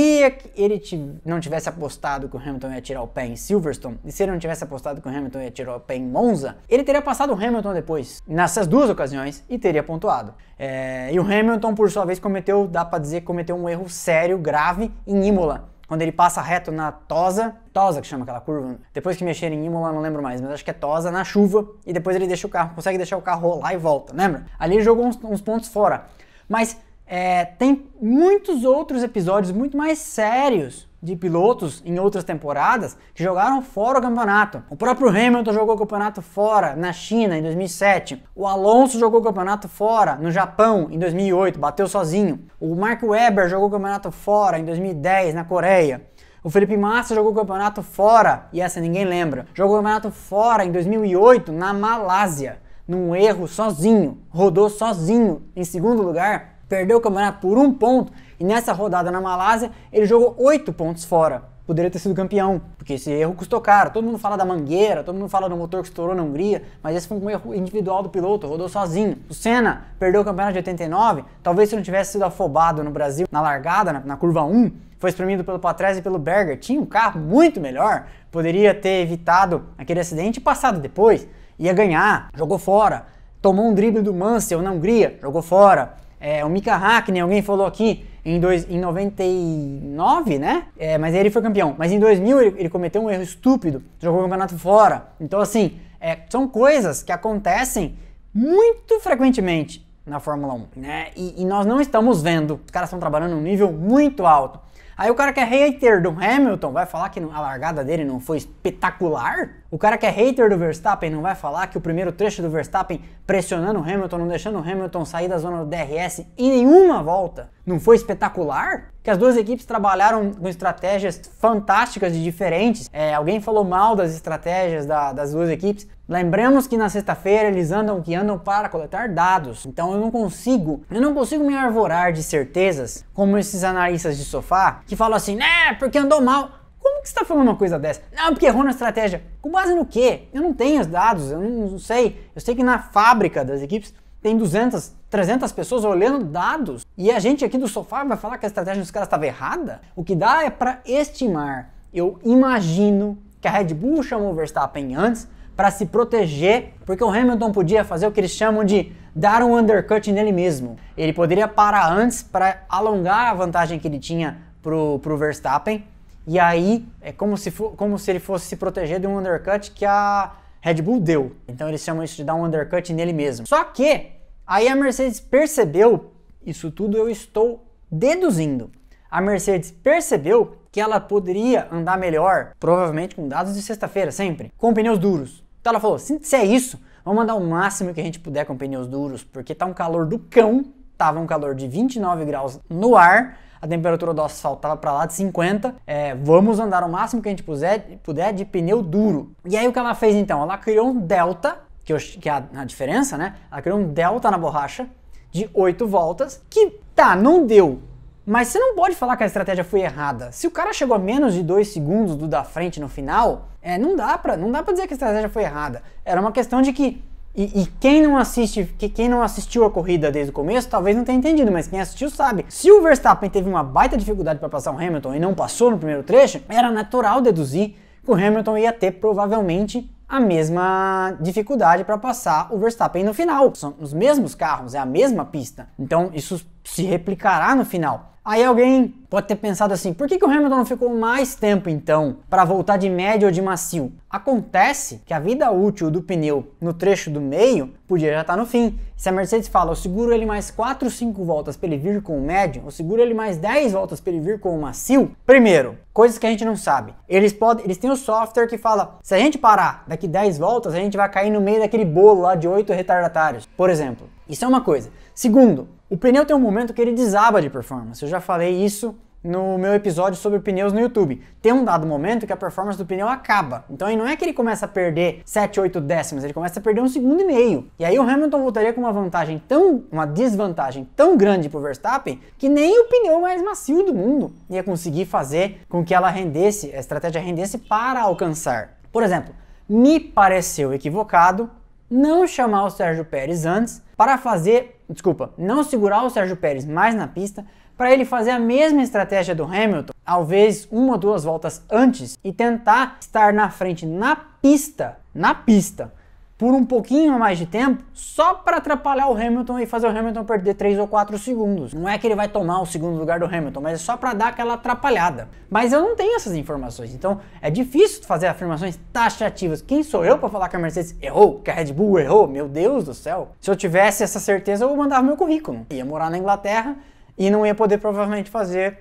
ele 0.54 0.80
não 1.24 1.40
tivesse 1.40 1.68
apostado 1.68 2.28
que 2.28 2.36
o 2.36 2.40
Hamilton 2.40 2.72
ia 2.72 2.80
tirar 2.80 3.02
o 3.02 3.08
pé 3.08 3.26
em 3.26 3.36
Silverstone, 3.36 3.98
e 4.04 4.12
se 4.12 4.22
ele 4.22 4.32
não 4.32 4.38
tivesse 4.38 4.62
apostado 4.62 5.00
que 5.00 5.08
o 5.08 5.10
Hamilton 5.10 5.40
ia 5.40 5.50
tirar 5.50 5.76
o 5.76 5.80
pé 5.80 5.96
em 5.96 6.04
Monza, 6.04 6.56
ele 6.68 6.84
teria 6.84 7.02
passado 7.02 7.32
o 7.32 7.34
Hamilton 7.34 7.72
depois, 7.72 8.22
nessas 8.26 8.66
duas 8.66 8.88
ocasiões, 8.88 9.44
e 9.48 9.58
teria 9.58 9.82
pontuado. 9.82 10.34
É, 10.58 11.10
e 11.12 11.18
o 11.18 11.22
Hamilton, 11.22 11.74
por 11.74 11.90
sua 11.90 12.04
vez, 12.04 12.18
cometeu, 12.18 12.66
dá 12.66 12.84
pra 12.84 12.98
dizer, 12.98 13.22
cometeu 13.22 13.56
um 13.56 13.68
erro 13.68 13.88
sério, 13.88 14.38
grave 14.38 14.92
em 15.06 15.26
Imola 15.26 15.75
quando 15.86 16.02
ele 16.02 16.12
passa 16.12 16.40
reto 16.40 16.72
na 16.72 16.90
Tosa, 16.90 17.56
Tosa 17.72 18.00
que 18.00 18.06
chama 18.06 18.24
aquela 18.24 18.40
curva, 18.40 18.76
depois 18.92 19.16
que 19.16 19.24
mexer 19.24 19.52
em 19.52 19.64
Imola, 19.64 19.92
não 19.92 20.00
lembro 20.00 20.22
mais, 20.22 20.40
mas 20.40 20.50
acho 20.50 20.64
que 20.64 20.70
é 20.70 20.74
Tosa, 20.74 21.10
na 21.10 21.24
chuva, 21.24 21.66
e 21.86 21.92
depois 21.92 22.16
ele 22.16 22.26
deixa 22.26 22.46
o 22.46 22.50
carro, 22.50 22.74
consegue 22.74 22.98
deixar 22.98 23.16
o 23.16 23.22
carro 23.22 23.48
rolar 23.48 23.74
e 23.74 23.76
volta, 23.76 24.12
lembra? 24.14 24.46
Ali 24.58 24.74
ele 24.74 24.82
jogou 24.82 25.06
uns, 25.06 25.18
uns 25.22 25.40
pontos 25.40 25.68
fora. 25.68 26.06
Mas 26.48 26.76
é, 27.06 27.44
tem 27.44 27.88
muitos 28.00 28.64
outros 28.64 29.02
episódios 29.02 29.52
muito 29.52 29.76
mais 29.76 29.98
sérios 29.98 30.88
de 31.00 31.14
pilotos 31.14 31.80
em 31.84 32.00
outras 32.00 32.24
temporadas 32.24 32.98
que 33.14 33.22
jogaram 33.22 33.62
fora 33.62 34.00
o 34.00 34.02
campeonato. 34.02 34.62
O 34.68 34.76
próprio 34.76 35.08
Hamilton 35.08 35.52
jogou 35.52 35.76
o 35.76 35.78
campeonato 35.78 36.20
fora 36.20 36.74
na 36.74 36.92
China 36.92 37.38
em 37.38 37.42
2007. 37.42 38.24
O 38.34 38.44
Alonso 38.44 38.98
jogou 38.98 39.20
o 39.20 39.22
campeonato 39.22 39.68
fora 39.68 40.16
no 40.16 40.32
Japão 40.32 40.88
em 40.90 40.98
2008, 40.98 41.60
bateu 41.60 41.86
sozinho. 41.86 42.40
O 42.58 42.74
Mark 42.74 43.02
Webber 43.04 43.48
jogou 43.48 43.68
o 43.68 43.70
campeonato 43.70 44.10
fora 44.10 44.58
em 44.58 44.64
2010 44.64 45.34
na 45.34 45.44
Coreia. 45.44 46.02
O 46.42 46.50
Felipe 46.50 46.76
Massa 46.76 47.14
jogou 47.14 47.32
o 47.32 47.34
campeonato 47.34 47.82
fora, 47.82 48.46
e 48.52 48.60
essa 48.60 48.80
ninguém 48.80 49.04
lembra. 49.04 49.46
Jogou 49.52 49.74
o 49.74 49.78
campeonato 49.78 50.10
fora 50.10 50.64
em 50.64 50.70
2008 50.70 51.50
na 51.50 51.72
Malásia, 51.72 52.58
num 52.86 53.16
erro 53.16 53.48
sozinho. 53.48 54.18
Rodou 54.30 54.70
sozinho 54.70 55.42
em 55.56 55.64
segundo 55.64 56.02
lugar 56.02 56.55
perdeu 56.68 56.98
o 56.98 57.00
campeonato 57.00 57.40
por 57.40 57.58
um 57.58 57.72
ponto 57.72 58.12
e 58.38 58.44
nessa 58.44 58.72
rodada 58.72 59.10
na 59.10 59.20
Malásia 59.20 59.70
ele 59.92 60.06
jogou 60.06 60.34
oito 60.38 60.72
pontos 60.72 61.04
fora. 61.04 61.42
Poderia 61.66 61.90
ter 61.90 61.98
sido 61.98 62.14
campeão, 62.14 62.62
porque 62.78 62.92
esse 62.92 63.10
erro 63.10 63.34
custou 63.34 63.60
caro. 63.60 63.90
Todo 63.90 64.04
mundo 64.04 64.18
fala 64.18 64.36
da 64.36 64.44
mangueira, 64.44 65.02
todo 65.02 65.16
mundo 65.16 65.28
fala 65.28 65.48
do 65.48 65.56
motor 65.56 65.82
que 65.82 65.88
estourou 65.88 66.14
na 66.14 66.22
Hungria, 66.22 66.62
mas 66.80 66.94
esse 66.94 67.08
foi 67.08 67.18
um 67.18 67.28
erro 67.28 67.52
individual 67.52 68.04
do 68.04 68.08
piloto, 68.08 68.46
rodou 68.46 68.68
sozinho. 68.68 69.18
O 69.28 69.34
Senna 69.34 69.86
perdeu 69.98 70.20
o 70.20 70.24
campeonato 70.24 70.52
de 70.52 70.58
89, 70.60 71.24
talvez 71.42 71.68
se 71.68 71.74
não 71.74 71.82
tivesse 71.82 72.12
sido 72.12 72.24
afobado 72.24 72.84
no 72.84 72.90
Brasil 72.92 73.26
na 73.32 73.40
largada, 73.40 73.92
na, 73.92 73.98
na 73.98 74.16
curva 74.16 74.44
1, 74.44 74.70
foi 74.98 75.10
espremido 75.10 75.42
pelo 75.42 75.58
Patrese 75.58 75.98
e 75.98 76.02
pelo 76.02 76.20
Berger. 76.20 76.56
Tinha 76.56 76.80
um 76.80 76.86
carro 76.86 77.20
muito 77.20 77.60
melhor, 77.60 78.06
poderia 78.30 78.72
ter 78.72 79.02
evitado 79.02 79.64
aquele 79.76 79.98
acidente 79.98 80.38
e 80.38 80.42
passado 80.42 80.78
depois. 80.78 81.26
Ia 81.58 81.72
ganhar, 81.72 82.30
jogou 82.34 82.58
fora. 82.58 83.06
Tomou 83.42 83.66
um 83.66 83.74
drible 83.74 84.02
do 84.02 84.14
Mansell 84.14 84.62
na 84.62 84.70
Hungria, 84.70 85.18
jogou 85.20 85.42
fora. 85.42 85.94
É, 86.20 86.44
o 86.44 86.48
Mika 86.48 86.74
Hakkinen, 86.74 87.20
alguém 87.20 87.42
falou 87.42 87.66
aqui, 87.66 88.06
em, 88.24 88.40
dois, 88.40 88.68
em 88.68 88.78
99, 88.78 90.38
né? 90.38 90.66
É, 90.76 90.98
mas 90.98 91.14
ele 91.14 91.30
foi 91.30 91.40
campeão. 91.40 91.74
Mas 91.78 91.92
em 91.92 91.98
2000 91.98 92.40
ele, 92.40 92.54
ele, 92.58 92.68
cometeu 92.68 93.02
um 93.02 93.10
erro 93.10 93.22
estúpido, 93.22 93.82
jogou 94.00 94.20
o 94.20 94.22
campeonato 94.24 94.58
fora. 94.58 95.08
Então, 95.20 95.40
assim, 95.40 95.78
é, 96.00 96.18
são 96.28 96.48
coisas 96.48 97.02
que 97.02 97.12
acontecem 97.12 97.96
muito 98.34 98.98
frequentemente 99.00 99.86
na 100.04 100.18
Fórmula 100.18 100.54
1, 100.54 100.66
né? 100.76 101.08
E, 101.16 101.40
e 101.42 101.44
nós 101.44 101.64
não 101.66 101.80
estamos 101.80 102.22
vendo. 102.22 102.60
Os 102.64 102.70
caras 102.70 102.88
estão 102.88 102.98
trabalhando 102.98 103.36
num 103.36 103.42
nível 103.42 103.70
muito 103.70 104.26
alto. 104.26 104.58
Aí 104.96 105.10
o 105.10 105.14
cara 105.14 105.32
que 105.32 105.40
é 105.40 105.44
hater 105.44 106.02
do 106.02 106.08
Hamilton 106.08 106.72
vai 106.72 106.86
falar 106.86 107.10
que 107.10 107.20
a 107.20 107.40
largada 107.40 107.84
dele 107.84 108.04
não 108.04 108.18
foi 108.18 108.38
espetacular? 108.38 109.50
O 109.76 109.78
cara 109.78 109.98
que 109.98 110.06
é 110.06 110.08
hater 110.08 110.48
do 110.48 110.56
Verstappen 110.56 111.10
não 111.10 111.20
vai 111.20 111.34
falar 111.34 111.66
que 111.66 111.76
o 111.76 111.82
primeiro 111.82 112.10
trecho 112.10 112.40
do 112.40 112.48
Verstappen 112.48 112.98
pressionando 113.26 113.78
o 113.78 113.82
Hamilton, 113.82 114.16
não 114.16 114.26
deixando 114.26 114.58
o 114.58 114.62
Hamilton 114.62 115.04
sair 115.04 115.28
da 115.28 115.36
zona 115.36 115.62
do 115.62 115.66
DRS 115.66 116.24
em 116.38 116.48
nenhuma 116.48 117.02
volta, 117.02 117.50
não 117.66 117.78
foi 117.78 117.96
espetacular? 117.96 118.84
Que 119.02 119.10
as 119.10 119.18
duas 119.18 119.36
equipes 119.36 119.66
trabalharam 119.66 120.32
com 120.32 120.48
estratégias 120.48 121.20
fantásticas 121.38 122.14
e 122.16 122.22
diferentes. 122.22 122.88
É, 122.90 123.12
alguém 123.12 123.38
falou 123.38 123.64
mal 123.64 123.94
das 123.94 124.14
estratégias 124.14 124.86
da, 124.86 125.12
das 125.12 125.32
duas 125.32 125.50
equipes. 125.50 125.86
Lembremos 126.08 126.66
que 126.66 126.78
na 126.78 126.88
sexta-feira 126.88 127.48
eles 127.48 127.70
andam 127.70 128.00
que 128.00 128.14
andam 128.14 128.38
para 128.38 128.70
coletar 128.70 129.10
dados. 129.10 129.66
Então 129.66 129.92
eu 129.92 130.00
não 130.00 130.10
consigo, 130.10 130.84
eu 130.90 131.02
não 131.02 131.12
consigo 131.12 131.46
me 131.46 131.54
arvorar 131.54 132.14
de 132.14 132.22
certezas 132.22 133.04
como 133.12 133.36
esses 133.36 133.62
analistas 133.62 134.16
de 134.16 134.24
sofá 134.24 134.80
que 134.86 134.96
falam 134.96 135.18
assim, 135.18 135.36
né, 135.36 135.74
porque 135.78 135.98
andou 135.98 136.22
mal. 136.22 136.64
Como 136.86 137.02
que 137.02 137.08
você 137.08 137.14
está 137.14 137.24
falando 137.24 137.48
uma 137.48 137.56
coisa 137.56 137.80
dessa? 137.80 138.00
Não, 138.16 138.32
porque 138.32 138.46
errou 138.46 138.62
na 138.62 138.70
estratégia. 138.70 139.20
Com 139.42 139.50
base 139.50 139.74
no 139.74 139.84
quê? 139.84 140.28
Eu 140.32 140.40
não 140.40 140.54
tenho 140.54 140.80
os 140.80 140.86
dados, 140.86 141.32
eu 141.32 141.40
não 141.40 141.80
sei. 141.80 142.30
Eu 142.32 142.40
sei 142.40 142.54
que 142.54 142.62
na 142.62 142.78
fábrica 142.78 143.44
das 143.44 143.60
equipes 143.60 143.92
tem 144.22 144.36
200, 144.36 144.92
300 145.10 145.50
pessoas 145.50 145.84
olhando 145.84 146.24
dados 146.24 146.86
e 146.96 147.10
a 147.10 147.18
gente 147.18 147.44
aqui 147.44 147.58
do 147.58 147.66
sofá 147.66 148.04
vai 148.04 148.16
falar 148.16 148.38
que 148.38 148.46
a 148.46 148.48
estratégia 148.48 148.80
dos 148.80 148.92
caras 148.92 149.08
estava 149.08 149.26
errada? 149.26 149.80
O 149.96 150.04
que 150.04 150.14
dá 150.14 150.44
é 150.44 150.50
para 150.50 150.80
estimar. 150.86 151.74
Eu 151.92 152.20
imagino 152.22 153.18
que 153.40 153.48
a 153.48 153.50
Red 153.50 153.74
Bull 153.74 154.04
chamou 154.04 154.30
o 154.30 154.34
Verstappen 154.34 154.94
antes 154.94 155.26
para 155.56 155.72
se 155.72 155.86
proteger, 155.86 156.74
porque 156.84 157.02
o 157.02 157.10
Hamilton 157.10 157.50
podia 157.50 157.82
fazer 157.82 158.06
o 158.06 158.12
que 158.12 158.20
eles 158.20 158.30
chamam 158.30 158.62
de 158.62 158.92
dar 159.12 159.42
um 159.42 159.58
undercut 159.58 160.12
nele 160.12 160.30
mesmo. 160.30 160.76
Ele 160.96 161.12
poderia 161.12 161.48
parar 161.48 161.90
antes 161.92 162.22
para 162.22 162.62
alongar 162.68 163.32
a 163.32 163.34
vantagem 163.34 163.76
que 163.76 163.88
ele 163.88 163.98
tinha 163.98 164.38
pro, 164.62 165.00
pro 165.00 165.18
Verstappen, 165.18 165.84
e 166.26 166.38
aí 166.38 166.86
é 167.00 167.12
como 167.12 167.36
se, 167.36 167.50
for, 167.50 167.74
como 167.76 167.98
se 167.98 168.10
ele 168.10 168.18
fosse 168.18 168.46
se 168.46 168.56
proteger 168.56 168.98
de 168.98 169.06
um 169.06 169.18
undercut 169.18 169.70
que 169.70 169.84
a 169.84 170.32
Red 170.60 170.82
Bull 170.82 170.98
deu. 170.98 171.36
Então 171.46 171.68
eles 171.68 171.82
chamam 171.82 172.02
isso 172.02 172.16
de 172.16 172.24
dar 172.24 172.34
um 172.34 172.44
undercut 172.44 172.92
nele 172.92 173.12
mesmo. 173.12 173.46
Só 173.46 173.62
que 173.62 174.08
aí 174.46 174.68
a 174.68 174.74
Mercedes 174.74 175.20
percebeu, 175.20 176.12
isso 176.44 176.70
tudo 176.70 176.96
eu 176.96 177.08
estou 177.08 177.64
deduzindo. 177.90 178.70
A 179.08 179.20
Mercedes 179.20 179.70
percebeu 179.70 180.56
que 180.72 180.80
ela 180.80 181.00
poderia 181.00 181.68
andar 181.70 181.96
melhor, 181.96 182.52
provavelmente 182.58 183.14
com 183.14 183.28
dados 183.28 183.54
de 183.54 183.62
sexta-feira, 183.62 184.10
sempre, 184.10 184.52
com 184.58 184.74
pneus 184.74 184.98
duros. 184.98 185.44
Então 185.60 185.70
ela 185.70 185.80
falou: 185.80 185.98
se, 185.98 186.18
é 186.34 186.44
isso, 186.44 186.78
vamos 187.04 187.20
mandar 187.20 187.34
o 187.34 187.40
máximo 187.40 187.94
que 187.94 188.00
a 188.00 188.04
gente 188.04 188.18
puder 188.18 188.44
com 188.44 188.56
pneus 188.56 188.86
duros, 188.86 189.22
porque 189.22 189.54
tá 189.54 189.64
um 189.64 189.72
calor 189.72 190.06
do 190.06 190.18
cão, 190.18 190.64
tava 190.98 191.20
um 191.20 191.26
calor 191.26 191.54
de 191.54 191.68
29 191.68 192.24
graus 192.24 192.60
no 192.68 192.96
ar, 192.96 193.38
a 193.66 193.68
temperatura 193.68 194.14
do 194.14 194.22
asfalto 194.22 194.62
tava 194.62 194.76
para 194.76 194.92
lá 194.92 195.06
de 195.06 195.14
50. 195.14 195.74
É, 195.86 196.14
vamos 196.14 196.58
andar 196.58 196.82
o 196.84 196.88
máximo 196.88 197.22
que 197.22 197.28
a 197.28 197.32
gente 197.32 197.42
puder, 197.42 197.98
puder 198.02 198.32
de 198.32 198.44
pneu 198.44 198.82
duro. 198.82 199.32
E 199.44 199.56
aí 199.56 199.66
o 199.68 199.72
que 199.72 199.78
ela 199.78 199.94
fez 199.94 200.14
então? 200.14 200.42
Ela 200.42 200.56
criou 200.56 200.88
um 200.88 200.98
delta, 200.98 201.58
que, 201.84 201.92
eu, 201.92 201.98
que 201.98 202.28
é 202.28 202.32
a, 202.32 202.44
a 202.56 202.64
diferença, 202.64 203.16
né? 203.18 203.36
Ela 203.50 203.62
criou 203.62 203.78
um 203.78 203.88
delta 203.88 204.30
na 204.30 204.38
borracha 204.38 204.88
de 205.30 205.50
8 205.52 205.86
voltas, 205.86 206.42
que 206.48 206.80
tá, 206.94 207.14
não 207.14 207.46
deu 207.46 207.82
mas 208.26 208.48
você 208.48 208.58
não 208.58 208.74
pode 208.74 208.96
falar 208.96 209.16
que 209.16 209.22
a 209.22 209.26
estratégia 209.26 209.62
foi 209.62 209.82
errada. 209.82 210.32
Se 210.32 210.48
o 210.48 210.50
cara 210.50 210.72
chegou 210.72 210.96
a 210.96 210.98
menos 210.98 211.32
de 211.32 211.44
2 211.44 211.68
segundos 211.68 212.16
do 212.16 212.26
da 212.26 212.42
frente 212.42 212.80
no 212.80 212.88
final, 212.88 213.50
é, 213.62 213.78
não 213.78 213.94
dá 213.94 214.20
não 214.36 214.50
dá 214.50 214.64
para 214.64 214.72
dizer 214.72 214.88
que 214.88 214.94
a 214.94 214.96
estratégia 214.96 215.28
foi 215.28 215.44
errada. 215.44 215.80
Era 216.04 216.20
uma 216.20 216.32
questão 216.32 216.60
de 216.60 216.72
que 216.72 217.04
e, 217.36 217.62
e, 217.62 217.66
quem 217.78 218.02
não 218.02 218.16
assiste, 218.16 218.64
que 218.78 218.88
quem 218.88 219.08
não 219.08 219.22
assistiu 219.22 219.64
a 219.64 219.70
corrida 219.70 220.10
desde 220.10 220.30
o 220.30 220.32
começo, 220.32 220.68
talvez 220.68 220.96
não 220.96 221.04
tenha 221.04 221.18
entendido, 221.18 221.52
mas 221.52 221.68
quem 221.68 221.80
assistiu 221.80 222.08
sabe. 222.08 222.46
Se 222.48 222.70
o 222.70 222.80
Verstappen 222.82 223.28
teve 223.28 223.48
uma 223.48 223.62
baita 223.62 223.96
dificuldade 223.96 224.40
para 224.40 224.48
passar 224.48 224.72
o 224.72 224.78
Hamilton 224.78 225.14
e 225.14 225.20
não 225.20 225.34
passou 225.34 225.70
no 225.70 225.76
primeiro 225.76 226.02
trecho, 226.02 226.40
era 226.48 226.70
natural 226.70 227.20
deduzir 227.20 227.74
que 228.02 228.10
o 228.10 228.14
Hamilton 228.14 228.56
ia 228.56 228.72
ter 228.72 228.92
provavelmente 228.92 229.90
a 230.08 230.20
mesma 230.20 231.16
dificuldade 231.20 231.84
para 231.84 231.98
passar 231.98 232.48
o 232.52 232.58
Verstappen 232.58 233.04
no 233.04 233.12
final. 233.12 233.54
São 233.54 233.74
os 233.80 233.92
mesmos 233.92 234.34
carros, 234.34 234.74
é 234.74 234.78
a 234.78 234.86
mesma 234.86 235.24
pista. 235.24 235.68
Então 235.78 236.10
isso 236.14 236.40
se 236.64 236.84
replicará 236.84 237.54
no 237.54 237.64
final. 237.64 238.15
Aí 238.26 238.42
alguém 238.42 238.92
pode 239.08 239.28
ter 239.28 239.36
pensado 239.36 239.72
assim: 239.72 239.94
por 239.94 240.08
que, 240.08 240.18
que 240.18 240.24
o 240.24 240.28
Hamilton 240.28 240.56
não 240.56 240.66
ficou 240.66 240.92
mais 240.92 241.36
tempo 241.36 241.70
então 241.70 242.16
para 242.28 242.44
voltar 242.44 242.76
de 242.76 242.90
médio 242.90 243.28
ou 243.28 243.32
de 243.32 243.40
macio? 243.40 243.92
Acontece 244.10 245.00
que 245.06 245.14
a 245.14 245.20
vida 245.20 245.48
útil 245.52 245.92
do 245.92 246.02
pneu 246.02 246.50
no 246.60 246.74
trecho 246.74 247.08
do 247.08 247.20
meio 247.20 247.72
podia 247.86 248.12
já 248.12 248.22
estar 248.22 248.32
tá 248.32 248.36
no 248.36 248.44
fim. 248.44 248.80
Se 248.96 249.08
a 249.08 249.12
Mercedes 249.12 249.46
fala, 249.46 249.70
eu 249.70 249.76
seguro 249.76 250.12
ele 250.12 250.26
mais 250.26 250.50
4, 250.50 250.90
5 250.90 251.24
voltas 251.24 251.56
para 251.56 251.68
ele 251.68 251.76
vir 251.76 252.02
com 252.02 252.18
o 252.18 252.20
médio, 252.20 252.62
eu 252.66 252.70
seguro 252.72 253.00
ele 253.00 253.14
mais 253.14 253.36
10 253.36 253.74
voltas 253.74 254.00
para 254.00 254.12
ele 254.12 254.20
vir 254.20 254.40
com 254.40 254.58
o 254.58 254.60
macio. 254.60 255.12
Primeiro, 255.24 255.78
coisas 255.92 256.18
que 256.18 256.26
a 256.26 256.30
gente 256.30 256.44
não 256.44 256.56
sabe. 256.56 256.94
Eles 257.08 257.32
podem, 257.32 257.64
eles 257.64 257.78
têm 257.78 257.90
o 257.90 257.96
software 257.96 258.48
que 258.48 258.58
fala, 258.58 258.98
se 259.04 259.14
a 259.14 259.18
gente 259.18 259.38
parar 259.38 259.84
daqui 259.86 260.08
10 260.08 260.38
voltas, 260.38 260.74
a 260.74 260.78
gente 260.78 260.96
vai 260.96 261.08
cair 261.08 261.30
no 261.30 261.40
meio 261.40 261.60
daquele 261.60 261.84
bolo 261.84 262.22
lá 262.22 262.34
de 262.34 262.48
8 262.48 262.72
retardatários, 262.72 263.46
por 263.56 263.70
exemplo. 263.70 264.08
Isso 264.28 264.44
é 264.44 264.48
uma 264.48 264.62
coisa. 264.62 264.90
Segundo, 265.14 265.68
o 265.88 265.96
pneu 265.96 266.26
tem 266.26 266.34
um 266.34 266.40
momento 266.40 266.74
que 266.74 266.80
ele 266.80 266.92
desaba 266.92 267.40
de 267.40 267.48
performance. 267.48 268.02
Eu 268.02 268.08
já 268.08 268.20
falei 268.20 268.64
isso 268.64 268.96
no 269.22 269.58
meu 269.58 269.74
episódio 269.74 270.18
sobre 270.18 270.38
pneus 270.38 270.72
no 270.72 270.80
YouTube. 270.80 271.20
Tem 271.42 271.52
um 271.52 271.64
dado 271.64 271.86
momento 271.86 272.26
que 272.26 272.32
a 272.32 272.36
performance 272.36 272.78
do 272.78 272.86
pneu 272.86 273.08
acaba. 273.08 273.64
Então 273.68 273.86
aí 273.86 273.96
não 273.96 274.06
é 274.06 274.16
que 274.16 274.24
ele 274.24 274.32
começa 274.32 274.64
a 274.64 274.68
perder 274.68 275.22
7, 275.24 275.60
8 275.60 275.80
décimas, 275.80 276.24
ele 276.24 276.32
começa 276.32 276.58
a 276.58 276.62
perder 276.62 276.80
um 276.80 276.88
segundo 276.88 277.20
e 277.20 277.24
meio. 277.24 277.70
E 277.78 277.84
aí 277.84 277.98
o 277.98 278.02
Hamilton 278.02 278.42
voltaria 278.42 278.72
com 278.72 278.80
uma 278.80 278.92
vantagem 278.92 279.42
tão, 279.46 279.84
uma 279.90 280.06
desvantagem 280.06 280.88
tão 280.96 281.16
grande 281.16 281.48
pro 281.48 281.60
Verstappen 281.60 282.20
que 282.38 282.48
nem 282.48 282.80
o 282.80 282.84
pneu 282.86 283.20
mais 283.20 283.42
macio 283.42 283.84
do 283.84 283.94
mundo 283.94 284.32
ia 284.48 284.62
conseguir 284.62 285.06
fazer 285.06 285.60
com 285.68 285.84
que 285.84 285.94
ela 285.94 286.08
rendesse, 286.08 286.74
a 286.74 286.78
estratégia 286.78 287.20
rendesse 287.20 287.58
para 287.58 288.02
alcançar. 288.02 288.76
Por 288.92 289.02
exemplo, 289.02 289.34
me 289.68 289.98
pareceu 289.98 290.72
equivocado 290.72 291.50
não 291.90 292.26
chamar 292.26 292.64
o 292.64 292.70
Sérgio 292.70 293.04
Pérez 293.04 293.46
antes 293.46 293.82
para 293.96 294.18
fazer, 294.18 294.80
desculpa, 294.88 295.32
não 295.38 295.62
segurar 295.62 296.02
o 296.02 296.10
Sérgio 296.10 296.36
Pérez 296.36 296.64
mais 296.64 296.94
na 296.94 297.06
pista 297.06 297.44
para 297.76 297.92
ele 297.92 298.04
fazer 298.04 298.30
a 298.30 298.38
mesma 298.38 298.82
estratégia 298.82 299.34
do 299.34 299.44
Hamilton, 299.44 299.92
talvez 300.04 300.66
uma 300.70 300.92
ou 300.92 300.98
duas 300.98 301.24
voltas 301.24 301.62
antes 301.70 302.18
e 302.24 302.32
tentar 302.32 302.96
estar 303.00 303.32
na 303.32 303.50
frente 303.50 303.84
na 303.84 304.16
pista, 304.16 304.98
na 305.14 305.34
pista, 305.34 305.92
por 306.38 306.52
um 306.52 306.64
pouquinho 306.66 307.18
mais 307.18 307.38
de 307.38 307.46
tempo, 307.46 307.82
só 307.94 308.34
para 308.34 308.58
atrapalhar 308.58 309.08
o 309.08 309.14
Hamilton 309.14 309.58
e 309.58 309.66
fazer 309.66 309.86
o 309.86 309.98
Hamilton 309.98 310.24
perder 310.24 310.54
3 310.54 310.78
ou 310.78 310.86
4 310.86 311.18
segundos. 311.18 311.72
Não 311.72 311.88
é 311.88 311.96
que 311.96 312.06
ele 312.06 312.14
vai 312.14 312.28
tomar 312.28 312.60
o 312.60 312.66
segundo 312.66 312.98
lugar 312.98 313.18
do 313.18 313.24
Hamilton, 313.24 313.60
mas 313.60 313.74
é 313.74 313.78
só 313.78 313.96
para 313.96 314.12
dar 314.12 314.28
aquela 314.28 314.54
atrapalhada. 314.54 315.28
Mas 315.48 315.72
eu 315.72 315.80
não 315.80 315.96
tenho 315.96 316.14
essas 316.14 316.34
informações, 316.34 316.92
então 316.92 317.20
é 317.40 317.50
difícil 317.50 318.02
fazer 318.04 318.26
afirmações 318.26 318.78
taxativas. 318.92 319.62
Quem 319.62 319.82
sou 319.82 320.04
eu 320.04 320.18
para 320.18 320.28
falar 320.28 320.48
que 320.50 320.56
a 320.56 320.58
Mercedes 320.58 320.94
errou, 321.00 321.40
que 321.40 321.50
a 321.50 321.54
Red 321.54 321.72
Bull 321.72 321.98
errou? 321.98 322.28
Meu 322.28 322.48
Deus 322.48 322.84
do 322.84 322.92
céu. 322.92 323.28
Se 323.40 323.50
eu 323.50 323.56
tivesse 323.56 324.02
essa 324.02 324.20
certeza, 324.20 324.64
eu 324.64 324.76
mandava 324.76 325.02
meu 325.02 325.16
currículo. 325.16 325.66
Ia 325.70 325.84
morar 325.84 326.10
na 326.10 326.18
Inglaterra 326.18 326.76
e 327.16 327.30
não 327.30 327.46
ia 327.46 327.54
poder 327.54 327.78
provavelmente 327.78 328.30
fazer 328.30 328.78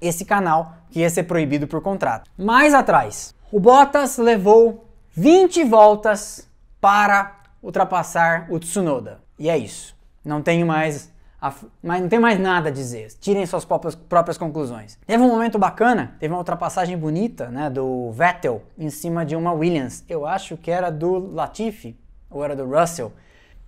esse 0.00 0.24
canal 0.24 0.74
que 0.90 0.98
ia 0.98 1.08
ser 1.08 1.22
proibido 1.22 1.68
por 1.68 1.80
contrato. 1.80 2.28
Mais 2.36 2.74
atrás, 2.74 3.32
o 3.52 3.60
Bottas 3.60 4.18
levou 4.18 4.84
20 5.14 5.62
voltas 5.64 6.50
para 6.82 7.36
ultrapassar 7.62 8.48
o 8.50 8.58
Tsunoda. 8.58 9.20
E 9.38 9.48
é 9.48 9.56
isso. 9.56 9.96
Não 10.24 10.42
tenho 10.42 10.66
mais 10.66 11.12
mas 11.82 12.00
não 12.00 12.08
tem 12.08 12.20
mais 12.20 12.38
nada 12.38 12.68
a 12.68 12.72
dizer. 12.72 13.08
Tirem 13.20 13.44
suas 13.46 13.64
próprias, 13.64 13.96
próprias, 13.96 14.38
conclusões. 14.38 14.96
Teve 15.04 15.24
um 15.24 15.28
momento 15.28 15.58
bacana, 15.58 16.14
teve 16.20 16.32
uma 16.32 16.38
ultrapassagem 16.38 16.96
bonita, 16.96 17.48
né, 17.48 17.68
do 17.68 18.12
Vettel 18.12 18.62
em 18.78 18.88
cima 18.90 19.26
de 19.26 19.34
uma 19.34 19.52
Williams. 19.52 20.04
Eu 20.08 20.24
acho 20.24 20.56
que 20.56 20.70
era 20.70 20.88
do 20.88 21.34
Latifi 21.34 21.96
ou 22.30 22.44
era 22.44 22.54
do 22.54 22.64
Russell. 22.64 23.12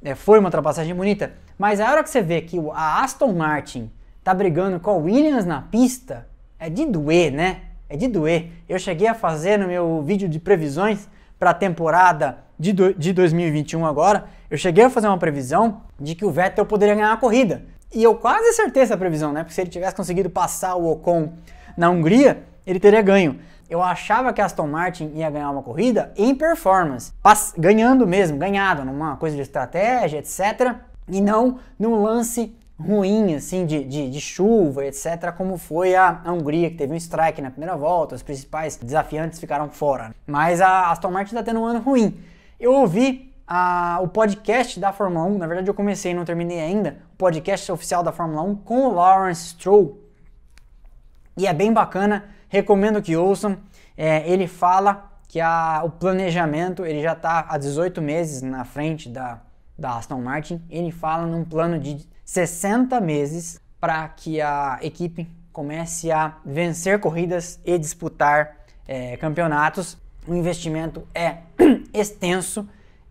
É, 0.05 0.15
foi 0.15 0.39
uma 0.39 0.47
ultrapassagem 0.47 0.95
bonita. 0.95 1.33
Mas 1.59 1.81
a 1.81 1.91
hora 1.91 2.05
que 2.05 2.11
você 2.11 2.23
vê 2.23 2.43
que 2.43 2.61
a 2.73 3.03
Aston 3.03 3.33
Martin 3.33 3.91
tá 4.23 4.33
brigando 4.33 4.79
com 4.79 4.91
a 4.91 4.95
Williams 4.95 5.45
na 5.45 5.61
pista, 5.61 6.29
é 6.61 6.71
de 6.71 6.87
doer, 6.87 7.33
né? 7.33 7.63
É 7.89 7.97
de 7.97 8.07
doer. 8.07 8.51
Eu 8.69 8.79
cheguei 8.79 9.09
a 9.09 9.15
fazer 9.15 9.59
no 9.59 9.67
meu 9.67 10.01
vídeo 10.01 10.29
de 10.29 10.39
previsões 10.39 11.09
para 11.45 11.51
a 11.51 11.55
temporada 11.55 12.39
de, 12.59 12.73
do, 12.73 12.95
de 12.95 13.13
2021 13.13 13.85
agora, 13.85 14.25
eu 14.51 14.57
cheguei 14.57 14.85
a 14.85 14.89
fazer 14.89 15.09
uma 15.09 15.19
previsão 15.19 15.83
de 16.01 16.15
que 16.15 16.25
o 16.25 16.31
Vettel 16.31 16.65
poderia 16.65 16.95
ganhar 16.95 17.13
a 17.13 17.19
corrida. 17.19 17.67
E 17.93 18.03
eu 18.03 18.15
quase 18.15 18.49
acertei 18.49 18.83
essa 18.83 18.97
previsão, 18.97 19.31
né? 19.31 19.43
Porque 19.43 19.53
se 19.53 19.61
ele 19.61 19.69
tivesse 19.69 19.95
conseguido 19.95 20.31
passar 20.31 20.75
o 20.75 20.91
Ocon 20.91 21.35
na 21.77 21.91
Hungria, 21.91 22.45
ele 22.67 22.81
teria 22.81 23.03
ganho. 23.03 23.41
Eu 23.69 23.83
achava 23.83 24.33
que 24.33 24.41
Aston 24.41 24.69
Martin 24.69 25.13
ia 25.15 25.29
ganhar 25.29 25.51
uma 25.51 25.63
corrida 25.63 26.15
em 26.17 26.35
performance, 26.35 27.13
ganhando 27.59 28.07
mesmo, 28.07 28.39
ganhado, 28.39 28.87
numa 28.87 29.19
coisa 29.19 29.37
de 29.37 29.43
estratégia, 29.43 30.17
etc 30.17 30.79
e 31.09 31.21
não 31.21 31.59
num 31.79 32.03
lance 32.03 32.55
ruim, 32.79 33.35
assim, 33.35 33.65
de, 33.67 33.85
de, 33.85 34.11
de, 34.11 34.21
chuva, 34.21 34.85
etc., 34.85 35.33
como 35.37 35.57
foi 35.57 35.95
a, 35.95 36.21
a, 36.25 36.33
Hungria, 36.33 36.71
que 36.71 36.77
teve 36.77 36.93
um 36.93 36.97
strike 36.97 37.41
na 37.41 37.51
primeira 37.51 37.77
volta, 37.77 38.15
os 38.15 38.23
principais 38.23 38.77
desafiantes 38.77 39.39
ficaram 39.39 39.71
fora. 39.71 40.15
Mas 40.27 40.61
a 40.61 40.91
Aston 40.91 41.11
Martin 41.11 41.35
está 41.35 41.43
tendo 41.43 41.61
um 41.61 41.65
ano 41.65 41.81
ruim. 41.81 42.19
Eu 42.59 42.73
ouvi 42.73 43.33
a, 43.47 44.01
o 44.03 44.09
podcast 44.09 44.81
da 44.81 44.93
Fórmula 44.93 45.25
1, 45.27 45.39
na 45.39 45.47
verdade 45.47 45.69
eu 45.69 45.75
comecei 45.75 46.13
e 46.13 46.15
não 46.15 46.25
terminei 46.25 46.61
ainda, 46.61 46.99
o 47.13 47.17
podcast 47.17 47.71
oficial 47.71 48.03
da 48.03 48.11
Fórmula 48.11 48.43
1 48.43 48.57
com 48.57 48.87
o 48.87 48.95
Lawrence 48.95 49.51
Stroll, 49.51 50.05
e 51.37 51.47
é 51.47 51.53
bem 51.53 51.73
bacana, 51.73 52.25
recomendo 52.49 53.03
que 53.03 53.17
ouçam. 53.17 53.59
É, 53.97 54.29
ele 54.29 54.47
fala 54.47 55.11
que 55.29 55.41
a, 55.41 55.83
o 55.85 55.91
planejamento 55.91 56.85
ele 56.85 57.03
já 57.03 57.13
está 57.13 57.47
há 57.49 57.59
18 57.59 58.01
meses 58.01 58.43
na 58.43 58.65
frente 58.65 59.09
da, 59.09 59.41
da 59.77 59.97
Aston 59.97 60.21
Martin, 60.21 60.63
ele 60.71 60.93
fala 60.93 61.27
num 61.27 61.45
plano 61.45 61.79
de 61.79 62.07
60 62.25 63.01
meses 63.01 63.61
para 63.81 64.09
que 64.09 64.41
a 64.41 64.79
equipe 64.83 65.31
comece 65.53 66.11
a 66.11 66.37
vencer 66.45 66.99
corridas 66.99 67.61
e 67.65 67.79
disputar 67.79 68.65
é, 68.89 69.17
campeonatos. 69.17 69.99
O 70.27 70.35
investimento 70.35 71.07
é 71.15 71.39
extenso 71.93 72.69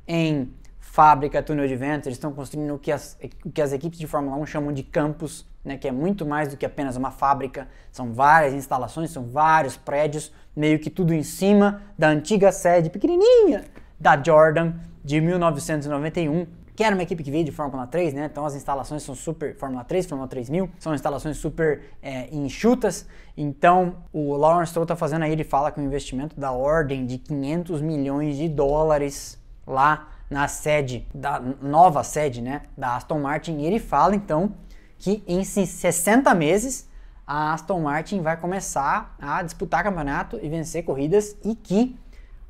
em 0.07 0.51
fábrica, 0.79 1.41
túnel 1.41 1.67
de 1.67 1.75
ventos, 1.75 2.05
eles 2.05 2.17
estão 2.17 2.31
construindo 2.31 2.75
o 2.75 2.77
que, 2.77 2.91
as, 2.91 3.17
o 3.43 3.49
que 3.49 3.61
as 3.61 3.73
equipes 3.73 3.97
de 3.97 4.05
Fórmula 4.05 4.37
1 4.37 4.45
chamam 4.45 4.71
de 4.71 4.83
campus, 4.83 5.43
né, 5.65 5.75
que 5.75 5.87
é 5.87 5.91
muito 5.91 6.23
mais 6.23 6.49
do 6.49 6.57
que 6.57 6.65
apenas 6.65 6.95
uma 6.95 7.09
fábrica, 7.09 7.67
são 7.91 8.13
várias 8.13 8.53
instalações, 8.53 9.09
são 9.09 9.23
vários 9.23 9.75
prédios, 9.75 10.31
meio 10.55 10.77
que 10.77 10.91
tudo 10.91 11.11
em 11.11 11.23
cima 11.23 11.81
da 11.97 12.09
antiga 12.09 12.51
sede 12.51 12.91
pequenininha 12.91 13.63
da 13.99 14.21
Jordan, 14.21 14.73
de 15.03 15.19
1991, 15.19 16.45
que 16.75 16.83
era 16.83 16.95
uma 16.95 17.03
equipe 17.03 17.23
que 17.23 17.29
veio 17.29 17.43
de 17.43 17.51
Fórmula 17.51 17.85
3, 17.85 18.13
né? 18.13 18.29
Então 18.31 18.45
as 18.45 18.55
instalações 18.55 19.03
são 19.03 19.13
super. 19.13 19.55
Fórmula 19.57 19.83
3, 19.83 20.05
Fórmula 20.05 20.27
3000, 20.27 20.69
são 20.79 20.93
instalações 20.93 21.37
super 21.37 21.83
é, 22.01 22.27
enxutas. 22.35 23.07
Então 23.37 23.97
o 24.11 24.35
Lawrence 24.35 24.71
Stroll 24.71 24.85
tá 24.85 24.95
fazendo 24.95 25.23
aí, 25.23 25.31
ele 25.31 25.43
fala 25.43 25.71
que 25.71 25.79
um 25.79 25.83
investimento 25.83 26.39
da 26.39 26.51
ordem 26.51 27.05
de 27.05 27.17
500 27.17 27.81
milhões 27.81 28.37
de 28.37 28.49
dólares 28.49 29.39
lá 29.65 30.09
na 30.29 30.47
sede, 30.47 31.07
da 31.13 31.39
nova 31.39 32.03
sede, 32.03 32.41
né? 32.41 32.63
Da 32.77 32.95
Aston 32.95 33.19
Martin. 33.19 33.59
E 33.59 33.65
ele 33.65 33.79
fala 33.79 34.15
então 34.15 34.55
que 34.97 35.23
em 35.27 35.43
60 35.43 36.33
meses 36.33 36.89
a 37.25 37.53
Aston 37.53 37.79
Martin 37.81 38.21
vai 38.21 38.35
começar 38.35 39.15
a 39.19 39.43
disputar 39.43 39.83
campeonato 39.83 40.39
e 40.41 40.49
vencer 40.49 40.83
corridas 40.83 41.37
e 41.43 41.55
que 41.55 41.97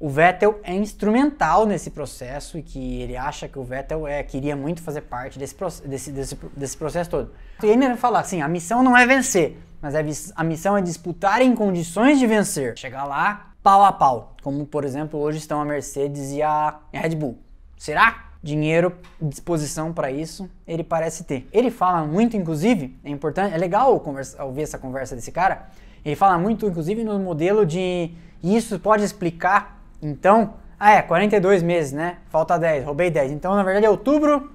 o 0.04 0.10
Vettel 0.10 0.60
é 0.64 0.74
instrumental 0.74 1.66
nesse 1.66 1.89
processo 1.89 2.58
e 2.58 2.62
que 2.62 3.01
ele 3.01 3.16
acha 3.16 3.47
que 3.47 3.58
o 3.58 3.64
Vettel 3.64 4.06
é, 4.06 4.22
queria 4.22 4.54
muito 4.54 4.82
fazer 4.82 4.99
parte 4.99 5.39
desse, 5.39 5.56
desse, 5.86 6.12
desse, 6.12 6.38
desse 6.58 6.76
processo 6.76 7.10
todo. 7.10 7.32
E 7.64 7.68
ele 7.68 7.88
vai 7.88 7.95
falar 7.95 8.20
assim: 8.20 8.41
a 8.41 8.47
missão 8.49 8.84
não 8.84 8.97
é 8.97 9.08
vencer, 9.08 9.58
mas 9.82 9.95
a 10.36 10.43
missão 10.43 10.76
é 10.76 10.82
disputar 10.82 11.41
em 11.41 11.56
condições 11.56 12.20
de 12.20 12.28
vencer. 12.28 12.78
Chegar 12.78 13.06
lá 13.06 13.54
pau 13.64 13.82
a 13.86 13.93
pau, 13.93 14.36
como 14.43 14.66
por 14.66 14.84
exemplo 14.84 15.18
hoje 15.18 15.38
estão 15.38 15.62
a 15.62 15.64
Mercedes 15.64 16.34
e 16.34 16.41
a 16.41 16.82
Red 16.91 17.16
Bull. 17.16 17.38
Será? 17.78 18.26
Dinheiro, 18.43 18.97
disposição 19.22 19.93
para 19.93 20.12
isso, 20.12 20.51
ele 20.68 20.84
parece 20.84 21.24
ter. 21.24 21.47
Ele 21.54 21.72
fala 21.72 22.06
muito, 22.06 22.36
inclusive, 22.36 22.93
é 23.06 23.10
importante, 23.10 23.56
é 23.56 23.58
legal 23.58 23.97
conversa, 24.01 24.43
ouvir 24.43 24.64
essa 24.64 24.78
conversa 24.78 25.16
desse 25.16 25.32
cara. 25.32 25.70
Ele 26.04 26.18
fala 26.18 26.38
muito, 26.38 26.66
inclusive, 26.66 27.06
no 27.06 27.18
modelo 27.20 27.66
de 27.66 28.12
isso 28.43 28.78
pode 28.78 29.06
explicar 29.06 29.82
então, 30.04 30.56
ah 30.80 30.91
é, 30.91 31.01
42 31.01 31.64
meses, 31.64 31.91
né? 31.91 32.18
Falta 32.30 32.58
10, 32.58 32.86
roubei 32.86 33.10
10. 33.10 33.32
Então, 33.32 33.56
na 33.56 33.64
verdade, 33.64 33.86
é 33.86 33.89
outubro, 33.89 34.51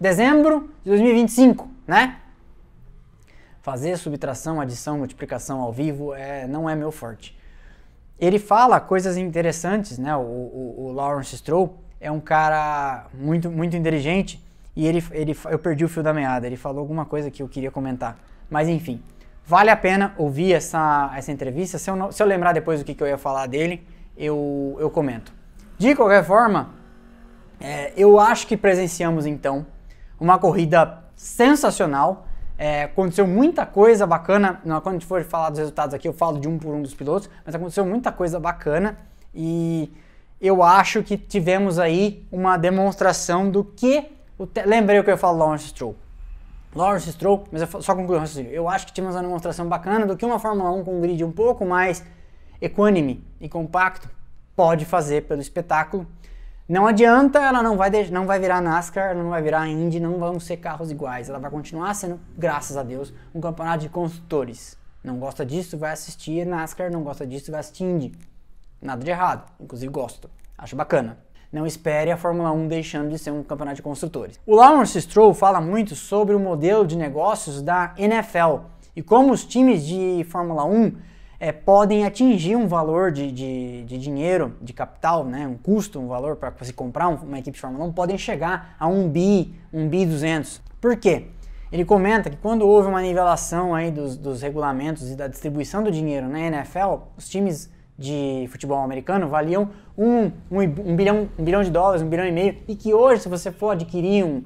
dezembro 0.00 0.70
de 0.84 0.90
2025, 0.90 1.68
né? 1.86 2.18
Fazer 3.60 3.96
subtração, 3.96 4.60
adição, 4.60 4.98
multiplicação 4.98 5.60
ao 5.60 5.72
vivo 5.72 6.14
é, 6.14 6.46
não 6.46 6.68
é 6.68 6.74
meu 6.74 6.90
forte. 6.90 7.38
Ele 8.18 8.38
fala 8.38 8.78
coisas 8.80 9.16
interessantes, 9.16 9.98
né? 9.98 10.16
O, 10.16 10.20
o, 10.20 10.74
o 10.86 10.92
Lawrence 10.92 11.36
Stroll 11.36 11.76
é 12.00 12.10
um 12.10 12.20
cara 12.20 13.06
muito, 13.14 13.50
muito 13.50 13.76
inteligente 13.76 14.42
e 14.74 14.86
ele, 14.86 15.04
ele, 15.12 15.36
eu 15.50 15.58
perdi 15.58 15.84
o 15.84 15.88
fio 15.88 16.02
da 16.02 16.12
meada. 16.12 16.46
Ele 16.46 16.56
falou 16.56 16.80
alguma 16.80 17.04
coisa 17.04 17.30
que 17.30 17.42
eu 17.42 17.48
queria 17.48 17.70
comentar. 17.70 18.18
Mas 18.50 18.68
enfim, 18.68 19.02
vale 19.44 19.70
a 19.70 19.76
pena 19.76 20.14
ouvir 20.16 20.52
essa, 20.52 21.12
essa 21.16 21.30
entrevista. 21.30 21.78
Se 21.78 21.90
eu, 21.90 22.12
se 22.12 22.22
eu 22.22 22.26
lembrar 22.26 22.52
depois 22.52 22.80
do 22.80 22.84
que, 22.84 22.94
que 22.94 23.02
eu 23.02 23.06
ia 23.06 23.18
falar 23.18 23.46
dele, 23.46 23.84
eu, 24.16 24.76
eu 24.78 24.90
comento. 24.90 25.32
De 25.78 25.94
qualquer 25.94 26.24
forma, 26.24 26.70
é, 27.60 27.92
eu 27.96 28.18
acho 28.18 28.46
que 28.46 28.56
presenciamos 28.56 29.26
então 29.26 29.66
uma 30.18 30.38
corrida 30.38 31.02
sensacional. 31.14 32.26
É, 32.58 32.84
aconteceu 32.84 33.26
muita 33.26 33.66
coisa 33.66 34.06
bacana. 34.06 34.60
Quando 34.62 34.88
a 34.88 34.92
gente 34.92 35.06
for 35.06 35.22
falar 35.24 35.50
dos 35.50 35.58
resultados 35.58 35.94
aqui, 35.94 36.06
eu 36.06 36.12
falo 36.12 36.38
de 36.38 36.48
um 36.48 36.58
por 36.58 36.74
um 36.74 36.82
dos 36.82 36.94
pilotos, 36.94 37.28
mas 37.44 37.54
aconteceu 37.54 37.84
muita 37.84 38.12
coisa 38.12 38.38
bacana 38.38 38.98
e 39.34 39.92
eu 40.40 40.62
acho 40.62 41.02
que 41.02 41.16
tivemos 41.16 41.78
aí 41.78 42.26
uma 42.30 42.56
demonstração 42.56 43.48
do 43.48 43.64
que. 43.64 44.10
O 44.36 44.46
te... 44.46 44.62
Lembrei 44.64 44.98
o 44.98 45.04
que 45.04 45.10
eu 45.10 45.16
falo 45.16 45.38
Lawrence 45.38 45.68
Stroll. 45.68 45.96
Lawrence 46.74 47.12
Stroll, 47.12 47.44
mas 47.52 47.62
eu 47.62 47.82
só 47.82 47.94
concluo 47.94 48.18
Eu 48.50 48.68
acho 48.68 48.86
que 48.86 48.92
tivemos 48.92 49.14
uma 49.14 49.22
demonstração 49.22 49.68
bacana 49.68 50.06
do 50.06 50.16
que 50.16 50.24
uma 50.24 50.38
Fórmula 50.38 50.70
1 50.72 50.84
com 50.84 50.98
um 50.98 51.00
grid 51.00 51.22
um 51.22 51.30
pouco 51.30 51.64
mais 51.64 52.04
equânime 52.62 53.24
e 53.40 53.48
compacto 53.48 54.08
pode 54.54 54.84
fazer 54.84 55.22
pelo 55.22 55.40
espetáculo. 55.40 56.06
Não 56.68 56.86
adianta, 56.86 57.40
ela 57.40 57.60
não 57.60 57.76
vai, 57.76 57.90
não 58.10 58.24
vai 58.24 58.38
virar 58.38 58.60
NASCAR, 58.60 59.10
ela 59.10 59.22
não 59.22 59.30
vai 59.30 59.42
virar 59.42 59.66
Indy, 59.66 59.98
não 59.98 60.18
vão 60.18 60.38
ser 60.38 60.58
carros 60.58 60.92
iguais. 60.92 61.28
Ela 61.28 61.40
vai 61.40 61.50
continuar 61.50 61.92
sendo, 61.94 62.20
graças 62.38 62.76
a 62.76 62.84
Deus, 62.84 63.12
um 63.34 63.40
campeonato 63.40 63.80
de 63.80 63.88
construtores. 63.88 64.78
Não 65.02 65.18
gosta 65.18 65.44
disso, 65.44 65.76
vai 65.76 65.90
assistir 65.90 66.46
NASCAR, 66.46 66.90
não 66.90 67.02
gosta 67.02 67.26
disso, 67.26 67.50
vai 67.50 67.58
assistir 67.58 67.82
Indy. 67.82 68.12
Nada 68.80 69.04
de 69.04 69.10
errado, 69.10 69.50
inclusive 69.60 69.92
gosto, 69.92 70.30
acho 70.56 70.76
bacana. 70.76 71.18
Não 71.52 71.66
espere 71.66 72.12
a 72.12 72.16
Fórmula 72.16 72.52
1 72.52 72.68
deixando 72.68 73.10
de 73.10 73.18
ser 73.18 73.32
um 73.32 73.42
campeonato 73.42 73.76
de 73.76 73.82
construtores. 73.82 74.40
O 74.46 74.54
Lawrence 74.54 74.98
Stroll 75.02 75.34
fala 75.34 75.60
muito 75.60 75.96
sobre 75.96 76.34
o 76.34 76.40
modelo 76.40 76.86
de 76.86 76.96
negócios 76.96 77.60
da 77.60 77.92
NFL 77.98 78.60
e 78.94 79.02
como 79.02 79.32
os 79.32 79.44
times 79.44 79.84
de 79.84 80.24
Fórmula 80.30 80.64
1 80.64 80.92
é, 81.42 81.50
podem 81.50 82.06
atingir 82.06 82.54
um 82.54 82.68
valor 82.68 83.10
de, 83.10 83.32
de, 83.32 83.82
de, 83.82 83.98
dinheiro, 83.98 84.54
de 84.62 84.72
capital, 84.72 85.24
né, 85.24 85.44
um 85.44 85.56
custo, 85.56 85.98
um 85.98 86.06
valor 86.06 86.36
para 86.36 86.54
se 86.60 86.72
comprar 86.72 87.08
uma 87.08 87.36
equipe 87.36 87.56
de 87.56 87.60
Fórmula 87.60 87.84
1, 87.86 87.92
podem 87.92 88.16
chegar 88.16 88.76
a 88.78 88.86
um 88.86 89.08
bi, 89.08 89.52
um 89.72 89.88
bi 89.88 90.06
200. 90.06 90.62
Por 90.80 90.96
quê? 90.96 91.24
Ele 91.72 91.84
comenta 91.84 92.30
que 92.30 92.36
quando 92.36 92.62
houve 92.64 92.86
uma 92.86 93.02
nivelação 93.02 93.74
aí 93.74 93.90
dos, 93.90 94.16
dos 94.16 94.40
regulamentos 94.40 95.10
e 95.10 95.16
da 95.16 95.26
distribuição 95.26 95.82
do 95.82 95.90
dinheiro 95.90 96.28
na 96.28 96.38
NFL, 96.38 97.08
os 97.18 97.28
times 97.28 97.68
de 97.98 98.46
futebol 98.48 98.78
americano 98.78 99.26
valiam 99.26 99.68
um, 99.98 100.30
um, 100.48 100.60
um, 100.60 100.94
bilhão, 100.94 101.28
um 101.36 101.42
bilhão 101.42 101.64
de 101.64 101.72
dólares, 101.72 102.02
um 102.02 102.08
bilhão 102.08 102.24
e 102.24 102.30
meio, 102.30 102.58
e 102.68 102.76
que 102.76 102.94
hoje, 102.94 103.22
se 103.22 103.28
você 103.28 103.50
for 103.50 103.70
adquirir 103.70 104.24
um, 104.24 104.44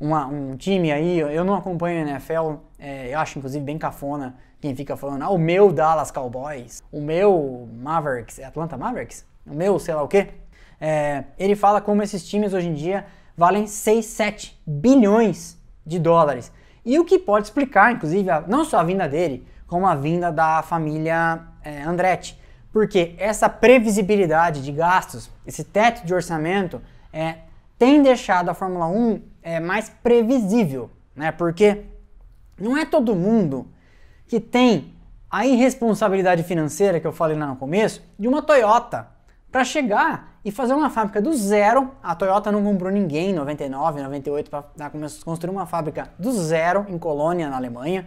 uma, 0.00 0.26
um 0.28 0.56
time 0.56 0.90
aí, 0.92 1.18
eu 1.18 1.44
não 1.44 1.54
acompanho 1.54 2.06
a 2.06 2.10
NFL, 2.10 2.54
é, 2.78 3.12
eu 3.12 3.18
acho 3.18 3.38
inclusive 3.38 3.62
bem 3.62 3.76
cafona 3.76 4.34
quem 4.62 4.76
fica 4.76 4.96
falando, 4.96 5.22
ah, 5.22 5.30
o 5.30 5.36
meu 5.36 5.72
Dallas 5.72 6.12
Cowboys, 6.12 6.84
o 6.92 7.00
meu 7.00 7.68
Mavericks, 7.82 8.38
é 8.38 8.44
Atlanta 8.44 8.76
Mavericks? 8.78 9.26
O 9.44 9.52
meu 9.52 9.76
sei 9.80 9.92
lá 9.92 10.04
o 10.04 10.08
quê? 10.08 10.28
É, 10.80 11.24
ele 11.36 11.56
fala 11.56 11.80
como 11.80 12.00
esses 12.00 12.24
times 12.24 12.54
hoje 12.54 12.68
em 12.68 12.74
dia 12.74 13.04
valem 13.36 13.66
6, 13.66 14.06
7 14.06 14.62
bilhões 14.64 15.58
de 15.84 15.98
dólares. 15.98 16.52
E 16.84 16.96
o 16.96 17.04
que 17.04 17.18
pode 17.18 17.46
explicar, 17.46 17.90
inclusive, 17.90 18.30
a, 18.30 18.40
não 18.42 18.64
só 18.64 18.78
a 18.78 18.84
vinda 18.84 19.08
dele, 19.08 19.44
como 19.66 19.84
a 19.84 19.96
vinda 19.96 20.30
da 20.30 20.62
família 20.62 21.40
é, 21.64 21.82
Andretti. 21.82 22.40
Porque 22.72 23.16
essa 23.18 23.48
previsibilidade 23.48 24.62
de 24.62 24.70
gastos, 24.70 25.28
esse 25.44 25.64
teto 25.64 26.06
de 26.06 26.14
orçamento, 26.14 26.80
é, 27.12 27.38
tem 27.76 28.00
deixado 28.00 28.48
a 28.48 28.54
Fórmula 28.54 28.86
1 28.86 29.22
é, 29.42 29.58
mais 29.58 29.88
previsível, 29.88 30.88
né? 31.16 31.32
Porque 31.32 31.82
não 32.56 32.76
é 32.76 32.86
todo 32.86 33.16
mundo 33.16 33.66
que 34.32 34.40
tem 34.40 34.94
a 35.30 35.44
irresponsabilidade 35.44 36.42
financeira 36.42 36.98
que 36.98 37.06
eu 37.06 37.12
falei 37.12 37.36
lá 37.36 37.46
no 37.46 37.56
começo 37.56 38.02
de 38.18 38.26
uma 38.26 38.40
Toyota 38.40 39.06
para 39.50 39.62
chegar 39.62 40.38
e 40.42 40.50
fazer 40.50 40.72
uma 40.72 40.88
fábrica 40.88 41.20
do 41.20 41.34
zero. 41.34 41.90
A 42.02 42.14
Toyota 42.14 42.50
não 42.50 42.64
comprou 42.64 42.90
ninguém 42.90 43.28
em 43.28 43.34
99, 43.34 44.00
98 44.00 44.48
para 44.50 44.90
construir 45.22 45.50
uma 45.50 45.66
fábrica 45.66 46.08
do 46.18 46.32
zero 46.32 46.86
em 46.88 46.96
Colônia, 46.96 47.50
na 47.50 47.58
Alemanha, 47.58 48.06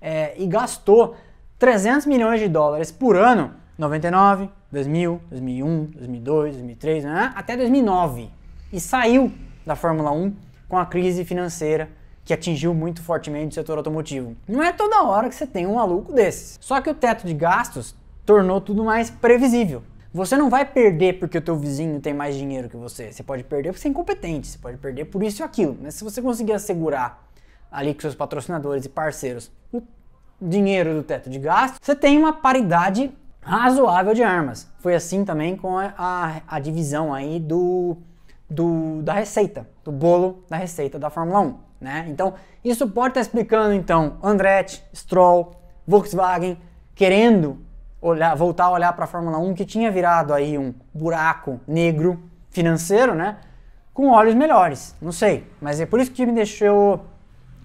é, 0.00 0.34
e 0.36 0.44
gastou 0.48 1.14
300 1.56 2.04
milhões 2.06 2.40
de 2.40 2.48
dólares 2.48 2.90
por 2.90 3.14
ano, 3.14 3.54
99, 3.78 4.50
2000, 4.72 5.20
2001, 5.30 5.84
2002, 5.84 6.54
2003, 6.54 7.04
né, 7.04 7.32
até 7.36 7.56
2009, 7.56 8.28
e 8.72 8.80
saiu 8.80 9.32
da 9.64 9.76
Fórmula 9.76 10.10
1 10.10 10.34
com 10.68 10.76
a 10.76 10.84
crise 10.84 11.24
financeira 11.24 11.88
que 12.30 12.34
atingiu 12.34 12.72
muito 12.72 13.02
fortemente 13.02 13.50
o 13.50 13.54
setor 13.54 13.78
automotivo. 13.78 14.36
Não 14.46 14.62
é 14.62 14.72
toda 14.72 15.02
hora 15.02 15.28
que 15.28 15.34
você 15.34 15.48
tem 15.48 15.66
um 15.66 15.74
maluco 15.74 16.12
desses. 16.12 16.56
Só 16.60 16.80
que 16.80 16.88
o 16.88 16.94
teto 16.94 17.26
de 17.26 17.34
gastos 17.34 17.92
tornou 18.24 18.60
tudo 18.60 18.84
mais 18.84 19.10
previsível. 19.10 19.82
Você 20.14 20.36
não 20.36 20.48
vai 20.48 20.64
perder 20.64 21.18
porque 21.18 21.38
o 21.38 21.40
teu 21.40 21.56
vizinho 21.56 21.98
tem 22.00 22.14
mais 22.14 22.36
dinheiro 22.36 22.68
que 22.68 22.76
você. 22.76 23.10
Você 23.10 23.24
pode 23.24 23.42
perder 23.42 23.70
porque 23.70 23.80
você 23.80 23.88
é 23.88 23.90
incompetente, 23.90 24.46
você 24.46 24.58
pode 24.58 24.76
perder 24.76 25.06
por 25.06 25.24
isso 25.24 25.42
e 25.42 25.44
aquilo. 25.44 25.76
Mas 25.82 25.94
se 25.94 26.04
você 26.04 26.22
conseguir 26.22 26.52
assegurar 26.52 27.20
ali 27.68 27.92
com 27.92 28.00
seus 28.00 28.14
patrocinadores 28.14 28.84
e 28.84 28.88
parceiros 28.88 29.50
o 29.72 29.82
dinheiro 30.40 30.94
do 30.94 31.02
teto 31.02 31.28
de 31.28 31.38
gastos, 31.40 31.80
você 31.82 31.96
tem 31.96 32.16
uma 32.16 32.32
paridade 32.32 33.10
razoável 33.40 34.14
de 34.14 34.22
armas. 34.22 34.68
Foi 34.78 34.94
assim 34.94 35.24
também 35.24 35.56
com 35.56 35.76
a, 35.76 35.92
a, 35.98 36.42
a 36.46 36.60
divisão 36.60 37.12
aí 37.12 37.40
do 37.40 37.96
do, 38.50 39.00
da 39.02 39.12
receita, 39.12 39.66
do 39.84 39.92
bolo 39.92 40.44
da 40.50 40.56
receita 40.56 40.98
da 40.98 41.08
Fórmula 41.08 41.40
1. 41.40 41.58
Né? 41.80 42.06
Então, 42.08 42.34
isso 42.64 42.88
pode 42.88 43.12
estar 43.12 43.20
explicando 43.20 43.72
então 43.72 44.18
Andretti, 44.22 44.84
Stroll, 44.94 45.54
Volkswagen 45.86 46.58
querendo 46.94 47.58
olhar, 48.02 48.34
voltar 48.34 48.64
a 48.64 48.70
olhar 48.70 48.92
para 48.92 49.04
a 49.04 49.08
Fórmula 49.08 49.38
1 49.38 49.54
que 49.54 49.64
tinha 49.64 49.90
virado 49.90 50.34
aí 50.34 50.58
um 50.58 50.74
buraco 50.92 51.60
negro 51.66 52.22
financeiro, 52.50 53.14
né? 53.14 53.38
Com 53.94 54.10
olhos 54.10 54.34
melhores, 54.34 54.94
não 55.00 55.12
sei, 55.12 55.46
mas 55.60 55.80
é 55.80 55.86
por 55.86 56.00
isso 56.00 56.10
que 56.10 56.26
me 56.26 56.32
deixou 56.32 57.04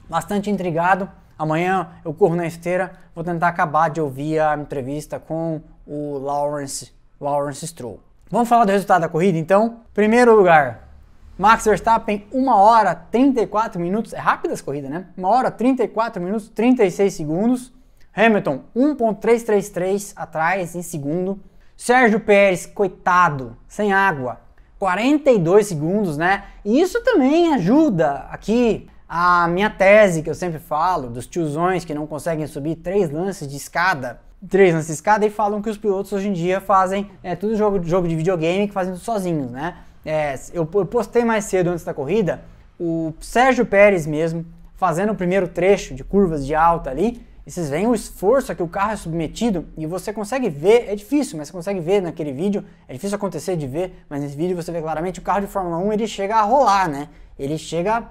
bastante 0.10 0.50
intrigado. 0.50 1.10
Amanhã 1.38 1.90
eu 2.04 2.14
corro 2.14 2.36
na 2.36 2.46
esteira, 2.46 2.94
vou 3.14 3.24
tentar 3.24 3.50
acabar 3.50 3.90
de 3.90 4.00
ouvir 4.00 4.40
a 4.40 4.56
entrevista 4.56 5.20
com 5.20 5.62
o 5.86 6.18
Lawrence, 6.18 6.92
Lawrence 7.20 7.68
Stroll. 7.68 8.00
Vamos 8.30 8.50
falar 8.50 8.66
do 8.66 8.72
resultado 8.72 9.02
da 9.02 9.10
corrida 9.10 9.38
então? 9.38 9.82
Primeiro 9.94 10.36
lugar, 10.36 10.90
Max 11.38 11.64
Verstappen, 11.64 12.26
1 12.34 12.48
hora 12.50 12.96
34 12.96 13.80
minutos, 13.80 14.14
é 14.14 14.18
rápida 14.18 14.56
essa 14.56 14.64
corrida, 14.64 14.90
né? 14.90 15.06
1 15.16 15.24
hora 15.24 15.52
34 15.52 16.22
minutos 16.22 16.50
36 16.50 17.14
segundos. 17.14 17.74
Hamilton, 18.16 18.62
1.333 18.76 20.14
atrás 20.16 20.74
em 20.74 20.82
segundo. 20.82 21.40
Sérgio 21.78 22.20
Pérez, 22.20 22.66
coitado, 22.66 23.58
sem 23.68 23.94
água, 23.94 24.40
42 24.80 25.68
segundos, 25.68 26.18
né? 26.18 26.46
E 26.64 26.82
isso 26.82 27.04
também 27.04 27.54
ajuda 27.54 28.26
aqui 28.32 28.90
a 29.08 29.48
minha 29.50 29.70
tese 29.70 30.24
que 30.24 30.30
eu 30.30 30.36
sempre 30.36 30.58
falo 30.58 31.10
dos 31.10 31.28
tiozões 31.28 31.86
que 31.86 31.94
não 31.94 32.08
conseguem 32.08 32.48
subir 32.48 32.78
três 32.78 33.12
lances 33.12 33.48
de 33.48 33.58
escada 33.58 34.20
três 34.50 34.74
nessa 34.74 34.92
escada 34.92 35.26
e 35.26 35.30
falam 35.30 35.62
que 35.62 35.70
os 35.70 35.78
pilotos 35.78 36.12
hoje 36.14 36.28
em 36.28 36.34
dia 36.34 36.62
fazem 36.62 37.10
é, 37.24 37.36
tudo 37.36 37.56
jogo, 37.56 37.84
jogo 37.84 38.08
de 38.08 38.16
videogame 38.16 38.68
que 38.68 38.74
fazem 38.74 38.94
tudo 38.94 39.04
sozinhos, 39.04 39.52
né? 39.52 39.78
É, 40.06 40.36
eu, 40.54 40.70
eu 40.74 40.86
postei 40.86 41.26
mais 41.26 41.46
cedo 41.46 41.70
antes 41.70 41.84
da 41.84 41.94
corrida 41.94 42.44
o 42.80 43.14
Sérgio 43.20 43.66
Pérez 43.66 44.06
mesmo 44.06 44.46
fazendo 44.76 45.14
o 45.14 45.16
primeiro 45.16 45.48
trecho 45.48 45.96
de 45.96 46.04
curvas 46.04 46.46
de 46.46 46.54
alta 46.54 46.90
ali. 46.90 47.26
E 47.46 47.52
vocês 47.52 47.70
veem 47.70 47.86
o 47.86 47.94
esforço 47.94 48.52
a 48.52 48.56
que 48.56 48.64
o 48.64 48.68
carro 48.68 48.94
é 48.94 48.96
submetido 48.96 49.68
e 49.78 49.86
você 49.86 50.12
consegue 50.12 50.50
ver, 50.50 50.90
é 50.90 50.96
difícil, 50.96 51.38
mas 51.38 51.48
você 51.48 51.54
consegue 51.54 51.80
ver 51.80 52.02
naquele 52.02 52.34
vídeo, 52.34 52.66
é 52.88 52.94
difícil 52.94 53.16
acontecer 53.16 53.56
de 53.56 53.68
ver, 53.68 54.04
mas 54.10 54.22
nesse 54.22 54.36
vídeo 54.36 54.56
você 54.56 54.72
vê 54.72 54.82
claramente 54.82 55.20
o 55.20 55.22
carro 55.22 55.42
de 55.42 55.48
Fórmula 55.48 55.78
1 55.78 55.94
ele 55.94 56.08
chega 56.08 56.38
a 56.38 56.42
rolar, 56.42 56.90
né? 56.90 57.08
Ele 57.38 57.56
chega 57.56 58.04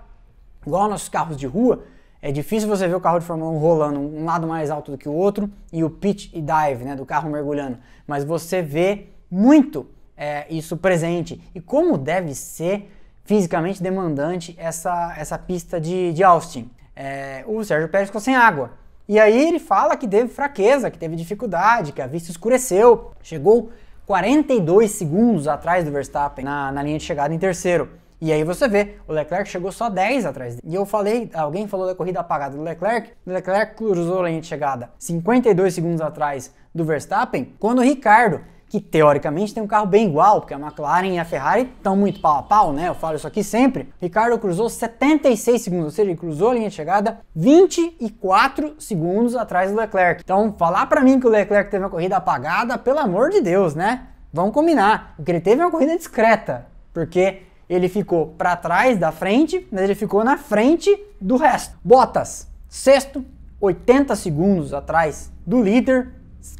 igual 0.64 0.88
nossos 0.88 1.08
carros 1.08 1.36
de 1.36 1.48
rua, 1.48 1.82
é 2.24 2.32
difícil 2.32 2.66
você 2.66 2.88
ver 2.88 2.94
o 2.94 3.00
carro 3.00 3.18
de 3.18 3.26
Fórmula 3.26 3.50
1 3.50 3.58
rolando 3.58 4.00
um 4.00 4.24
lado 4.24 4.46
mais 4.46 4.70
alto 4.70 4.90
do 4.90 4.96
que 4.96 5.06
o 5.06 5.12
outro 5.12 5.50
e 5.70 5.84
o 5.84 5.90
pitch 5.90 6.32
e 6.32 6.40
dive, 6.40 6.82
né, 6.82 6.96
do 6.96 7.04
carro 7.04 7.28
mergulhando. 7.28 7.76
Mas 8.06 8.24
você 8.24 8.62
vê 8.62 9.08
muito 9.30 9.86
é, 10.16 10.46
isso 10.48 10.74
presente 10.74 11.38
e 11.54 11.60
como 11.60 11.98
deve 11.98 12.34
ser 12.34 12.90
fisicamente 13.24 13.82
demandante 13.82 14.54
essa, 14.58 15.14
essa 15.18 15.36
pista 15.36 15.78
de, 15.78 16.14
de 16.14 16.24
Austin. 16.24 16.70
É, 16.96 17.44
o 17.46 17.62
Sérgio 17.62 17.90
Pérez 17.90 18.08
ficou 18.08 18.22
sem 18.22 18.34
água. 18.34 18.70
E 19.06 19.20
aí 19.20 19.46
ele 19.46 19.58
fala 19.58 19.94
que 19.94 20.08
teve 20.08 20.30
fraqueza, 20.30 20.90
que 20.90 20.96
teve 20.96 21.16
dificuldade, 21.16 21.92
que 21.92 22.00
a 22.00 22.06
vista 22.06 22.30
escureceu. 22.30 23.12
Chegou 23.22 23.70
42 24.06 24.92
segundos 24.92 25.46
atrás 25.46 25.84
do 25.84 25.90
Verstappen 25.90 26.42
na, 26.42 26.72
na 26.72 26.82
linha 26.82 26.96
de 26.96 27.04
chegada 27.04 27.34
em 27.34 27.38
terceiro. 27.38 27.90
E 28.24 28.32
aí 28.32 28.42
você 28.42 28.66
vê, 28.66 28.94
o 29.06 29.12
Leclerc 29.12 29.46
chegou 29.50 29.70
só 29.70 29.90
10 29.90 30.24
atrás 30.24 30.54
dele. 30.54 30.66
E 30.66 30.74
eu 30.74 30.86
falei, 30.86 31.30
alguém 31.34 31.68
falou 31.68 31.86
da 31.86 31.94
corrida 31.94 32.20
apagada 32.20 32.56
do 32.56 32.62
Leclerc, 32.62 33.10
o 33.26 33.30
Leclerc 33.30 33.74
cruzou 33.74 34.20
a 34.20 34.30
linha 34.30 34.40
de 34.40 34.46
chegada 34.46 34.88
52 34.98 35.74
segundos 35.74 36.00
atrás 36.00 36.50
do 36.74 36.86
Verstappen, 36.86 37.52
quando 37.58 37.80
o 37.80 37.82
Ricardo, 37.82 38.40
que 38.66 38.80
teoricamente 38.80 39.52
tem 39.52 39.62
um 39.62 39.66
carro 39.66 39.84
bem 39.84 40.06
igual, 40.06 40.40
porque 40.40 40.54
a 40.54 40.58
McLaren 40.58 41.08
e 41.08 41.18
a 41.18 41.24
Ferrari 41.26 41.70
estão 41.76 41.94
muito 41.94 42.18
pau 42.22 42.38
a 42.38 42.42
pau, 42.42 42.72
né? 42.72 42.88
Eu 42.88 42.94
falo 42.94 43.16
isso 43.16 43.26
aqui 43.26 43.44
sempre. 43.44 43.90
Ricardo 44.00 44.38
cruzou 44.38 44.70
76 44.70 45.60
segundos, 45.60 45.84
ou 45.84 45.90
seja, 45.90 46.08
ele 46.08 46.18
cruzou 46.18 46.48
a 46.48 46.54
linha 46.54 46.70
de 46.70 46.74
chegada 46.74 47.18
24 47.36 48.76
segundos 48.78 49.36
atrás 49.36 49.70
do 49.70 49.76
Leclerc. 49.76 50.22
Então, 50.24 50.54
falar 50.56 50.86
para 50.86 51.02
mim 51.02 51.20
que 51.20 51.26
o 51.26 51.30
Leclerc 51.30 51.70
teve 51.70 51.84
uma 51.84 51.90
corrida 51.90 52.16
apagada, 52.16 52.78
pelo 52.78 53.00
amor 53.00 53.28
de 53.28 53.42
Deus, 53.42 53.74
né? 53.74 54.06
Vamos 54.32 54.54
combinar. 54.54 55.14
O 55.18 55.22
que 55.22 55.30
ele 55.30 55.42
teve 55.42 55.60
uma 55.60 55.70
corrida 55.70 55.94
discreta, 55.94 56.66
porque 56.90 57.42
ele 57.68 57.88
ficou 57.88 58.28
para 58.28 58.56
trás 58.56 58.98
da 58.98 59.10
frente, 59.10 59.66
mas 59.70 59.82
ele 59.82 59.94
ficou 59.94 60.24
na 60.24 60.36
frente 60.36 60.90
do 61.20 61.36
resto. 61.36 61.76
Bottas, 61.82 62.48
sexto, 62.68 63.24
80 63.60 64.14
segundos 64.16 64.74
atrás 64.74 65.32
do 65.46 65.62
líder, 65.62 66.12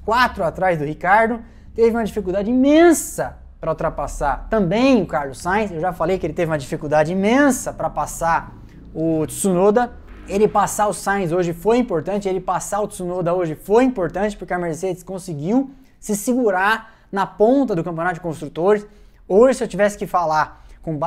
4 0.05 0.45
atrás 0.45 0.79
do 0.79 0.85
Ricardo, 0.85 1.41
teve 1.75 1.91
uma 1.91 2.05
dificuldade 2.05 2.51
imensa 2.51 3.37
para 3.61 3.71
ultrapassar 3.71 4.47
também 4.49 5.03
o 5.03 5.07
Carlos 5.07 5.39
Sainz. 5.39 5.71
Eu 5.71 5.81
já 5.81 5.93
falei 5.93 6.19
que 6.19 6.27
ele 6.27 6.35
teve 6.35 6.51
uma 6.51 6.59
dificuldade 6.59 7.13
imensa 7.13 7.73
para 7.73 7.91
passar 7.91 8.55
o 8.95 9.27
Tsunoda. 9.27 9.93
Ele 10.29 10.49
passar 10.49 10.87
o 10.87 10.95
Sainz 10.95 11.33
hoje 11.33 11.53
foi 11.53 11.79
importante, 11.79 12.29
ele 12.29 12.41
passar 12.41 12.81
o 12.81 12.89
Tsunoda 12.89 13.35
hoje 13.35 13.55
foi 13.55 13.85
importante 13.85 14.37
porque 14.37 14.55
a 14.55 14.59
Mercedes 14.59 15.03
conseguiu 15.03 15.71
se 16.01 16.17
segurar 16.17 16.95
na 17.11 17.27
ponta 17.27 17.75
do 17.75 17.85
campeonato 17.85 18.15
de 18.15 18.21
construtores. 18.21 18.87
Hoje, 19.29 19.59
se 19.59 19.65
eu 19.65 19.69
tivesse 19.69 19.97
que 19.97 20.07
falar 20.07 20.64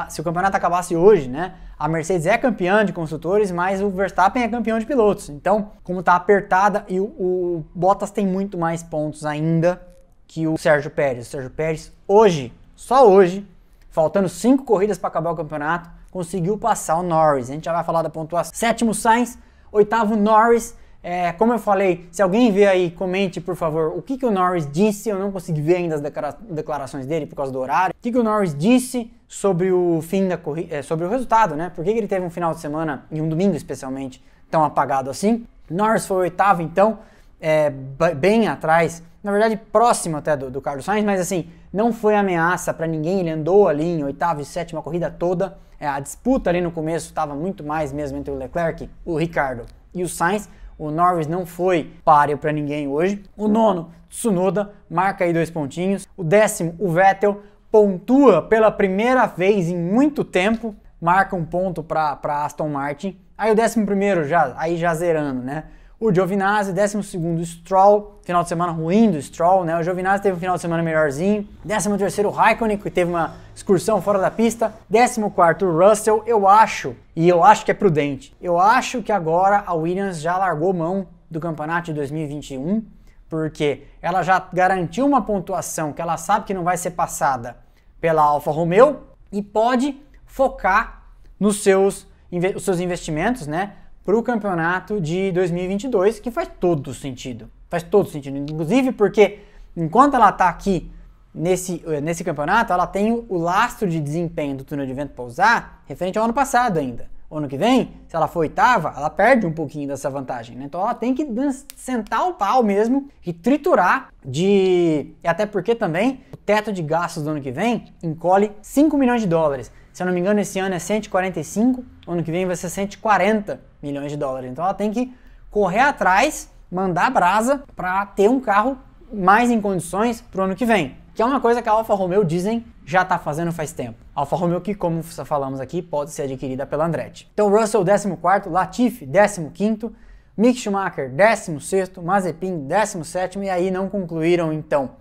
se 0.10 0.22
o 0.22 0.24
campeonato 0.24 0.58
acabasse 0.58 0.96
hoje, 0.96 1.30
né? 1.30 1.54
A 1.78 1.88
Mercedes 1.88 2.26
é 2.26 2.38
campeã 2.38 2.84
de 2.84 2.92
construtores, 2.92 3.52
mas 3.52 3.82
o 3.82 3.90
Verstappen 3.90 4.42
é 4.42 4.48
campeão 4.48 4.80
de 4.80 4.86
pilotos. 4.86 5.30
Então, 5.30 5.72
como 5.84 6.00
está 6.00 6.16
apertada 6.16 6.84
e 6.88 7.00
o, 7.00 7.06
o, 7.06 7.66
Bottas 7.74 8.10
tem 8.10 8.26
muito 8.26 8.58
mais 8.58 8.82
pontos 8.82 9.26
ainda 9.26 9.80
que 10.26 10.48
o 10.48 10.58
Sérgio 10.58 10.90
Pérez. 10.90 11.28
O 11.28 11.30
Sérgio 11.30 11.52
Pérez 11.52 11.94
hoje, 12.08 12.52
só 12.76 13.08
hoje, 13.08 13.48
faltando 13.92 14.28
cinco 14.28 14.64
corridas 14.64 14.98
para 14.98 15.10
acabar 15.10 15.32
o 15.32 15.36
campeonato, 15.36 15.90
conseguiu 16.10 16.58
passar 16.58 16.98
o 16.98 17.04
Norris. 17.04 17.50
A 17.50 17.54
gente 17.54 17.66
já 17.66 17.74
vai 17.74 17.84
falar 17.84 18.02
da 18.02 18.10
pontuação. 18.10 18.52
Sétimo 18.56 18.94
Sainz, 18.94 19.38
oitavo 19.72 20.16
Norris. 20.16 20.76
É, 21.04 21.32
como 21.34 21.54
eu 21.54 21.60
falei, 21.60 22.10
se 22.12 22.24
alguém 22.24 22.52
vê 22.52 22.66
aí, 22.66 22.90
comente 22.90 23.40
por 23.40 23.56
favor 23.56 23.96
o 23.96 24.02
que, 24.02 24.18
que 24.18 24.26
o 24.26 24.32
Norris 24.32 24.70
disse. 24.70 25.10
Eu 25.10 25.20
não 25.20 25.32
consegui 25.32 25.62
ver 25.62 25.76
ainda 25.76 25.96
as 25.96 26.02
declarações 26.50 27.06
dele 27.06 27.28
por 27.28 27.36
causa 27.36 27.52
do 27.52 27.60
horário. 27.60 27.94
O 27.96 28.02
que, 28.02 28.12
que 28.12 28.18
o 28.18 28.24
Norris 28.24 28.56
disse 28.56 29.12
sobre 29.28 29.72
o 29.72 30.02
fim 30.02 30.28
da 30.28 30.38
corrida, 30.38 30.76
é, 30.76 30.82
sobre 30.82 31.06
o 31.06 31.10
resultado, 31.10 31.56
né? 31.56 31.72
Por 31.76 31.84
que, 31.84 31.92
ele 31.92 32.08
teve 32.08 32.26
um 32.26 32.30
final 32.30 32.54
de 32.54 32.60
semana 32.60 33.06
e 33.12 33.22
um 33.22 33.28
domingo 33.28 33.56
especialmente 33.56 34.24
tão 34.50 34.64
apagado 34.64 35.10
assim? 35.10 35.46
Norris 35.70 36.06
foi 36.06 36.18
oitavo, 36.18 36.62
então, 36.62 37.00
é, 37.42 37.70
bem 38.16 38.48
atrás, 38.48 39.04
na 39.22 39.32
verdade 39.32 39.58
próximo 39.58 40.16
até 40.18 40.38
do, 40.38 40.50
do 40.50 40.62
Carlos 40.62 40.86
Sainz, 40.86 41.06
mas 41.06 41.20
assim, 41.20 41.50
não 41.74 41.92
foi 41.92 42.16
ameaça 42.16 42.74
para 42.74 42.88
ninguém. 42.88 43.20
Ele 43.20 43.30
andou 43.30 43.68
ali 43.68 43.84
em 43.84 44.04
oitavo 44.04 44.42
e 44.42 44.46
sétima 44.46 44.82
corrida 44.82 45.12
toda. 45.12 45.58
É, 45.80 45.88
a 45.88 46.00
disputa 46.00 46.50
ali 46.50 46.62
no 46.62 46.72
começo 46.72 47.08
estava 47.08 47.36
muito 47.36 47.64
mais 47.64 47.92
mesmo 47.92 48.18
entre 48.18 48.32
o 48.32 48.38
Leclerc, 48.38 48.90
o 49.06 49.18
Ricardo 49.18 49.66
e 49.94 50.04
o 50.04 50.10
Sainz. 50.10 50.50
O 50.78 50.90
Norris 50.92 51.28
não 51.28 51.46
foi 51.46 51.92
páreo 52.06 52.38
para 52.38 52.52
ninguém 52.52 52.88
hoje. 52.88 53.24
O 53.36 53.48
nono, 53.48 53.92
Tsunoda, 54.10 54.72
marca 54.90 55.26
aí 55.26 55.34
dois 55.34 55.50
pontinhos. 55.50 56.08
O 56.16 56.24
décimo, 56.24 56.76
o 56.80 56.90
Vettel, 56.90 57.42
pontua 57.78 58.42
pela 58.42 58.72
primeira 58.72 59.28
vez 59.28 59.68
em 59.68 59.78
muito 59.78 60.24
tempo, 60.24 60.76
marca 61.00 61.36
um 61.36 61.46
ponto 61.46 61.84
para 61.84 62.18
Aston 62.44 62.70
Martin. 62.70 63.16
Aí 63.38 63.52
o 63.52 63.56
décimo 63.56 63.86
primeiro 63.86 64.28
já, 64.28 64.56
aí 64.58 64.78
já 64.78 64.96
zerando, 64.96 65.44
né? 65.44 65.66
O 66.00 66.12
Giovinazzi, 66.12 66.74
12 66.74 67.46
Stroll, 67.46 68.20
final 68.24 68.42
de 68.42 68.50
semana 68.50 68.72
ruim 68.72 69.12
do 69.12 69.22
Stroll, 69.22 69.64
né? 69.64 69.78
O 69.78 69.84
Giovinazzi 69.84 70.24
teve 70.24 70.36
um 70.36 70.40
final 70.40 70.56
de 70.56 70.62
semana 70.62 70.82
melhorzinho. 70.82 71.48
13 71.68 71.98
terceiro 72.00 72.32
Raikkonen, 72.32 72.80
que 72.80 72.90
teve 72.90 73.12
uma 73.12 73.36
excursão 73.56 74.02
fora 74.02 74.18
da 74.18 74.32
pista. 74.32 74.74
14 74.92 75.22
quarto 75.30 75.70
Russell, 75.70 76.24
eu 76.26 76.48
acho, 76.48 76.96
e 77.16 77.30
eu 77.30 77.44
acho 77.44 77.64
que 77.64 77.70
é 77.70 77.76
prudente, 77.76 78.36
eu 78.42 78.60
acho 78.60 79.04
que 79.04 79.12
agora 79.12 79.64
a 79.68 79.76
Williams 79.76 80.20
já 80.20 80.36
largou 80.36 80.74
mão 80.74 81.10
do 81.30 81.40
campeonato 81.40 81.86
de 81.86 81.94
2021, 81.94 82.84
porque 83.30 83.84
ela 84.02 84.24
já 84.24 84.44
garantiu 84.52 85.06
uma 85.06 85.22
pontuação 85.22 85.94
que 85.94 86.02
ela 86.02 86.18
sabe 86.18 86.46
que 86.46 86.56
não 86.56 86.64
vai 86.64 86.76
ser 86.76 86.92
passada 86.92 87.67
pela 88.00 88.22
Alfa 88.22 88.52
Romeo 88.52 89.02
e 89.32 89.42
pode 89.42 90.00
focar 90.26 91.04
nos 91.40 91.64
seus, 91.64 92.08
os 92.56 92.64
seus 92.64 92.80
investimentos, 92.80 93.48
né? 93.48 93.74
para 94.08 94.18
o 94.18 94.24
campeonato 94.24 95.02
de 95.02 95.34
2022, 95.34 96.22
que 96.22 96.32
faz 96.32 96.50
todo 96.62 96.94
sentido. 96.94 97.52
Faz 97.70 97.84
todo 97.84 98.08
sentido. 98.08 98.38
Inclusive 98.38 98.94
porque 98.94 99.40
enquanto 99.76 100.14
ela 100.14 100.30
está 100.30 100.48
aqui 100.48 100.90
nesse, 101.36 101.84
eh, 101.86 102.00
nesse 102.00 102.24
campeonato, 102.24 102.72
ela 102.72 102.88
tem 102.88 103.12
o 103.12 103.38
lastro 103.38 103.90
de 103.90 104.00
desempenho 104.00 104.56
do 104.56 104.64
túnel 104.64 104.86
de 104.86 104.94
vento 104.94 105.12
para 105.12 105.26
usar 105.26 105.84
referente 105.86 106.18
ao 106.18 106.24
ano 106.24 106.34
passado 106.34 106.80
ainda. 106.80 107.10
O 107.30 107.38
ano 107.38 107.48
que 107.50 107.58
vem, 107.58 107.92
se 108.08 108.16
ela 108.16 108.28
for 108.28 108.40
oitava, 108.40 108.94
ela 108.96 109.10
perde 109.10 109.46
um 109.46 109.52
pouquinho 109.52 109.86
dessa 109.86 110.10
vantagem. 110.10 110.56
Né? 110.56 110.64
Então 110.66 110.80
ela 110.80 110.94
tem 110.94 111.14
que 111.14 111.28
sentar 111.76 112.26
o 112.26 112.36
pau 112.36 112.64
mesmo 112.64 113.10
e 113.26 113.34
triturar 113.34 114.10
de. 114.26 115.14
E 115.22 115.28
até 115.28 115.46
porque 115.46 115.76
também 115.76 116.22
o 116.34 116.38
teto 116.38 116.72
de 116.72 116.82
gastos 116.82 117.24
do 117.24 117.32
ano 117.32 117.42
que 117.42 117.52
vem 117.52 117.94
encolhe 118.02 118.52
5 118.62 118.98
milhões 118.98 119.22
de 119.22 119.28
dólares. 119.28 119.72
Se 119.92 120.04
eu 120.04 120.08
não 120.08 120.14
me 120.14 120.22
engano, 120.22 120.40
esse 120.40 120.58
ano 120.60 120.76
é 120.76 120.80
145, 120.80 121.84
ano 122.08 122.24
que 122.24 122.32
vem 122.32 122.46
vai 122.46 122.56
ser 122.56 122.70
140 122.70 123.60
milhões 123.82 124.12
de 124.12 124.18
dólares. 124.18 124.50
Então 124.50 124.64
ela 124.64 124.74
tem 124.74 124.90
que 124.90 125.14
correr 125.52 125.80
atrás, 125.80 126.50
mandar 126.72 127.12
brasa 127.12 127.64
para 127.76 128.06
ter 128.06 128.30
um 128.30 128.40
carro 128.40 128.78
mais 129.12 129.52
em 129.52 129.60
condições 129.60 130.22
para 130.22 130.42
o 130.42 130.44
ano 130.46 130.56
que 130.56 130.66
vem. 130.66 130.96
Que 131.14 131.22
é 131.22 131.26
uma 131.26 131.42
coisa 131.42 131.62
que 131.62 131.68
a 131.68 131.72
Alfa 131.74 131.94
Romeo 131.94 132.24
dizem 132.24 132.64
já 132.88 133.02
está 133.02 133.20
fazendo 133.20 133.52
faz 133.52 133.74
tempo. 133.74 133.98
Alfa 134.16 134.38
Romeo 134.38 134.62
que, 134.62 134.74
como 134.74 135.04
falamos 135.04 135.60
aqui, 135.60 135.82
pode 135.82 136.12
ser 136.12 136.22
adquirida 136.22 136.66
pela 136.66 136.86
Andretti. 136.86 137.30
Então 137.34 137.50
Russell 137.50 137.84
14º, 137.84 138.50
Latifi 138.50 139.06
15º, 139.06 139.92
Mick 140.38 140.58
Schumacher 140.58 141.12
16º, 141.12 142.02
Mazepin 142.02 142.66
17º 142.66 143.44
e 143.44 143.50
aí 143.50 143.70
não 143.70 143.90
concluíram 143.90 144.54
então. 144.54 144.92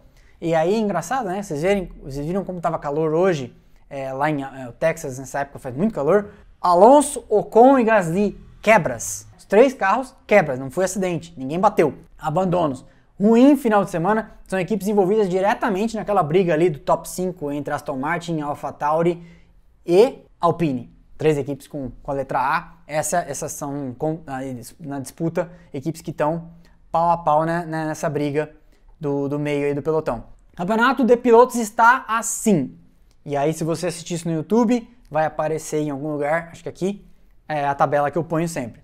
E 0.40 0.52
aí 0.52 0.74
é 0.74 0.78
engraçado, 0.78 1.28
né? 1.28 1.40
Vocês, 1.40 1.62
verem, 1.62 1.88
vocês 2.02 2.26
viram 2.26 2.44
como 2.44 2.58
estava 2.58 2.76
calor 2.76 3.14
hoje 3.14 3.56
é, 3.88 4.12
lá 4.12 4.28
em 4.28 4.42
é, 4.42 4.72
Texas, 4.80 5.20
nessa 5.20 5.40
época 5.42 5.60
faz 5.60 5.76
muito 5.76 5.94
calor. 5.94 6.30
Alonso, 6.60 7.24
Ocon 7.28 7.78
e 7.78 7.84
Gasly, 7.84 8.36
quebras. 8.60 9.28
Os 9.38 9.44
três 9.44 9.72
carros, 9.72 10.12
quebras, 10.26 10.58
não 10.58 10.72
foi 10.72 10.86
acidente, 10.86 11.32
ninguém 11.36 11.60
bateu. 11.60 11.94
Abandonos. 12.18 12.84
Ruim 13.18 13.56
final 13.56 13.82
de 13.82 13.90
semana, 13.90 14.32
são 14.46 14.60
equipes 14.60 14.88
envolvidas 14.88 15.28
diretamente 15.28 15.96
naquela 15.96 16.22
briga 16.22 16.52
ali 16.52 16.68
do 16.68 16.78
top 16.78 17.08
5 17.08 17.50
entre 17.50 17.72
Aston 17.72 17.96
Martin, 17.96 18.40
AlphaTauri 18.40 19.22
e 19.86 20.18
Alpine. 20.38 20.94
Três 21.16 21.38
equipes 21.38 21.66
com, 21.66 21.90
com 22.02 22.10
a 22.10 22.14
letra 22.14 22.38
A. 22.38 22.74
Essa, 22.86 23.18
essas 23.20 23.52
são, 23.52 23.94
com, 23.98 24.20
na 24.78 25.00
disputa, 25.00 25.50
equipes 25.72 26.02
que 26.02 26.10
estão 26.10 26.50
pau 26.92 27.10
a 27.10 27.16
pau 27.16 27.44
né, 27.44 27.64
nessa 27.66 28.08
briga 28.08 28.52
do, 29.00 29.28
do 29.28 29.38
meio 29.38 29.66
aí 29.66 29.74
do 29.74 29.82
pelotão. 29.82 30.24
Campeonato 30.54 31.04
de 31.04 31.16
pilotos 31.16 31.56
está 31.56 32.04
assim. 32.06 32.78
E 33.24 33.34
aí, 33.34 33.52
se 33.52 33.64
você 33.64 33.86
assistir 33.86 34.14
isso 34.14 34.28
no 34.28 34.34
YouTube, 34.34 34.88
vai 35.10 35.24
aparecer 35.24 35.80
em 35.80 35.90
algum 35.90 36.12
lugar, 36.12 36.50
acho 36.52 36.62
que 36.62 36.68
aqui, 36.68 37.06
é 37.48 37.66
a 37.66 37.74
tabela 37.74 38.10
que 38.10 38.18
eu 38.18 38.24
ponho 38.24 38.48
sempre. 38.48 38.82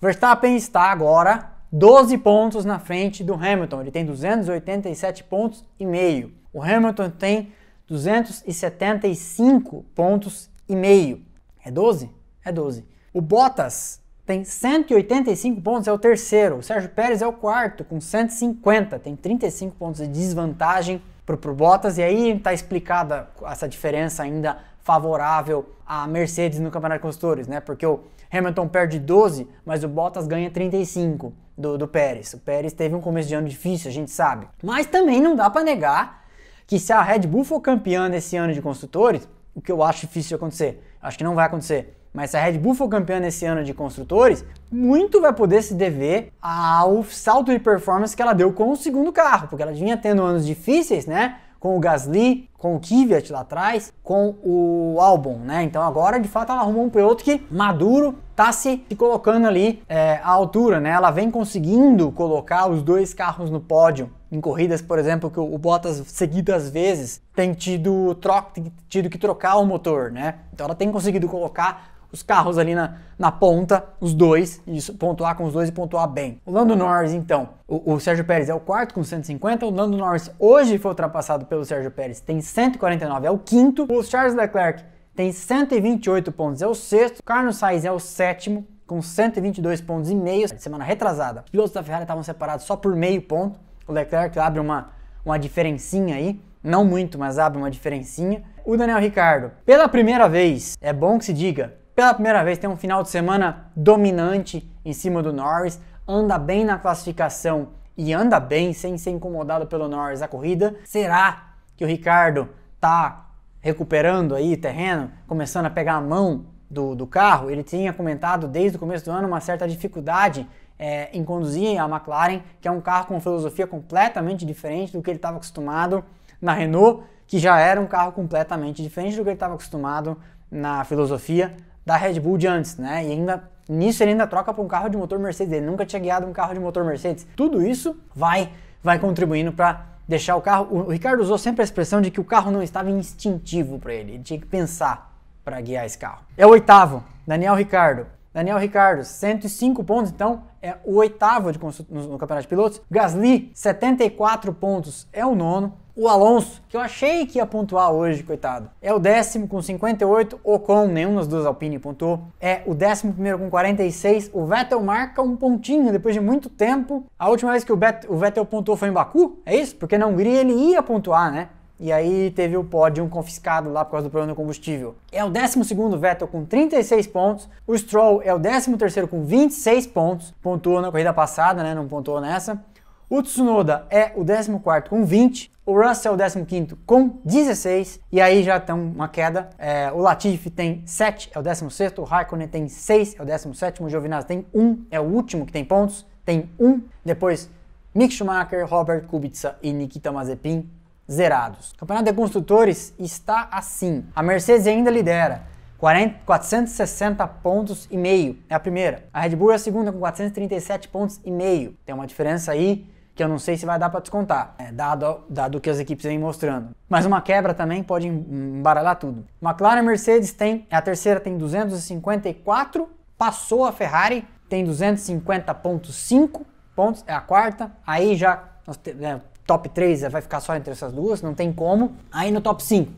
Verstappen 0.00 0.56
está 0.56 0.90
agora 0.90 1.57
12 1.70 2.16
pontos 2.18 2.64
na 2.64 2.78
frente 2.78 3.22
do 3.22 3.34
Hamilton. 3.34 3.82
Ele 3.82 3.90
tem 3.90 4.04
287 4.04 5.24
pontos 5.24 5.64
e 5.78 5.84
meio. 5.84 6.32
O 6.52 6.62
Hamilton 6.62 7.10
tem 7.10 7.52
275 7.86 9.84
pontos 9.94 10.50
e 10.68 10.74
meio. 10.74 11.22
É 11.64 11.70
12? 11.70 12.10
É 12.44 12.50
12. 12.50 12.84
O 13.12 13.20
Bottas 13.20 14.00
tem 14.24 14.44
185 14.44 15.60
pontos, 15.60 15.88
é 15.88 15.92
o 15.92 15.98
terceiro. 15.98 16.56
O 16.56 16.62
Sérgio 16.62 16.90
Pérez 16.90 17.22
é 17.22 17.26
o 17.26 17.32
quarto, 17.32 17.84
com 17.84 18.00
150. 18.00 18.98
Tem 18.98 19.16
35 19.16 19.76
pontos 19.76 20.00
de 20.00 20.08
desvantagem 20.08 21.02
para 21.24 21.34
o 21.34 21.54
Bottas, 21.54 21.98
e 21.98 22.02
aí 22.02 22.30
está 22.30 22.52
explicada 22.54 23.28
essa 23.46 23.68
diferença 23.68 24.22
ainda 24.22 24.58
favorável 24.80 25.68
à 25.86 26.06
Mercedes 26.06 26.60
no 26.60 26.70
Campeonato 26.70 27.00
de 27.00 27.02
Construtores, 27.02 27.46
né? 27.46 27.60
Porque 27.60 27.84
o 27.84 28.00
Hamilton 28.30 28.68
perde 28.68 28.98
12, 28.98 29.46
mas 29.64 29.84
o 29.84 29.88
Bottas 29.88 30.26
ganha 30.26 30.50
35 30.50 31.32
do, 31.58 31.76
do 31.76 31.88
Pérez. 31.88 32.32
O 32.32 32.38
Pérez 32.38 32.72
teve 32.72 32.94
um 32.94 33.00
começo 33.00 33.28
de 33.28 33.34
ano 33.34 33.48
difícil, 33.48 33.90
a 33.90 33.92
gente 33.92 34.12
sabe. 34.12 34.46
Mas 34.62 34.86
também 34.86 35.20
não 35.20 35.34
dá 35.34 35.50
para 35.50 35.64
negar 35.64 36.24
que 36.66 36.78
se 36.78 36.92
a 36.92 37.02
Red 37.02 37.20
Bull 37.20 37.44
for 37.44 37.60
campeã 37.60 38.08
nesse 38.08 38.36
ano 38.36 38.54
de 38.54 38.62
construtores, 38.62 39.28
o 39.54 39.60
que 39.60 39.72
eu 39.72 39.82
acho 39.82 40.02
difícil 40.02 40.28
de 40.28 40.34
acontecer, 40.36 40.82
acho 41.02 41.18
que 41.18 41.24
não 41.24 41.34
vai 41.34 41.46
acontecer, 41.46 41.96
mas 42.12 42.30
se 42.30 42.36
a 42.36 42.40
Red 42.40 42.58
Bull 42.58 42.74
for 42.74 42.88
campeã 42.88 43.18
nesse 43.18 43.44
ano 43.44 43.64
de 43.64 43.74
construtores, 43.74 44.44
muito 44.70 45.20
vai 45.20 45.32
poder 45.32 45.62
se 45.62 45.74
dever 45.74 46.32
ao 46.40 47.02
salto 47.04 47.52
de 47.52 47.58
performance 47.58 48.14
que 48.14 48.22
ela 48.22 48.32
deu 48.32 48.52
com 48.52 48.70
o 48.70 48.76
segundo 48.76 49.12
carro, 49.12 49.48
porque 49.48 49.62
ela 49.62 49.72
vinha 49.72 49.96
tendo 49.96 50.22
anos 50.22 50.46
difíceis, 50.46 51.06
né? 51.06 51.38
Com 51.58 51.76
o 51.76 51.80
Gasly, 51.80 52.48
com 52.56 52.76
o 52.76 52.80
Kvyat 52.80 53.32
lá 53.32 53.40
atrás, 53.40 53.92
com 54.02 54.34
o 54.42 54.96
Albon, 55.00 55.38
né? 55.38 55.62
Então 55.62 55.82
agora 55.82 56.18
de 56.18 56.28
fato 56.28 56.52
ela 56.52 56.60
arrumou 56.60 56.84
um 56.84 56.90
piloto 56.90 57.24
que 57.24 57.44
maduro 57.50 58.16
tá 58.34 58.52
se, 58.52 58.78
colocando 58.96 59.46
ali 59.46 59.82
é, 59.88 60.20
à 60.22 60.30
altura, 60.30 60.80
né? 60.80 60.90
Ela 60.90 61.10
vem 61.10 61.30
conseguindo 61.30 62.10
colocar 62.12 62.68
os 62.68 62.82
dois 62.82 63.12
carros 63.12 63.50
no 63.50 63.60
pódio 63.60 64.10
em 64.30 64.40
corridas, 64.40 64.82
por 64.82 64.98
exemplo, 64.98 65.30
que 65.30 65.40
o 65.40 65.58
Bottas 65.58 66.02
seguidas 66.06 66.68
vezes 66.68 67.22
tem 67.34 67.54
tido, 67.54 68.14
troca, 68.16 68.50
tem 68.54 68.72
tido 68.88 69.08
que 69.08 69.18
trocar 69.18 69.56
o 69.56 69.64
motor, 69.64 70.10
né? 70.10 70.36
Então 70.52 70.66
ela 70.66 70.74
tem 70.74 70.92
conseguido 70.92 71.28
colocar 71.28 71.97
os 72.10 72.22
carros 72.22 72.58
ali 72.58 72.74
na, 72.74 72.96
na 73.18 73.30
ponta, 73.30 73.84
os 74.00 74.14
dois, 74.14 74.62
isso, 74.66 74.94
pontuar 74.94 75.36
com 75.36 75.44
os 75.44 75.52
dois 75.52 75.68
e 75.68 75.72
pontuar 75.72 76.08
bem. 76.08 76.40
O 76.46 76.50
Lando 76.50 76.74
Norris, 76.74 77.12
então, 77.12 77.50
o, 77.66 77.94
o, 77.94 78.00
Sérgio 78.00 78.24
Pérez 78.24 78.48
é 78.48 78.54
o 78.54 78.60
quarto 78.60 78.94
com 78.94 79.04
150, 79.04 79.66
o 79.66 79.70
Lando 79.70 79.96
Norris 79.96 80.30
hoje 80.38 80.78
foi 80.78 80.90
ultrapassado 80.90 81.46
pelo 81.46 81.64
Sérgio 81.64 81.90
Pérez, 81.90 82.20
tem 82.20 82.40
149, 82.40 83.26
é 83.26 83.30
o 83.30 83.38
quinto. 83.38 83.86
O 83.90 84.02
Charles 84.02 84.34
Leclerc 84.34 84.82
tem 85.14 85.32
128 85.32 86.30
pontos, 86.32 86.62
é 86.62 86.66
o 86.66 86.74
sexto. 86.74 87.18
O 87.18 87.22
Carlos 87.24 87.56
Sainz 87.56 87.84
é 87.84 87.90
o 87.90 87.98
sétimo, 87.98 88.66
com 88.86 89.02
122 89.02 89.80
pontos 89.80 90.10
e 90.10 90.14
meio. 90.14 90.48
Semana 90.58 90.84
retrasada, 90.84 91.42
os 91.44 91.50
pilotos 91.50 91.72
da 91.72 91.82
Ferrari 91.82 92.04
estavam 92.04 92.22
separados 92.22 92.64
só 92.64 92.76
por 92.76 92.94
meio 92.94 93.20
ponto. 93.20 93.58
O 93.86 93.92
Leclerc 93.92 94.38
abre 94.38 94.60
uma, 94.60 94.92
uma 95.24 95.38
diferencinha 95.38 96.14
aí, 96.14 96.40
não 96.62 96.84
muito, 96.84 97.18
mas 97.18 97.38
abre 97.38 97.58
uma 97.58 97.70
diferencinha. 97.70 98.42
O 98.64 98.76
Daniel 98.76 98.98
Ricardo, 98.98 99.50
pela 99.64 99.88
primeira 99.88 100.28
vez, 100.28 100.76
é 100.80 100.92
bom 100.92 101.18
que 101.18 101.24
se 101.24 101.32
diga, 101.32 101.74
pela 101.98 102.14
primeira 102.14 102.44
vez 102.44 102.58
tem 102.58 102.70
um 102.70 102.76
final 102.76 103.02
de 103.02 103.08
semana 103.08 103.72
dominante 103.74 104.70
em 104.84 104.92
cima 104.92 105.20
do 105.20 105.32
Norris, 105.32 105.80
anda 106.06 106.38
bem 106.38 106.64
na 106.64 106.78
classificação 106.78 107.70
e 107.96 108.14
anda 108.14 108.38
bem 108.38 108.72
sem 108.72 108.96
ser 108.96 109.10
incomodado 109.10 109.66
pelo 109.66 109.88
Norris 109.88 110.22
a 110.22 110.28
corrida. 110.28 110.76
Será 110.84 111.54
que 111.76 111.84
o 111.84 111.88
Ricardo 111.88 112.50
tá 112.80 113.26
recuperando 113.60 114.36
aí 114.36 114.56
terreno, 114.56 115.10
começando 115.26 115.66
a 115.66 115.70
pegar 115.70 115.94
a 115.94 116.00
mão 116.00 116.46
do, 116.70 116.94
do 116.94 117.04
carro, 117.04 117.50
ele 117.50 117.64
tinha 117.64 117.92
comentado 117.92 118.46
desde 118.46 118.76
o 118.76 118.78
começo 118.78 119.04
do 119.04 119.10
ano 119.10 119.26
uma 119.26 119.40
certa 119.40 119.66
dificuldade 119.66 120.46
é, 120.78 121.08
em 121.12 121.24
conduzir 121.24 121.82
a 121.82 121.88
McLaren, 121.88 122.42
que 122.60 122.68
é 122.68 122.70
um 122.70 122.80
carro 122.80 123.06
com 123.06 123.20
filosofia 123.20 123.66
completamente 123.66 124.46
diferente 124.46 124.92
do 124.92 125.02
que 125.02 125.10
ele 125.10 125.18
estava 125.18 125.38
acostumado 125.38 126.04
na 126.40 126.52
Renault, 126.52 127.02
que 127.26 127.40
já 127.40 127.58
era 127.58 127.80
um 127.80 127.88
carro 127.88 128.12
completamente 128.12 128.84
diferente 128.84 129.16
do 129.16 129.24
que 129.24 129.30
ele 129.30 129.34
estava 129.34 129.54
acostumado 129.54 130.16
na 130.48 130.84
filosofia 130.84 131.56
da 131.88 131.96
Red 131.96 132.20
Bull 132.20 132.36
de 132.36 132.46
antes, 132.46 132.76
né? 132.76 133.02
E 133.02 133.12
ainda 133.12 133.42
nisso 133.66 134.02
ele 134.02 134.10
ainda 134.10 134.26
troca 134.26 134.52
para 134.52 134.62
um 134.62 134.68
carro 134.68 134.90
de 134.90 134.96
motor 134.98 135.18
Mercedes, 135.18 135.54
ele 135.54 135.64
nunca 135.64 135.86
tinha 135.86 135.98
guiado 135.98 136.26
um 136.26 136.34
carro 136.34 136.52
de 136.52 136.60
motor 136.60 136.84
Mercedes. 136.84 137.26
Tudo 137.34 137.66
isso 137.66 137.96
vai 138.14 138.52
vai 138.82 138.98
contribuindo 138.98 139.52
para 139.52 139.86
deixar 140.06 140.36
o 140.36 140.42
carro. 140.42 140.68
O 140.70 140.90
Ricardo 140.90 141.22
usou 141.22 141.38
sempre 141.38 141.62
a 141.62 141.64
expressão 141.64 142.02
de 142.02 142.10
que 142.10 142.20
o 142.20 142.24
carro 142.24 142.50
não 142.50 142.62
estava 142.62 142.90
instintivo 142.90 143.78
para 143.78 143.94
ele, 143.94 144.12
ele 144.12 144.22
tinha 144.22 144.38
que 144.38 144.44
pensar 144.44 145.18
para 145.42 145.58
guiar 145.62 145.86
esse 145.86 145.96
carro. 145.96 146.20
É 146.36 146.46
o 146.46 146.50
oitavo, 146.50 147.02
Daniel 147.26 147.54
Ricardo. 147.54 148.04
Daniel 148.32 148.58
Ricardo, 148.58 149.04
105 149.04 149.82
pontos, 149.84 150.10
então 150.10 150.42
é 150.62 150.76
o 150.84 150.96
oitavo 150.96 151.50
de, 151.52 151.58
no, 151.90 152.08
no 152.08 152.18
Campeonato 152.18 152.42
de 152.42 152.48
Pilotos. 152.48 152.80
Gasly, 152.90 153.50
74 153.54 154.52
pontos, 154.52 155.06
é 155.12 155.24
o 155.24 155.34
nono. 155.34 155.74
O 156.00 156.06
Alonso, 156.06 156.62
que 156.68 156.76
eu 156.76 156.80
achei 156.80 157.26
que 157.26 157.38
ia 157.38 157.46
pontuar 157.46 157.90
hoje, 157.90 158.22
coitado, 158.22 158.70
é 158.80 158.94
o 158.94 159.00
décimo 159.00 159.48
com 159.48 159.60
58. 159.60 160.38
Ocon, 160.44 160.86
nenhum 160.86 161.16
das 161.16 161.26
duas 161.26 161.44
Alpine 161.44 161.76
pontuou. 161.80 162.22
É 162.40 162.62
o 162.66 162.72
décimo 162.72 163.12
primeiro 163.12 163.36
com 163.36 163.50
46. 163.50 164.30
O 164.32 164.46
Vettel 164.46 164.80
marca 164.80 165.20
um 165.20 165.34
pontinho 165.34 165.90
depois 165.90 166.14
de 166.14 166.20
muito 166.20 166.48
tempo. 166.48 167.04
A 167.18 167.28
última 167.28 167.50
vez 167.50 167.64
que 167.64 167.72
o, 167.72 167.76
Bet 167.76 168.06
o 168.08 168.16
Vettel 168.16 168.46
pontuou 168.46 168.76
foi 168.76 168.90
em 168.90 168.92
Baku, 168.92 169.40
é 169.44 169.56
isso? 169.56 169.74
Porque 169.74 169.98
na 169.98 170.06
Hungria 170.06 170.40
ele 170.40 170.52
ia 170.52 170.80
pontuar, 170.84 171.32
né? 171.32 171.48
E 171.80 171.92
aí 171.92 172.30
teve 172.32 172.56
o 172.56 172.64
pódio 172.64 173.08
confiscado 173.08 173.70
lá 173.70 173.84
por 173.84 173.92
causa 173.92 174.08
do 174.08 174.10
problema 174.10 174.32
do 174.32 174.36
combustível. 174.36 174.96
É 175.12 175.24
o 175.24 175.30
12 175.30 175.60
Vettel 175.98 176.26
com 176.26 176.44
36 176.44 177.06
pontos. 177.06 177.48
O 177.66 177.76
Stroll 177.76 178.20
é 178.22 178.34
o 178.34 178.40
13 178.40 179.06
com 179.08 179.24
26 179.24 179.86
pontos. 179.86 180.34
Pontuou 180.42 180.80
na 180.80 180.90
corrida 180.90 181.12
passada, 181.12 181.62
né? 181.62 181.74
Não 181.74 181.86
pontuou 181.86 182.20
nessa. 182.20 182.60
O 183.08 183.22
Tsunoda 183.22 183.86
é 183.88 184.12
o 184.16 184.24
14 184.24 184.88
com 184.88 185.04
20. 185.04 185.50
O 185.64 185.80
Russell 185.80 186.16
é 186.18 186.26
o 186.26 186.46
15 186.46 186.76
com 186.84 187.20
16. 187.24 188.00
E 188.10 188.20
aí 188.20 188.42
já 188.42 188.58
tem 188.58 188.74
uma 188.74 189.08
queda. 189.08 189.48
É, 189.56 189.90
o 189.92 189.98
Latifi 189.98 190.50
tem 190.50 190.82
7, 190.84 191.30
é 191.34 191.38
o 191.38 191.42
16. 191.42 191.92
O 191.98 192.02
Raikkonen 192.02 192.48
tem 192.48 192.68
6, 192.68 193.16
é 193.18 193.22
o 193.22 193.24
17. 193.24 193.82
O 193.82 193.88
Giovinazzi 193.88 194.26
tem 194.26 194.46
1, 194.52 194.86
é 194.90 194.98
o 194.98 195.04
último 195.04 195.46
que 195.46 195.52
tem 195.52 195.64
pontos. 195.64 196.04
Tem 196.24 196.50
1. 196.58 196.82
Depois 197.04 197.48
Mick 197.94 198.12
Schumacher, 198.12 198.66
Robert 198.66 199.06
Kubica 199.06 199.56
e 199.62 199.72
Nikita 199.72 200.12
Mazepin 200.12 200.68
zerados. 201.10 201.72
O 201.72 201.76
campeonato 201.76 202.10
de 202.10 202.12
construtores 202.12 202.94
está 202.98 203.48
assim. 203.50 204.04
A 204.14 204.22
Mercedes 204.22 204.66
ainda 204.66 204.90
lidera. 204.90 205.42
40, 205.78 206.20
460 206.26 207.26
pontos 207.26 207.86
e 207.90 207.96
meio 207.96 208.38
é 208.48 208.54
a 208.54 208.60
primeira. 208.60 209.04
A 209.12 209.20
Red 209.20 209.36
Bull 209.36 209.52
é 209.52 209.54
a 209.54 209.58
segunda 209.58 209.92
com 209.92 209.98
437 210.00 210.88
pontos 210.88 211.20
e 211.24 211.30
meio. 211.30 211.76
Tem 211.86 211.94
uma 211.94 212.06
diferença 212.06 212.50
aí 212.50 212.84
que 213.14 213.22
eu 213.22 213.28
não 213.28 213.38
sei 213.38 213.56
se 213.56 213.66
vai 213.66 213.78
dar 213.80 213.90
para 213.90 213.98
descontar, 213.98 214.54
é, 214.58 214.70
dado, 214.70 215.24
dado 215.28 215.60
que 215.60 215.68
as 215.68 215.80
equipes 215.80 216.04
vêm 216.04 216.18
mostrando. 216.18 216.70
Mas 216.88 217.04
uma 217.04 217.20
quebra 217.20 217.52
também 217.52 217.82
pode 217.82 218.06
embaralhar 218.06 218.94
tudo. 218.94 219.26
McLaren 219.42 219.80
e 219.80 219.82
Mercedes 219.82 220.32
tem, 220.32 220.64
a 220.70 220.80
terceira 220.80 221.18
tem 221.18 221.36
254, 221.36 222.88
passou 223.16 223.64
a 223.64 223.72
Ferrari, 223.72 224.24
tem 224.48 224.64
250.5 224.64 226.42
pontos, 226.76 227.04
é 227.08 227.12
a 227.12 227.20
quarta. 227.20 227.72
Aí 227.84 228.14
já 228.14 228.44
nós 228.64 228.78
né, 228.94 229.20
top 229.48 229.70
3 229.70 230.02
vai 230.02 230.20
ficar 230.20 230.40
só 230.40 230.54
entre 230.54 230.70
essas 230.70 230.92
duas, 230.92 231.22
não 231.22 231.32
tem 231.32 231.50
como. 231.50 231.96
Aí 232.12 232.30
no 232.30 232.42
top 232.42 232.62
5, 232.62 232.92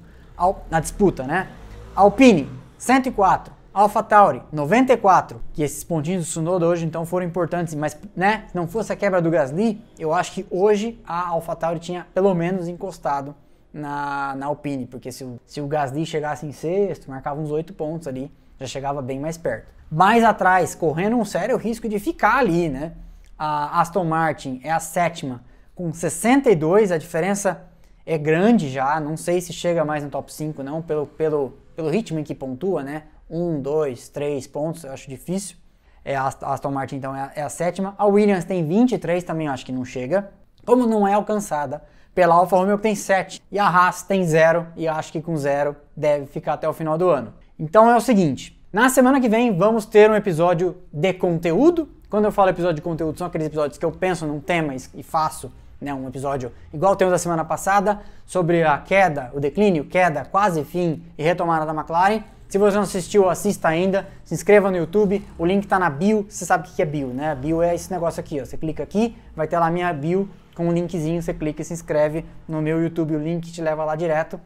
na 0.68 0.80
disputa, 0.80 1.22
né? 1.22 1.48
Alpine, 1.94 2.50
104. 2.76 3.54
AlphaTauri, 3.72 4.42
94. 4.50 5.40
Que 5.52 5.62
esses 5.62 5.84
pontinhos 5.84 6.24
do 6.24 6.28
Tsunoda 6.28 6.66
hoje 6.66 6.84
então 6.84 7.06
foram 7.06 7.24
importantes, 7.24 7.72
mas 7.76 7.96
né, 8.16 8.46
se 8.48 8.56
não 8.56 8.66
fosse 8.66 8.92
a 8.92 8.96
quebra 8.96 9.22
do 9.22 9.30
Gasly, 9.30 9.80
eu 9.96 10.12
acho 10.12 10.32
que 10.32 10.46
hoje 10.50 11.00
a 11.06 11.28
AlphaTauri 11.28 11.78
tinha 11.78 12.04
pelo 12.12 12.34
menos 12.34 12.66
encostado 12.66 13.32
na, 13.72 14.34
na 14.34 14.46
Alpine, 14.46 14.86
porque 14.86 15.12
se 15.12 15.22
o, 15.22 15.38
se 15.46 15.60
o 15.60 15.68
Gasly 15.68 16.04
chegasse 16.04 16.44
em 16.44 16.50
sexto, 16.50 17.08
marcava 17.08 17.40
uns 17.40 17.52
8 17.52 17.72
pontos 17.74 18.08
ali, 18.08 18.28
já 18.58 18.66
chegava 18.66 19.00
bem 19.00 19.20
mais 19.20 19.38
perto. 19.38 19.68
Mais 19.88 20.24
atrás, 20.24 20.74
correndo 20.74 21.16
um 21.16 21.24
sério 21.24 21.56
risco 21.56 21.88
de 21.88 22.00
ficar 22.00 22.38
ali, 22.38 22.68
né? 22.68 22.92
A 23.38 23.80
Aston 23.80 24.04
Martin 24.04 24.60
é 24.64 24.70
a 24.70 24.80
sétima 24.80 25.48
com 25.74 25.92
62, 25.92 26.92
a 26.92 26.98
diferença 26.98 27.66
é 28.04 28.18
grande 28.18 28.68
já, 28.68 28.98
não 28.98 29.16
sei 29.16 29.40
se 29.40 29.52
chega 29.52 29.84
mais 29.84 30.02
no 30.02 30.10
top 30.10 30.32
5 30.32 30.62
não, 30.62 30.82
pelo, 30.82 31.06
pelo, 31.06 31.58
pelo 31.76 31.88
ritmo 31.88 32.18
em 32.18 32.24
que 32.24 32.34
pontua, 32.34 32.82
né? 32.82 33.04
1, 33.28 33.60
2, 33.60 34.08
3 34.08 34.46
pontos, 34.48 34.84
eu 34.84 34.92
acho 34.92 35.08
difícil. 35.08 35.56
É, 36.04 36.16
a 36.16 36.26
Aston 36.26 36.70
Martin 36.70 36.96
então 36.96 37.14
é 37.14 37.20
a, 37.20 37.32
é 37.36 37.42
a 37.42 37.48
sétima. 37.48 37.94
A 37.96 38.06
Williams 38.06 38.44
tem 38.44 38.66
23, 38.66 39.22
também 39.22 39.48
acho 39.48 39.64
que 39.64 39.72
não 39.72 39.84
chega. 39.84 40.30
Como 40.64 40.86
não 40.86 41.06
é 41.06 41.14
alcançada 41.14 41.82
pela 42.14 42.34
Alfa 42.34 42.56
Romeo 42.56 42.76
que 42.76 42.82
tem 42.82 42.94
7 42.94 43.42
e 43.50 43.58
a 43.58 43.66
Haas 43.66 44.02
tem 44.02 44.24
0 44.24 44.66
e 44.76 44.88
acho 44.88 45.12
que 45.12 45.22
com 45.22 45.36
0 45.36 45.76
deve 45.96 46.26
ficar 46.26 46.54
até 46.54 46.68
o 46.68 46.72
final 46.72 46.98
do 46.98 47.08
ano. 47.08 47.32
Então 47.58 47.88
é 47.88 47.96
o 47.96 48.00
seguinte, 48.00 48.59
na 48.72 48.88
semana 48.88 49.20
que 49.20 49.28
vem 49.28 49.56
vamos 49.56 49.84
ter 49.84 50.08
um 50.08 50.14
episódio 50.14 50.76
de 50.92 51.12
conteúdo. 51.12 51.88
Quando 52.08 52.26
eu 52.26 52.32
falo 52.32 52.50
episódio 52.50 52.76
de 52.76 52.82
conteúdo, 52.82 53.18
são 53.18 53.26
aqueles 53.26 53.48
episódios 53.48 53.76
que 53.76 53.84
eu 53.84 53.90
penso 53.90 54.24
num 54.26 54.38
tema 54.38 54.74
e 54.94 55.02
faço 55.02 55.52
né, 55.80 55.92
um 55.92 56.06
episódio 56.06 56.52
igual 56.72 56.94
temos 56.94 57.10
da 57.10 57.18
semana 57.18 57.44
passada 57.44 58.00
sobre 58.24 58.62
a 58.62 58.78
queda, 58.78 59.30
o 59.34 59.40
declínio, 59.40 59.84
queda, 59.84 60.24
quase 60.24 60.62
fim 60.62 61.02
e 61.18 61.22
retomada 61.22 61.66
da 61.66 61.72
McLaren. 61.72 62.22
Se 62.48 62.58
você 62.58 62.76
não 62.76 62.82
assistiu, 62.82 63.28
assista 63.28 63.68
ainda, 63.68 64.08
se 64.24 64.34
inscreva 64.34 64.70
no 64.70 64.76
YouTube, 64.76 65.24
o 65.36 65.44
link 65.44 65.64
está 65.64 65.78
na 65.78 65.90
bio, 65.90 66.26
você 66.28 66.44
sabe 66.44 66.68
o 66.68 66.72
que 66.72 66.82
é 66.82 66.84
bio, 66.84 67.08
né? 67.08 67.34
Bio 67.34 67.62
é 67.62 67.74
esse 67.74 67.90
negócio 67.92 68.20
aqui, 68.20 68.40
ó. 68.40 68.44
você 68.44 68.56
clica 68.56 68.82
aqui, 68.82 69.16
vai 69.34 69.48
ter 69.48 69.58
lá 69.58 69.70
minha 69.70 69.92
bio 69.92 70.28
com 70.54 70.68
um 70.68 70.72
linkzinho, 70.72 71.20
você 71.22 71.34
clica 71.34 71.62
e 71.62 71.64
se 71.64 71.72
inscreve 71.72 72.24
no 72.48 72.60
meu 72.60 72.80
YouTube, 72.80 73.16
o 73.16 73.18
link 73.18 73.50
te 73.50 73.62
leva 73.62 73.84
lá 73.84 73.96
direto 73.96 74.40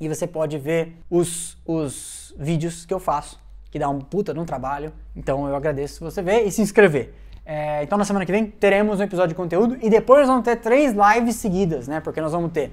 e 0.00 0.08
você 0.08 0.26
pode 0.26 0.58
ver 0.58 0.96
os, 1.10 1.56
os 1.66 2.34
vídeos 2.38 2.86
que 2.86 2.94
eu 2.94 3.00
faço, 3.00 3.40
que 3.70 3.78
dá 3.78 3.88
um 3.88 4.00
puta 4.00 4.32
de 4.32 4.40
um 4.40 4.44
trabalho, 4.44 4.92
então 5.14 5.46
eu 5.48 5.54
agradeço 5.54 6.04
você 6.04 6.22
ver 6.22 6.46
e 6.46 6.50
se 6.50 6.62
inscrever. 6.62 7.14
É, 7.44 7.82
então 7.82 7.96
na 7.96 8.04
semana 8.04 8.26
que 8.26 8.32
vem 8.32 8.46
teremos 8.46 9.00
um 9.00 9.02
episódio 9.02 9.30
de 9.30 9.34
conteúdo 9.34 9.78
e 9.80 9.88
depois 9.88 10.26
vamos 10.26 10.44
ter 10.44 10.56
três 10.56 10.92
lives 10.92 11.36
seguidas, 11.36 11.88
né? 11.88 12.00
Porque 12.00 12.20
nós 12.20 12.32
vamos 12.32 12.52
ter 12.52 12.70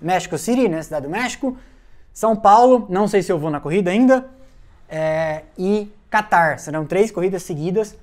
México 0.00 0.38
City, 0.38 0.68
né? 0.68 0.80
Cidade 0.80 1.06
do 1.06 1.10
México, 1.10 1.56
São 2.12 2.36
Paulo, 2.36 2.86
não 2.88 3.08
sei 3.08 3.22
se 3.22 3.32
eu 3.32 3.38
vou 3.38 3.50
na 3.50 3.60
corrida 3.60 3.90
ainda, 3.90 4.28
é, 4.88 5.42
e 5.58 5.90
Qatar. 6.10 6.58
Serão 6.58 6.84
três 6.84 7.10
corridas 7.10 7.42
seguidas. 7.42 7.96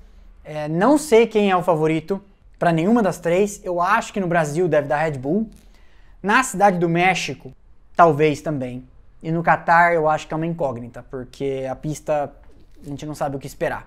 É, 0.43 0.67
não 0.67 0.97
sei 0.97 1.27
quem 1.27 1.51
é 1.51 1.55
o 1.55 1.61
favorito 1.61 2.19
para 2.57 2.71
nenhuma 2.71 3.03
das 3.03 3.19
três. 3.19 3.61
Eu 3.63 3.79
acho 3.79 4.11
que 4.11 4.19
no 4.19 4.27
Brasil 4.27 4.67
deve 4.67 4.87
dar 4.87 4.97
Red 4.97 5.19
Bull. 5.19 5.49
Na 6.21 6.43
Cidade 6.43 6.79
do 6.79 6.89
México, 6.89 7.53
talvez 7.99 8.39
também. 8.39 8.87
E 9.21 9.29
no 9.29 9.43
Qatar 9.43 9.91
eu 9.91 10.07
acho 10.07 10.25
que 10.25 10.33
é 10.33 10.37
uma 10.37 10.45
incógnita, 10.45 11.03
porque 11.11 11.67
a 11.69 11.75
pista 11.75 12.31
a 12.81 12.87
gente 12.87 13.05
não 13.05 13.13
sabe 13.13 13.35
o 13.35 13.39
que 13.39 13.45
esperar. 13.45 13.85